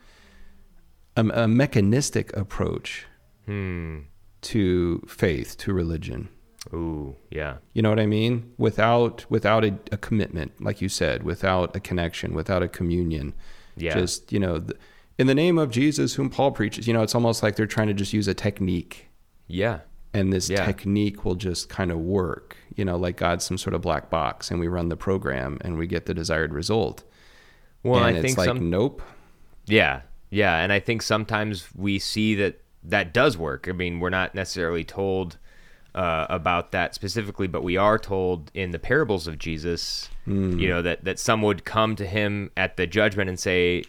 a, 1.16 1.24
a 1.44 1.48
mechanistic 1.48 2.34
approach 2.36 3.06
Hmm. 3.46 4.00
to 4.42 5.02
faith, 5.08 5.56
to 5.58 5.72
religion. 5.72 6.28
Ooh, 6.72 7.16
yeah. 7.30 7.56
You 7.72 7.82
know 7.82 7.90
what 7.90 7.98
I 7.98 8.06
mean? 8.06 8.52
Without 8.56 9.26
without 9.28 9.64
a, 9.64 9.76
a 9.90 9.96
commitment, 9.96 10.60
like 10.60 10.80
you 10.80 10.88
said, 10.88 11.24
without 11.24 11.74
a 11.74 11.80
connection, 11.80 12.34
without 12.34 12.62
a 12.62 12.68
communion. 12.68 13.34
Yeah. 13.76 13.94
Just 13.94 14.32
you 14.32 14.38
know, 14.38 14.60
th- 14.60 14.78
in 15.18 15.26
the 15.26 15.34
name 15.34 15.58
of 15.58 15.70
Jesus, 15.70 16.14
whom 16.14 16.30
Paul 16.30 16.52
preaches. 16.52 16.86
You 16.86 16.94
know, 16.94 17.02
it's 17.02 17.14
almost 17.16 17.42
like 17.42 17.56
they're 17.56 17.66
trying 17.66 17.88
to 17.88 17.94
just 17.94 18.12
use 18.12 18.28
a 18.28 18.34
technique, 18.34 19.08
Yeah. 19.48 19.80
and 20.14 20.32
this 20.32 20.48
Yeah. 20.48 20.64
technique 20.64 21.24
will 21.24 21.34
just 21.34 21.68
kind 21.68 21.90
of 21.90 21.98
work. 21.98 22.56
You 22.76 22.84
know, 22.84 22.96
like 22.96 23.16
God's 23.16 23.44
some 23.44 23.58
sort 23.58 23.74
of 23.74 23.82
black 23.82 24.08
box, 24.08 24.50
and 24.50 24.60
we 24.60 24.68
run 24.68 24.88
the 24.88 24.96
program, 24.96 25.58
and 25.62 25.76
we 25.76 25.88
get 25.88 26.06
the 26.06 26.14
desired 26.14 26.54
result. 26.54 27.02
Well, 27.82 28.04
and 28.04 28.16
I 28.16 28.20
think 28.20 28.38
like 28.38 28.46
some 28.46 28.70
nope. 28.70 29.02
Yeah, 29.66 30.02
yeah, 30.30 30.58
and 30.58 30.72
I 30.72 30.80
think 30.80 31.02
sometimes 31.02 31.68
we 31.74 31.98
see 31.98 32.34
that 32.36 32.60
that 32.84 33.12
does 33.12 33.36
work. 33.36 33.68
I 33.68 33.72
mean, 33.72 34.00
we're 34.00 34.10
not 34.10 34.34
necessarily 34.34 34.84
told 34.84 35.38
uh, 35.94 36.26
about 36.30 36.72
that 36.72 36.94
specifically, 36.94 37.46
but 37.46 37.62
we 37.62 37.76
are 37.76 37.98
told 37.98 38.50
in 38.54 38.70
the 38.70 38.78
parables 38.78 39.26
of 39.26 39.38
Jesus, 39.38 40.08
hmm. 40.24 40.58
you 40.58 40.68
know, 40.68 40.82
that 40.82 41.04
that 41.04 41.18
some 41.18 41.42
would 41.42 41.64
come 41.64 41.96
to 41.96 42.06
him 42.06 42.50
at 42.56 42.76
the 42.76 42.86
judgment 42.86 43.28
and 43.28 43.38
say, 43.38 43.84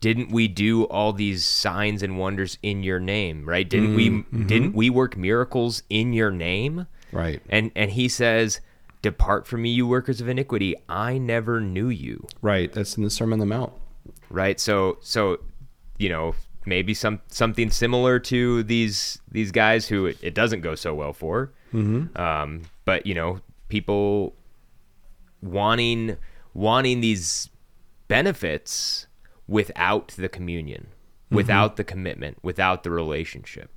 "Didn't 0.00 0.30
we 0.30 0.48
do 0.48 0.84
all 0.84 1.12
these 1.12 1.44
signs 1.44 2.02
and 2.02 2.18
wonders 2.18 2.58
in 2.62 2.82
your 2.82 3.00
name? 3.00 3.48
Right? 3.48 3.68
Didn't 3.68 3.94
we? 3.94 4.08
Hmm, 4.08 4.46
didn't 4.46 4.70
hmm. 4.70 4.76
we 4.76 4.90
work 4.90 5.16
miracles 5.16 5.82
in 5.90 6.12
your 6.12 6.30
name?" 6.30 6.86
Right. 7.12 7.42
And 7.48 7.72
and 7.74 7.90
he 7.90 8.08
says, 8.08 8.60
"Depart 9.02 9.46
from 9.46 9.62
me, 9.62 9.70
you 9.70 9.86
workers 9.86 10.20
of 10.20 10.28
iniquity. 10.28 10.74
I 10.88 11.18
never 11.18 11.60
knew 11.60 11.88
you." 11.88 12.26
Right. 12.42 12.72
That's 12.72 12.96
in 12.96 13.04
the 13.04 13.10
Sermon 13.10 13.34
on 13.34 13.38
the 13.40 13.46
Mount. 13.46 13.72
right 14.30 14.60
so 14.60 14.98
so 15.00 15.38
you 15.98 16.08
know 16.08 16.34
maybe 16.66 16.92
some 16.92 17.20
something 17.28 17.70
similar 17.70 18.18
to 18.18 18.62
these 18.64 19.20
these 19.30 19.50
guys 19.50 19.88
who 19.88 20.06
it, 20.06 20.18
it 20.22 20.34
doesn't 20.34 20.60
go 20.60 20.74
so 20.74 20.94
well 20.94 21.12
for 21.14 21.52
mm-hmm. 21.72 22.20
um, 22.20 22.62
but 22.84 23.06
you 23.06 23.14
know 23.14 23.40
people 23.68 24.34
wanting 25.40 26.16
wanting 26.52 27.00
these 27.00 27.48
benefits 28.08 29.06
without 29.46 30.08
the 30.18 30.28
communion 30.28 30.88
without 31.30 31.76
the 31.76 31.84
commitment 31.84 32.36
without 32.42 32.82
the 32.82 32.90
relationship 32.90 33.70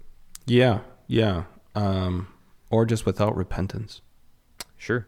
Yeah. 0.45 0.79
Yeah. 1.07 1.43
Um, 1.75 2.27
or 2.69 2.85
just 2.85 3.05
without 3.05 3.35
repentance. 3.35 4.01
Sure 4.81 5.07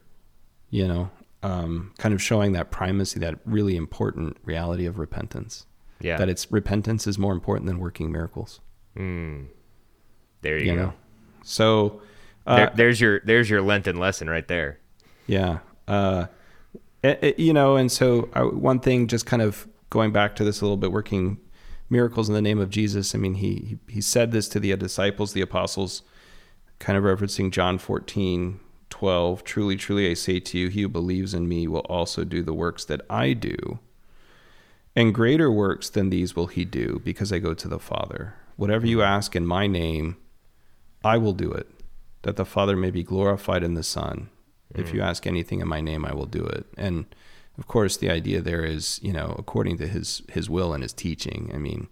you 0.70 0.88
know, 0.88 1.10
um, 1.44 1.92
kind 2.00 2.14
of 2.16 2.22
showing 2.22 2.54
that 2.54 2.72
primacy, 2.72 3.20
that 3.20 3.36
really 3.46 3.76
important 3.76 4.38
reality 4.44 4.86
of 4.88 4.98
repentance. 4.98 5.66
yeah 6.00 6.18
That 6.18 6.30
it's 6.30 6.52
repentance 6.52 7.06
is 7.06 7.18
more 7.20 7.34
important 7.34 7.68
than 7.68 7.78
working 7.80 8.12
miracles. 8.12 8.60
mm. 8.98 9.46
there 10.42 10.58
you, 10.58 10.66
You 10.72 10.76
go 10.76 10.82
know, 10.86 10.94
so 11.44 12.02
uh, 12.48 12.56
there, 12.58 12.72
there's 12.76 13.00
your 13.02 13.20
there's 13.26 13.50
your 13.50 13.62
lenten 13.62 13.98
lesson 13.98 14.30
right 14.30 14.48
there 14.48 14.80
yeah, 15.28 15.60
uh, 15.88 16.26
it- 17.04 17.20
it- 17.24 17.40
you 17.40 17.54
know, 17.54 17.76
and 17.78 17.90
so 17.92 18.30
uh, 18.34 18.44
one 18.46 18.80
thing, 18.80 19.08
just 19.08 19.26
kind 19.26 19.42
of 19.42 19.68
going 19.90 20.12
back 20.12 20.36
to 20.38 20.44
this 20.44 20.60
a 20.60 20.66
little 20.66 20.76
bit, 20.78 20.92
working 20.92 21.38
miracles 21.90 22.28
in 22.30 22.34
the 22.36 22.42
name 22.42 22.60
of 22.60 22.70
Jesus. 22.70 23.14
I 23.16 23.18
mean, 23.20 23.36
he 23.36 23.78
he, 23.88 23.94
he 23.96 24.02
said 24.02 24.32
this 24.32 24.50
to 24.50 24.60
the 24.60 24.76
disciples, 24.76 25.32
the 25.34 25.42
apostles, 25.42 26.02
kind 26.80 26.98
of 26.98 27.04
referencing 27.06 27.52
John 27.52 27.78
14, 27.78 28.60
12. 29.04 29.44
Truly, 29.44 29.76
truly, 29.76 30.10
I 30.10 30.14
say 30.14 30.40
to 30.40 30.58
you, 30.58 30.70
he 30.70 30.84
who 30.84 30.88
believes 30.88 31.34
in 31.34 31.46
me 31.46 31.68
will 31.68 31.82
also 31.90 32.24
do 32.24 32.42
the 32.42 32.54
works 32.54 32.86
that 32.86 33.02
I 33.10 33.34
do. 33.34 33.80
And 34.96 35.14
greater 35.14 35.52
works 35.52 35.90
than 35.90 36.10
these 36.10 36.38
will 36.38 36.48
he 36.48 36.64
do, 36.64 37.02
because 37.04 37.34
I 37.34 37.40
go 37.40 37.54
to 37.54 37.68
the 37.68 37.80
Father. 37.80 38.36
Whatever 38.56 38.88
you 38.88 39.02
ask 39.02 39.36
in 39.36 39.46
my 39.46 39.68
name, 39.68 40.16
I 41.04 41.18
will 41.18 41.34
do 41.34 41.52
it, 41.52 41.68
that 42.22 42.38
the 42.38 42.46
Father 42.46 42.78
may 42.78 42.92
be 42.92 43.04
glorified 43.04 43.62
in 43.62 43.74
the 43.74 43.84
Son. 43.84 44.30
If 44.74 44.94
you 44.94 45.02
mm. 45.02 45.06
ask 45.06 45.28
anything 45.28 45.60
in 45.60 45.68
my 45.68 45.82
name, 45.82 46.06
I 46.06 46.14
will 46.14 46.26
do 46.26 46.46
it. 46.46 46.66
And 46.78 47.14
of 47.58 47.68
course, 47.68 47.98
the 47.98 48.10
idea 48.10 48.40
there 48.40 48.64
is, 48.64 49.02
you 49.04 49.12
know, 49.12 49.36
according 49.38 49.80
to 49.80 49.88
his 49.88 50.22
his 50.32 50.50
will 50.50 50.74
and 50.74 50.82
his 50.82 50.94
teaching. 50.94 51.52
I 51.54 51.58
mean, 51.58 51.90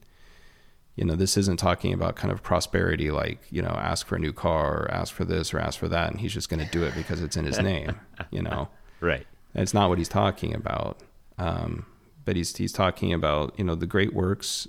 you 0.96 1.06
know, 1.06 1.16
this 1.16 1.38
isn't 1.38 1.58
talking 1.58 1.94
about 1.94 2.16
kind 2.16 2.32
of 2.32 2.44
prosperity, 2.44 3.12
like 3.12 3.40
you 3.50 3.62
know, 3.62 3.70
ask 3.70 4.06
for 4.06 4.16
a 4.16 4.20
new 4.20 4.34
car 4.34 4.84
or 4.84 4.92
ask 4.92 5.14
for 5.14 5.26
this 5.26 5.54
or 5.54 5.60
ask 5.60 5.80
for 5.80 5.88
that, 5.88 6.12
and 6.12 6.20
he's 6.20 6.34
just 6.34 6.50
going 6.50 6.64
to 6.64 6.72
do 6.72 6.84
it 6.84 6.94
because 6.96 7.22
it's 7.22 7.38
in 7.38 7.46
his 7.46 7.60
name. 7.60 8.00
You 8.30 8.44
know, 8.44 8.70
right 9.02 9.26
that's 9.54 9.74
not 9.74 9.90
what 9.90 9.98
he's 9.98 10.10
talking 10.10 10.54
about. 10.54 11.00
Um, 11.38 11.86
but 12.24 12.36
he's 12.36 12.56
he's 12.56 12.72
talking 12.72 13.14
about 13.14 13.58
you 13.58 13.64
know 13.64 13.76
the 13.76 13.88
great 13.88 14.14
works 14.14 14.68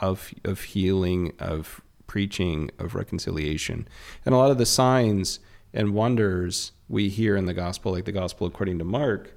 of 0.00 0.32
of 0.44 0.60
healing, 0.62 1.32
of 1.38 1.80
preaching, 2.06 2.70
of 2.78 2.94
reconciliation, 2.94 3.88
and 4.24 4.34
a 4.34 4.38
lot 4.38 4.50
of 4.50 4.58
the 4.58 4.66
signs 4.66 5.40
and 5.74 5.94
wonders 5.94 6.72
we 6.88 7.08
hear 7.08 7.36
in 7.36 7.46
the 7.46 7.54
gospel, 7.54 7.92
like 7.92 8.04
the 8.04 8.12
gospel 8.12 8.46
according 8.46 8.78
to 8.78 8.84
Mark. 8.84 9.32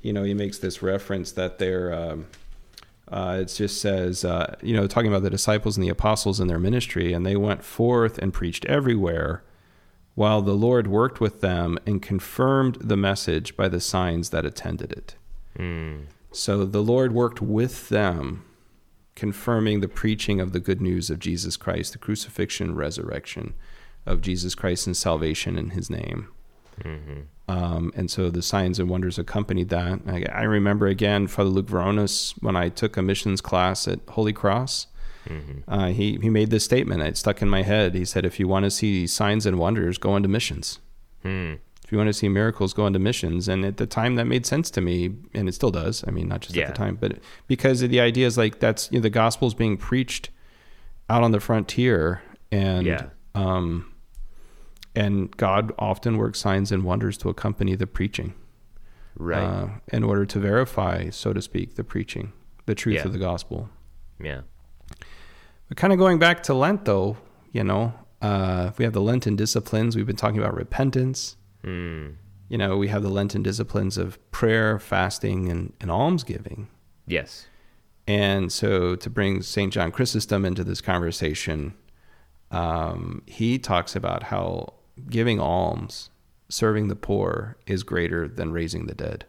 You 0.00 0.12
know, 0.12 0.22
he 0.22 0.34
makes 0.34 0.58
this 0.58 0.82
reference 0.82 1.32
that 1.32 1.58
they're. 1.58 1.92
Um, 1.92 2.26
uh, 3.08 3.38
it 3.42 3.46
just 3.46 3.80
says, 3.80 4.24
uh, 4.24 4.56
you 4.62 4.74
know, 4.74 4.86
talking 4.86 5.10
about 5.10 5.22
the 5.22 5.30
disciples 5.30 5.76
and 5.76 5.84
the 5.84 5.90
apostles 5.90 6.40
in 6.40 6.48
their 6.48 6.58
ministry, 6.58 7.12
and 7.12 7.24
they 7.24 7.36
went 7.36 7.62
forth 7.62 8.18
and 8.18 8.32
preached 8.32 8.64
everywhere, 8.64 9.42
while 10.14 10.40
the 10.42 10.54
Lord 10.54 10.86
worked 10.86 11.20
with 11.20 11.40
them 11.40 11.78
and 11.86 12.00
confirmed 12.00 12.78
the 12.80 12.96
message 12.96 13.56
by 13.56 13.68
the 13.68 13.80
signs 13.80 14.30
that 14.30 14.46
attended 14.46 14.92
it. 14.92 15.16
mm. 15.58 16.06
So 16.30 16.64
the 16.64 16.82
Lord 16.82 17.12
worked 17.12 17.40
with 17.40 17.88
them, 17.90 18.44
confirming 19.14 19.80
the 19.80 19.88
preaching 19.88 20.40
of 20.40 20.52
the 20.52 20.58
good 20.58 20.80
news 20.80 21.08
of 21.08 21.20
Jesus 21.20 21.56
Christ, 21.56 21.92
the 21.92 21.98
crucifixion, 21.98 22.74
resurrection 22.74 23.54
of 24.04 24.20
Jesus 24.20 24.54
Christ, 24.56 24.86
and 24.86 24.96
salvation 24.96 25.56
in 25.56 25.70
his 25.70 25.88
name. 25.88 26.28
Hmm 26.82 27.20
Um, 27.48 27.92
and 27.94 28.10
so 28.10 28.30
the 28.30 28.40
signs 28.42 28.78
and 28.78 28.88
wonders 28.88 29.18
accompanied 29.18 29.68
that. 29.68 30.00
I, 30.06 30.24
I 30.32 30.42
remember 30.44 30.86
again, 30.86 31.26
Father 31.26 31.50
Luke 31.50 31.66
Veronis, 31.66 32.32
when 32.42 32.56
I 32.56 32.70
took 32.70 32.96
a 32.96 33.02
missions 33.02 33.40
class 33.40 33.86
at 33.86 34.00
Holy 34.08 34.32
Cross, 34.32 34.86
hmm 35.28 35.60
uh, 35.68 35.88
he, 35.88 36.18
he 36.22 36.28
made 36.30 36.50
this 36.50 36.64
statement. 36.64 37.02
It 37.02 37.16
stuck 37.16 37.40
in 37.42 37.48
my 37.48 37.62
head. 37.62 37.94
He 37.94 38.04
said, 38.04 38.24
if 38.26 38.38
you 38.40 38.46
want 38.48 38.64
to 38.64 38.70
see 38.70 39.06
signs 39.06 39.46
and 39.46 39.58
wonders, 39.58 39.98
go 39.98 40.16
into 40.16 40.28
missions. 40.28 40.78
Hmm. 41.22 41.54
If 41.84 41.92
you 41.92 41.98
want 41.98 42.08
to 42.08 42.14
see 42.14 42.30
miracles, 42.30 42.72
go 42.72 42.86
into 42.86 42.98
missions. 42.98 43.46
And 43.46 43.62
at 43.64 43.76
the 43.76 43.86
time, 43.86 44.14
that 44.16 44.24
made 44.24 44.46
sense 44.46 44.70
to 44.70 44.80
me, 44.80 45.10
and 45.34 45.48
it 45.50 45.54
still 45.54 45.70
does. 45.70 46.02
I 46.08 46.10
mean, 46.12 46.28
not 46.28 46.40
just 46.40 46.56
at 46.56 46.66
the 46.68 46.72
time, 46.72 46.96
but 47.00 47.18
because 47.46 47.80
the 47.80 48.00
idea 48.00 48.26
is 48.26 48.38
like 48.38 48.58
that's 48.58 48.90
you 48.90 48.98
know, 48.98 49.02
the 49.02 49.10
gospel 49.10 49.46
is 49.48 49.54
being 49.54 49.76
preached 49.76 50.30
out 51.10 51.22
on 51.22 51.30
the 51.32 51.40
frontier, 51.40 52.22
and 52.50 52.86
Yeah. 52.86 53.06
um, 53.34 53.92
and 54.94 55.34
God 55.36 55.72
often 55.78 56.16
works 56.18 56.38
signs 56.40 56.70
and 56.72 56.84
wonders 56.84 57.16
to 57.18 57.28
accompany 57.28 57.74
the 57.74 57.86
preaching, 57.86 58.34
right 59.16 59.42
uh, 59.42 59.68
in 59.92 60.04
order 60.04 60.24
to 60.26 60.38
verify, 60.38 61.10
so 61.10 61.32
to 61.32 61.42
speak, 61.42 61.74
the 61.76 61.84
preaching, 61.84 62.32
the 62.66 62.74
truth 62.74 62.96
Yeah. 62.96 63.04
of 63.06 63.12
the 63.12 63.18
gospel. 63.18 63.68
yeah 64.20 64.42
But 65.68 65.76
kind 65.76 65.92
of 65.92 65.98
going 65.98 66.18
back 66.18 66.42
to 66.44 66.54
Lent, 66.54 66.84
though, 66.84 67.16
you 67.52 67.64
know, 67.64 67.92
uh, 68.22 68.70
we 68.78 68.84
have 68.84 68.92
the 68.94 69.00
Lenten 69.02 69.36
disciplines. 69.36 69.96
We've 69.96 70.06
been 70.06 70.16
talking 70.16 70.38
about 70.38 70.54
repentance. 70.54 71.36
mm. 71.64 72.14
You 72.48 72.58
know, 72.58 72.76
we 72.76 72.88
have 72.88 73.02
the 73.02 73.08
Lenten 73.08 73.42
disciplines 73.42 73.96
of 73.96 74.18
prayer, 74.30 74.78
fasting, 74.78 75.48
and, 75.50 75.72
and 75.80 75.90
almsgiving. 75.90 76.68
yes 77.06 77.46
And 78.06 78.52
so 78.52 78.94
to 78.96 79.10
bring 79.10 79.40
St. 79.42 79.72
John 79.72 79.90
Chrysostom 79.90 80.44
into 80.44 80.62
this 80.62 80.80
conversation, 80.82 81.74
um, 82.50 83.22
he 83.26 83.58
talks 83.58 83.96
about 83.96 84.24
how 84.24 84.73
giving 85.10 85.40
alms, 85.40 86.10
serving 86.48 86.88
the 86.88 86.96
poor, 86.96 87.56
is 87.66 87.82
greater 87.82 88.28
than 88.28 88.52
raising 88.52 88.86
the 88.86 88.94
dead, 88.94 89.24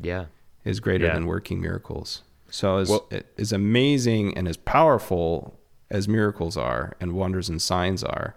yeah 0.00 0.26
is 0.64 0.80
greater 0.80 1.06
Yeah. 1.06 1.14
than 1.14 1.26
working 1.26 1.60
miracles. 1.60 2.22
So 2.50 2.78
as, 2.78 2.88
Well- 2.90 3.08
as 3.38 3.52
amazing 3.52 4.36
and 4.36 4.48
as 4.48 4.56
powerful 4.56 5.60
as 5.90 6.08
miracles 6.08 6.56
are 6.56 6.96
and 7.00 7.12
wonders 7.12 7.48
and 7.48 7.62
signs 7.62 8.02
are, 8.02 8.34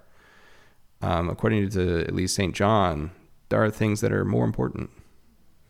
um, 1.01 1.27
according 1.29 1.69
to 1.69 2.01
at 2.01 2.13
least 2.13 2.35
St. 2.35 2.53
John, 2.53 3.11
there 3.49 3.63
are 3.63 3.71
things 3.71 4.01
that 4.01 4.11
are 4.11 4.25
more 4.25 4.45
important. 4.45 4.91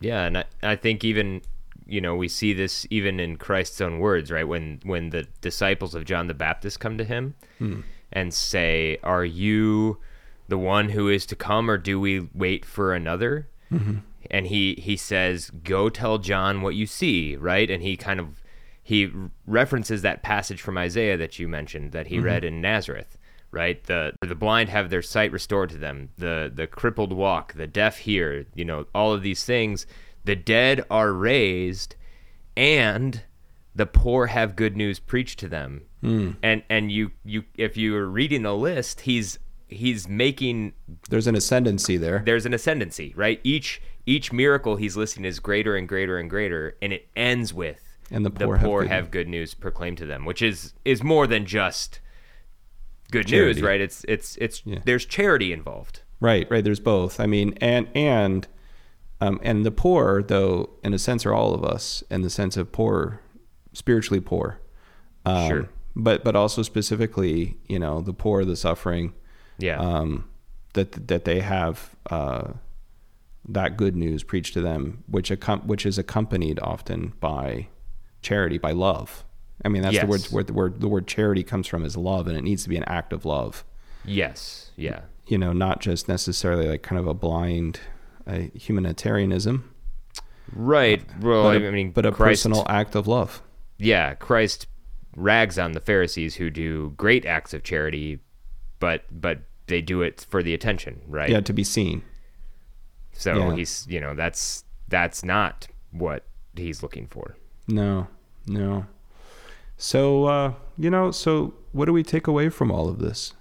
Yeah, 0.00 0.24
and 0.26 0.38
I, 0.38 0.44
I 0.62 0.76
think 0.76 1.02
even 1.04 1.40
you 1.86 2.00
know 2.00 2.14
we 2.14 2.28
see 2.28 2.52
this 2.52 2.86
even 2.90 3.18
in 3.18 3.36
Christ's 3.36 3.80
own 3.80 3.98
words, 3.98 4.30
right? 4.30 4.46
When 4.46 4.80
when 4.84 5.10
the 5.10 5.26
disciples 5.40 5.94
of 5.94 6.04
John 6.04 6.26
the 6.26 6.34
Baptist 6.34 6.78
come 6.80 6.98
to 6.98 7.04
him 7.04 7.34
and 8.12 8.32
say, 8.34 8.98
"Are 9.02 9.24
you 9.24 9.98
the 10.50 10.58
one 10.58 10.90
who 10.90 11.08
is 11.08 11.24
to 11.26 11.36
come, 11.36 11.70
or 11.70 11.78
do 11.78 11.98
we 11.98 12.28
wait 12.34 12.64
for 12.66 12.92
another?" 12.94 13.48
And 14.30 14.46
he 14.46 14.74
he 14.78 14.96
says, 14.96 15.50
"Go 15.64 15.88
tell 15.88 16.18
John 16.18 16.60
what 16.62 16.74
you 16.74 16.86
see," 16.86 17.36
right? 17.36 17.70
And 17.70 17.82
he 17.82 17.96
kind 17.96 18.20
of 18.20 18.42
he 18.82 19.10
references 19.46 20.02
that 20.02 20.22
passage 20.22 20.60
from 20.60 20.76
Isaiah 20.76 21.16
that 21.16 21.38
you 21.38 21.48
mentioned 21.48 21.92
that 21.92 22.08
he 22.08 22.16
Mm-hmm. 22.16 22.24
read 22.26 22.44
in 22.44 22.60
Nazareth, 22.60 23.18
right? 23.50 23.82
The 23.84 24.12
the 24.20 24.34
blind 24.34 24.68
have 24.68 24.90
their 24.90 25.02
sight 25.02 25.32
restored 25.32 25.70
to 25.70 25.78
them, 25.78 26.10
the 26.18 26.50
the 26.54 26.66
crippled 26.66 27.12
walk, 27.12 27.54
the 27.54 27.66
deaf 27.66 27.98
hear, 27.98 28.46
you 28.54 28.64
know, 28.64 28.86
all 28.94 29.12
of 29.14 29.22
these 29.22 29.44
things. 29.44 29.86
The 30.24 30.36
dead 30.36 30.84
are 30.90 31.12
raised, 31.12 31.96
and 32.56 33.22
the 33.74 33.86
poor 33.86 34.26
have 34.26 34.54
good 34.56 34.76
news 34.76 34.98
preached 34.98 35.38
to 35.40 35.48
them. 35.48 35.82
Hmm. 36.02 36.32
And 36.42 36.62
and 36.68 36.90
you 36.92 37.12
you 37.24 37.44
if 37.56 37.76
you 37.76 37.96
are 37.96 38.06
reading 38.08 38.42
the 38.42 38.54
list, 38.54 39.02
he's 39.02 39.38
he's 39.70 40.08
making 40.08 40.72
There's 41.08 41.26
an 41.26 41.34
ascendancy 41.34 41.96
there. 41.96 42.22
there's 42.24 42.46
an 42.46 42.52
ascendancy, 42.54 43.12
right? 43.16 43.40
Each 43.44 43.80
each 44.06 44.32
miracle 44.32 44.76
he's 44.76 44.96
listing 44.96 45.24
is 45.24 45.38
greater 45.40 45.76
and 45.76 45.88
greater 45.88 46.18
and 46.18 46.28
greater, 46.28 46.76
and 46.82 46.92
it 46.92 47.08
ends 47.16 47.54
with 47.54 47.82
And 48.10 48.24
the 48.24 48.30
the 48.30 48.44
poor 48.46 48.58
poor, 48.58 48.82
have 48.82 48.90
have, 48.90 49.04
good 49.10 49.26
good 49.26 49.28
news 49.28 49.54
proclaimed 49.54 49.98
to 49.98 50.06
them, 50.06 50.24
which 50.24 50.42
is 50.42 50.74
is 50.84 51.02
more 51.02 51.26
than 51.26 51.46
just 51.46 52.00
good 53.10 53.26
Charity. 53.26 53.54
news, 53.54 53.62
right? 53.62 53.80
It's 53.80 54.04
it's 54.08 54.36
it's 54.36 54.62
Yeah. 54.64 54.78
there's 54.84 55.04
charity 55.06 55.52
involved. 55.52 56.02
Right, 56.20 56.46
right. 56.50 56.62
There's 56.62 56.80
both. 56.80 57.18
I 57.20 57.26
mean, 57.26 57.54
and 57.60 57.88
and 57.94 58.46
um, 59.22 59.38
and 59.42 59.64
the 59.66 59.70
poor, 59.70 60.22
though, 60.22 60.70
in 60.82 60.94
a 60.94 60.98
sense, 60.98 61.24
are 61.26 61.32
all 61.34 61.52
of 61.54 61.62
us 61.64 62.02
in 62.10 62.22
the 62.22 62.30
sense 62.30 62.56
of 62.56 62.72
poor, 62.72 63.20
spiritually 63.72 64.20
poor. 64.20 64.60
Um, 65.26 65.48
Sure. 65.48 65.68
But 65.96 66.22
but 66.24 66.36
also 66.36 66.62
specifically, 66.62 67.56
you 67.68 67.78
know, 67.78 68.00
the 68.00 68.12
poor, 68.14 68.44
the 68.44 68.56
suffering, 68.56 69.12
Yeah. 69.60 69.78
um, 69.78 70.28
that 70.72 71.08
that 71.08 71.24
they 71.24 71.40
have 71.40 71.94
uh, 72.10 72.52
that 73.48 73.76
good 73.76 73.96
news 73.96 74.22
preached 74.22 74.54
to 74.54 74.60
them, 74.60 75.04
which 75.06 75.30
accom- 75.30 75.64
which 75.66 75.86
is 75.86 75.98
accompanied 75.98 76.58
often 76.60 77.12
by 77.20 77.68
charity, 78.22 78.58
by 78.58 78.72
love. 78.72 79.24
I 79.64 79.68
mean, 79.68 79.82
that's 79.82 80.00
the 80.00 80.06
word 80.06 80.24
where 80.30 80.44
the 80.44 80.52
word 80.52 80.80
the 80.80 80.88
word 80.88 81.06
charity 81.06 81.42
comes 81.42 81.66
from 81.66 81.84
is 81.84 81.96
love, 81.96 82.26
and 82.26 82.36
it 82.36 82.42
needs 82.42 82.62
to 82.64 82.68
be 82.68 82.76
an 82.76 82.84
act 82.84 83.12
of 83.12 83.24
love 83.24 83.64
yes. 84.04 84.70
Yeah. 84.76 85.00
you 85.26 85.36
know, 85.36 85.52
not 85.52 85.80
just 85.80 86.08
necessarily 86.08 86.66
like 86.66 86.82
kind 86.82 86.98
of 86.98 87.06
a 87.06 87.12
blind 87.12 87.80
uh, 88.26 88.44
humanitarianism, 88.54 89.70
Right. 90.52 91.02
Well, 91.20 91.44
but 91.44 91.62
I 91.62 91.66
a, 91.66 91.72
mean, 91.72 91.92
but 91.92 92.06
a 92.06 92.12
Christ, 92.12 92.42
personal 92.42 92.66
act 92.68 92.94
of 92.94 93.06
love. 93.06 93.42
Yeah, 93.78 94.14
Christ 94.14 94.66
rags 95.16 95.58
on 95.58 95.72
the 95.72 95.80
Pharisees 95.80 96.36
who 96.36 96.50
do 96.50 96.90
great 96.96 97.24
acts 97.24 97.54
of 97.54 97.62
charity, 97.62 98.20
but 98.78 99.04
but 99.10 99.42
they 99.70 99.80
do 99.80 100.02
it 100.02 100.26
for 100.28 100.42
the 100.42 100.52
attention, 100.52 101.00
right? 101.08 101.30
Yeah, 101.30 101.40
to 101.40 101.52
be 101.54 101.64
seen. 101.64 102.02
So 103.12 103.34
Yeah. 103.36 103.54
he's 103.56 103.86
you 103.88 104.00
know 104.00 104.14
that's 104.14 104.64
that's 104.88 105.24
not 105.24 105.68
what 105.90 106.26
he's 106.54 106.82
looking 106.82 107.06
for. 107.06 107.36
No, 107.66 108.08
no. 108.46 108.86
So, 109.76 110.24
uh, 110.26 110.52
you 110.76 110.90
know, 110.90 111.10
so 111.10 111.54
what 111.72 111.86
do 111.86 111.92
we 111.94 112.02
take 112.02 112.26
away 112.26 112.50
from 112.50 112.70
all 112.70 112.88
of 112.88 112.98
this? 112.98 113.32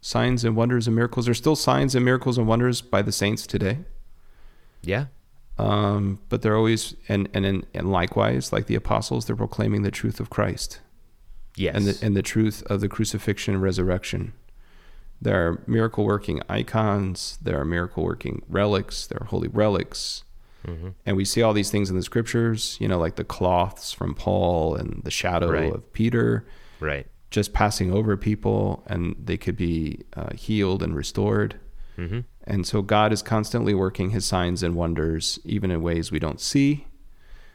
Signs 0.00 0.44
and 0.44 0.54
wonders 0.54 0.86
and 0.86 0.94
miracles. 0.94 1.28
are 1.28 1.34
still 1.34 1.56
signs 1.56 1.96
and 1.96 2.04
miracles 2.04 2.38
and 2.38 2.46
wonders 2.46 2.80
by 2.80 3.02
the 3.02 3.10
saints 3.10 3.48
today. 3.48 3.78
Yeah. 4.82 5.06
Um, 5.58 6.20
but 6.28 6.42
they're 6.42 6.56
always, 6.56 6.94
and, 7.08 7.28
and, 7.34 7.44
and, 7.44 7.66
and 7.74 7.90
likewise, 7.90 8.52
like 8.52 8.66
the 8.66 8.76
apostles, 8.76 9.26
they're 9.26 9.34
proclaiming 9.34 9.82
the 9.82 9.90
truth 9.90 10.20
of 10.20 10.30
Christ. 10.30 10.80
Yes. 11.56 11.74
and 11.74 11.86
the, 11.86 12.06
and 12.06 12.16
the 12.16 12.22
truth 12.22 12.62
of 12.70 12.80
the 12.80 12.88
crucifixion 12.88 13.54
and 13.54 13.62
resurrection. 13.62 14.34
There 15.20 15.46
are 15.48 15.62
miracle 15.66 16.04
working 16.04 16.40
icons, 16.48 17.38
there 17.42 17.58
are 17.60 17.64
miracle 17.64 18.04
working 18.04 18.42
relics, 18.48 19.06
there 19.06 19.18
are 19.20 19.26
holy 19.26 19.48
relics. 19.48 20.24
Mm-hmm. 20.66 20.88
And 21.06 21.16
we 21.16 21.24
see 21.24 21.42
all 21.42 21.52
these 21.52 21.70
things 21.70 21.90
in 21.90 21.96
the 21.96 22.02
scriptures, 22.02 22.76
you 22.80 22.88
know, 22.88 22.98
like 22.98 23.16
the 23.16 23.24
cloths 23.24 23.92
from 23.92 24.14
Paul 24.14 24.74
and 24.74 25.02
the 25.04 25.10
shadow 25.10 25.50
Right. 25.50 25.72
of 25.72 25.92
Peter 25.92 26.46
right. 26.80 27.06
just 27.30 27.52
passing 27.52 27.92
over 27.92 28.16
people 28.16 28.82
and 28.86 29.16
they 29.22 29.36
could 29.36 29.56
be 29.56 30.00
uh, 30.16 30.34
healed 30.34 30.82
and 30.82 30.94
restored. 30.94 31.58
Mm-hmm. 31.96 32.20
And 32.44 32.66
so 32.66 32.82
God 32.82 33.12
is 33.12 33.22
constantly 33.22 33.74
working 33.74 34.10
his 34.10 34.24
signs 34.24 34.62
and 34.62 34.74
wonders, 34.74 35.38
even 35.44 35.70
in 35.70 35.82
ways 35.82 36.10
we 36.12 36.18
don't 36.18 36.40
see, 36.40 36.86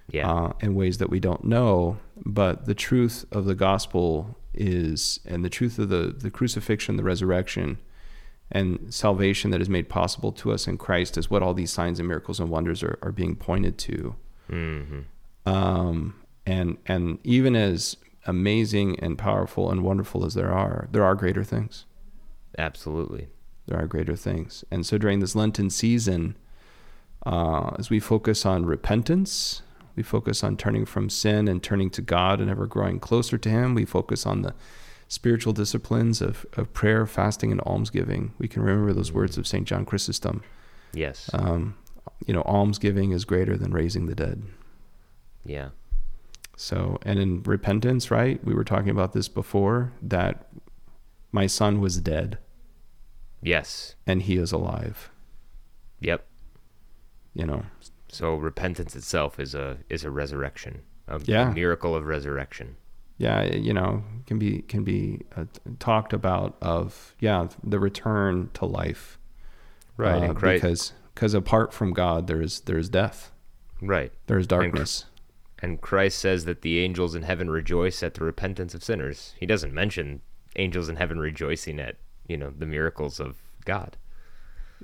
Yeah. 0.09 0.29
uh, 0.31 0.53
in 0.61 0.75
ways 0.75 0.97
that 0.97 1.09
we 1.09 1.19
don't 1.19 1.43
know. 1.45 1.97
But 2.25 2.65
the 2.65 2.75
truth 2.75 3.25
of 3.31 3.45
the 3.45 3.55
gospel 3.55 4.37
is, 4.53 5.19
and 5.25 5.43
the 5.43 5.49
truth 5.49 5.79
of 5.79 5.89
the, 5.89 6.15
the 6.17 6.31
crucifixion, 6.31 6.95
the 6.95 7.03
resurrection, 7.03 7.79
and 8.51 8.93
salvation 8.93 9.51
that 9.51 9.61
is 9.61 9.69
made 9.69 9.89
possible 9.89 10.31
to 10.31 10.51
us 10.51 10.67
in 10.67 10.77
Christ 10.77 11.17
is 11.17 11.29
what 11.29 11.41
all 11.41 11.53
these 11.53 11.71
signs 11.71 11.99
and 11.99 12.07
miracles 12.07 12.39
and 12.39 12.49
wonders 12.49 12.83
are, 12.83 12.99
are 13.01 13.11
being 13.11 13.35
pointed 13.35 13.77
to. 13.79 14.15
mm-hmm. 14.49 14.99
Um, 15.45 16.15
and 16.45 16.77
and 16.85 17.19
even 17.23 17.55
as 17.55 17.97
amazing 18.25 18.99
and 18.99 19.17
powerful 19.17 19.69
and 19.69 19.83
wonderful 19.83 20.25
as 20.25 20.33
there 20.35 20.51
are, 20.51 20.87
there 20.91 21.03
are 21.03 21.15
greater 21.15 21.43
things. 21.43 21.85
Absolutely. 22.57 23.27
There 23.65 23.77
are 23.77 23.87
greater 23.87 24.15
things. 24.15 24.63
And 24.71 24.85
so 24.85 24.97
during 24.97 25.19
this 25.19 25.35
Lenten 25.35 25.69
season, 25.69 26.37
uh, 27.25 27.71
as 27.79 27.89
we 27.89 27.99
focus 27.99 28.45
on 28.45 28.65
repentance, 28.65 29.62
we 29.95 30.03
focus 30.03 30.43
on 30.43 30.57
turning 30.57 30.85
from 30.85 31.09
sin 31.09 31.47
and 31.47 31.61
turning 31.61 31.89
to 31.91 32.01
God 32.01 32.39
and 32.41 32.49
ever 32.49 32.65
growing 32.67 32.99
closer 32.99 33.37
to 33.37 33.49
Him. 33.49 33.75
We 33.75 33.85
focus 33.85 34.25
on 34.25 34.41
the 34.41 34.53
spiritual 35.07 35.53
disciplines 35.53 36.21
of, 36.21 36.45
of 36.53 36.73
prayer, 36.73 37.05
fasting, 37.05 37.51
and 37.51 37.61
almsgiving. 37.61 38.33
We 38.39 38.47
can 38.47 38.63
remember 38.63 38.93
those 38.93 39.11
words 39.11 39.37
of 39.37 39.45
St. 39.45 39.67
John 39.67 39.85
Chrysostom. 39.85 40.41
Yes. 40.93 41.29
Um, 41.33 41.75
you 42.25 42.33
know, 42.33 42.41
almsgiving 42.43 43.11
is 43.11 43.25
greater 43.25 43.55
than 43.57 43.71
raising 43.71 44.05
the 44.07 44.15
dead. 44.15 44.43
yeah. 45.45 45.69
So, 46.55 46.99
and 47.01 47.17
in 47.17 47.41
repentance, 47.43 48.11
right? 48.11 48.43
We 48.45 48.53
were 48.53 48.63
talking 48.63 48.89
about 48.91 49.13
this 49.13 49.27
before 49.27 49.91
that 50.03 50.47
my 51.31 51.47
son 51.47 51.81
was 51.81 51.99
dead 51.99 52.37
Yes. 53.41 53.95
and 54.05 54.21
he 54.21 54.37
is 54.37 54.51
alive, 54.51 55.09
Yep. 55.99 56.23
you 57.33 57.47
know. 57.47 57.65
So 58.13 58.35
repentance 58.35 58.95
itself 58.95 59.39
is 59.39 59.55
a 59.55 59.77
is 59.89 60.03
a 60.03 60.11
resurrection, 60.11 60.81
a 61.07 61.19
Yeah. 61.25 61.51
miracle 61.51 61.95
of 61.95 62.05
resurrection. 62.05 62.75
Yeah, 63.17 63.43
you 63.43 63.73
know, 63.73 64.03
can 64.27 64.39
be 64.39 64.61
can 64.63 64.83
be 64.83 65.21
uh, 65.35 65.45
talked 65.79 66.13
about 66.13 66.57
of 66.61 67.15
yeah, 67.19 67.47
the 67.63 67.79
return 67.79 68.49
to 68.55 68.65
life. 68.65 69.17
Right, 69.97 70.21
Uh, 70.21 70.25
and 70.25 70.35
Christ- 70.35 70.61
because 70.61 70.93
because 71.13 71.33
apart 71.33 71.73
from 71.73 71.93
God 71.93 72.27
there 72.27 72.41
is 72.41 72.61
there 72.61 72.77
is 72.77 72.89
death. 72.89 73.31
Right. 73.81 74.11
There 74.27 74.37
is 74.37 74.47
darkness. 74.47 75.05
And 75.59 75.79
Christ 75.81 76.17
says 76.19 76.45
that 76.45 76.61
the 76.61 76.79
angels 76.79 77.15
in 77.15 77.23
heaven 77.23 77.49
rejoice 77.49 78.01
at 78.03 78.13
the 78.15 78.23
repentance 78.25 78.73
of 78.73 78.83
sinners. 78.83 79.33
He 79.39 79.45
doesn't 79.45 79.73
mention 79.73 80.21
angels 80.57 80.89
in 80.89 80.97
heaven 80.97 81.19
rejoicing 81.19 81.79
at, 81.79 81.95
you 82.27 82.35
know, 82.37 82.49
the 82.49 82.65
miracles 82.65 83.19
of 83.19 83.37
God. 83.65 83.95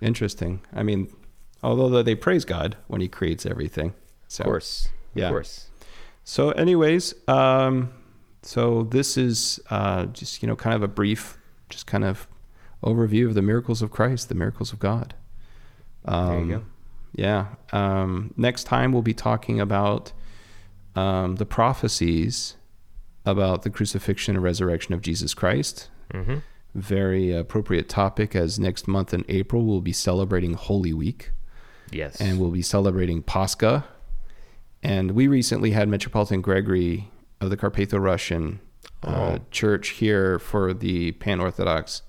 Interesting. 0.02 0.62
I 0.74 0.84
mean, 0.84 1.10
although 1.64 2.02
they 2.04 2.16
praise 2.16 2.46
God 2.46 2.78
when 2.88 3.02
he 3.02 3.08
creates 3.08 3.46
everything. 3.46 3.94
So 4.28 4.44
Of 4.44 4.46
course. 4.46 4.90
yeah. 5.14 5.26
Of 5.26 5.32
course. 5.32 5.70
So, 6.24 6.52
anyways, 6.52 7.16
um, 7.28 7.92
so 8.44 8.84
this 8.84 9.18
is 9.18 9.60
uh, 9.70 10.06
just 10.08 10.42
you 10.44 10.48
know 10.48 10.56
kind 10.56 10.76
of 10.76 10.84
a 10.84 10.88
brief, 10.88 11.38
just 11.70 11.88
kind 11.88 12.04
of 12.04 12.28
overview 12.84 13.26
of 13.28 13.34
the 13.34 13.42
miracles 13.42 13.82
of 13.82 13.92
Christ, 13.92 14.30
the 14.30 14.36
miracles 14.36 14.72
of 14.72 14.80
God. 14.80 15.16
Um, 16.06 16.28
There 16.30 16.40
you 16.40 16.52
go. 16.60 16.66
Yeah. 17.16 17.46
Um, 17.72 18.34
next 18.38 18.66
time 18.66 18.92
we'll 18.92 19.02
be 19.02 19.14
talking 19.16 19.60
about 19.60 20.14
um, 20.96 21.36
the 21.38 21.46
prophecies 21.46 22.56
about 23.26 23.64
the 23.64 23.70
crucifixion 23.70 24.36
and 24.36 24.44
resurrection 24.44 24.94
of 24.94 25.02
Jesus 25.02 25.34
Christ. 25.34 25.90
Mm-hmm. 26.14 26.38
Very 26.76 27.32
appropriate 27.34 27.90
topic, 27.90 28.36
as 28.36 28.60
next 28.60 28.88
month 28.88 29.14
in 29.14 29.26
April 29.28 29.66
we'll 29.66 29.82
be 29.82 29.92
celebrating 29.92 30.54
Holy 30.54 30.94
Week 30.94 31.32
Yes. 31.92 32.20
and 32.22 32.40
we'll 32.40 32.52
be 32.52 32.62
celebrating 32.62 33.22
Pascha. 33.22 33.86
And 34.84 35.12
we 35.12 35.28
recently 35.28 35.72
had 35.72 35.90
Metropolitan 35.90 36.42
Gregory 36.42 37.10
of 37.42 37.50
the 37.50 37.58
Carpatho 37.58 37.98
Russian 37.98 38.60
uh, 39.04 39.38
Oh. 39.38 39.40
Church 39.52 39.90
here 39.90 40.40
for 40.40 40.74
the 40.74 41.12
Pan 41.14 41.40
Orthodox 41.40 42.02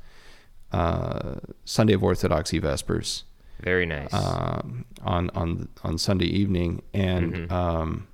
uh, 0.73 1.37
Sunday 1.65 1.95
of 1.95 2.03
Orthodoxy 2.05 2.61
Vespers 2.61 3.25
Very 3.61 3.87
nice. 3.87 4.13
um, 4.15 4.85
on 5.03 5.31
on 5.31 5.69
on 5.83 5.99
Sunday 5.99 6.27
evening, 6.27 6.83
and 6.95 7.35
Mhm. 7.35 7.53
um, 7.53 8.07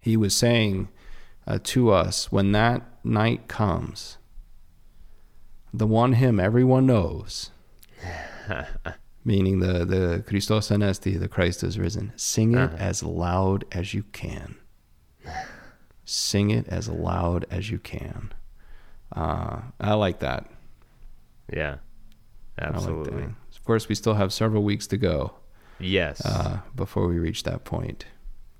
he 0.00 0.16
was 0.16 0.36
saying 0.36 0.88
uh, 1.48 1.58
to 1.64 1.90
us 1.90 2.30
when 2.30 2.52
that 2.52 2.82
night 3.04 3.48
comes, 3.48 4.18
the 5.74 5.86
one 5.86 6.12
hymn 6.12 6.38
everyone 6.38 6.86
knows, 6.86 7.50
meaning 9.32 9.60
the 9.60 9.74
the 9.94 10.04
Christos 10.26 10.68
anesti, 10.70 11.12
the 11.24 11.28
Christ 11.36 11.62
is 11.62 11.78
risen. 11.78 12.12
Sing 12.16 12.54
it 12.54 12.58
Uh-huh. 12.58 12.76
as 12.90 13.02
loud 13.02 13.60
as 13.72 13.86
you 13.94 14.02
can. 14.12 14.56
Sing 16.04 16.50
it 16.50 16.66
as 16.68 16.88
loud 16.88 17.44
as 17.50 17.70
you 17.70 17.78
can. 17.78 18.32
Uh, 19.14 19.60
I 19.80 19.94
like 19.94 20.18
that. 20.20 20.42
yeah. 21.52 21.76
I 22.60 22.64
like 22.66 22.74
Absolutely. 22.74 23.22
that. 23.22 23.34
Of 23.56 23.64
course, 23.64 23.88
we 23.88 23.94
still 23.94 24.14
have 24.14 24.32
several 24.32 24.64
weeks 24.64 24.86
to 24.88 24.96
go. 24.96 25.34
Yes. 25.78 26.24
uh, 26.26 26.58
before 26.74 27.06
we 27.06 27.18
reach 27.20 27.44
that 27.44 27.62
point. 27.64 28.04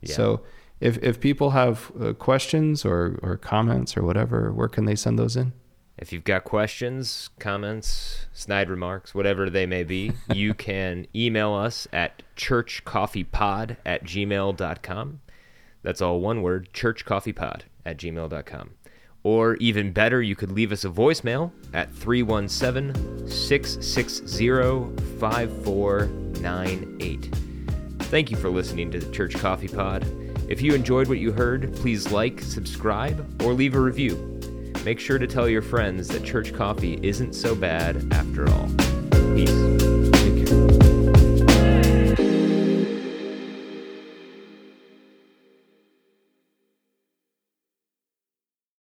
Yeah. 0.03 0.15
So, 0.15 0.43
if 0.81 0.99
if 1.03 1.19
people 1.19 1.51
have 1.51 1.91
uh, 2.01 2.13
questions 2.13 2.85
or 2.85 3.19
or 3.25 3.37
comments 3.37 3.97
or 3.97 4.03
whatever, 4.05 4.53
where 4.53 4.69
can 4.69 4.85
they 4.85 4.95
send 4.95 5.19
those 5.19 5.37
in? 5.41 5.53
If 5.99 6.13
you've 6.13 6.25
got 6.25 6.45
questions, 6.45 7.31
comments, 7.41 8.27
snide 8.33 8.71
remarks, 8.71 9.15
whatever 9.15 9.51
they 9.51 9.67
may 9.67 9.83
be, 9.83 10.13
you 10.33 10.55
can 10.55 11.09
email 11.15 11.53
us 11.55 11.89
at 11.93 12.23
churchcoffeepod 12.37 13.77
at 13.85 14.05
gmail.com. 14.05 15.21
That's 15.83 16.01
all 16.01 16.21
one 16.21 16.43
word, 16.43 16.69
churchcoffeepod 16.73 17.63
at 17.85 17.99
gmail.com. 17.99 18.71
Or 19.25 19.57
even 19.57 19.93
better, 19.93 20.23
you 20.23 20.37
could 20.37 20.53
leave 20.53 20.71
us 20.71 20.85
a 20.85 20.89
voicemail 20.89 21.51
at 21.75 21.93
317 21.93 23.29
660 23.29 25.19
5498. 25.19 27.35
Thank 28.05 28.31
you 28.31 28.37
for 28.37 28.49
listening 28.49 28.93
to 28.93 29.01
the 29.01 29.13
Church 29.13 29.35
Coffee 29.35 29.69
Pod. 29.69 30.07
If 30.49 30.63
you 30.63 30.75
enjoyed 30.75 31.09
what 31.09 31.19
you 31.19 31.33
heard, 31.33 31.75
please 31.75 32.11
like, 32.11 32.41
subscribe, 32.41 33.43
or 33.43 33.53
leave 33.53 33.75
a 33.75 33.81
review. 33.81 34.38
Make 34.85 35.01
sure 35.01 35.19
to 35.19 35.27
tell 35.27 35.49
your 35.49 35.63
friends 35.63 36.09
that 36.09 36.25
church 36.25 36.53
coffee 36.55 36.99
isn't 37.03 37.35
so 37.35 37.55
bad 37.55 38.07
after 38.13 38.49
all. 38.49 38.71
Peace. 39.35 39.88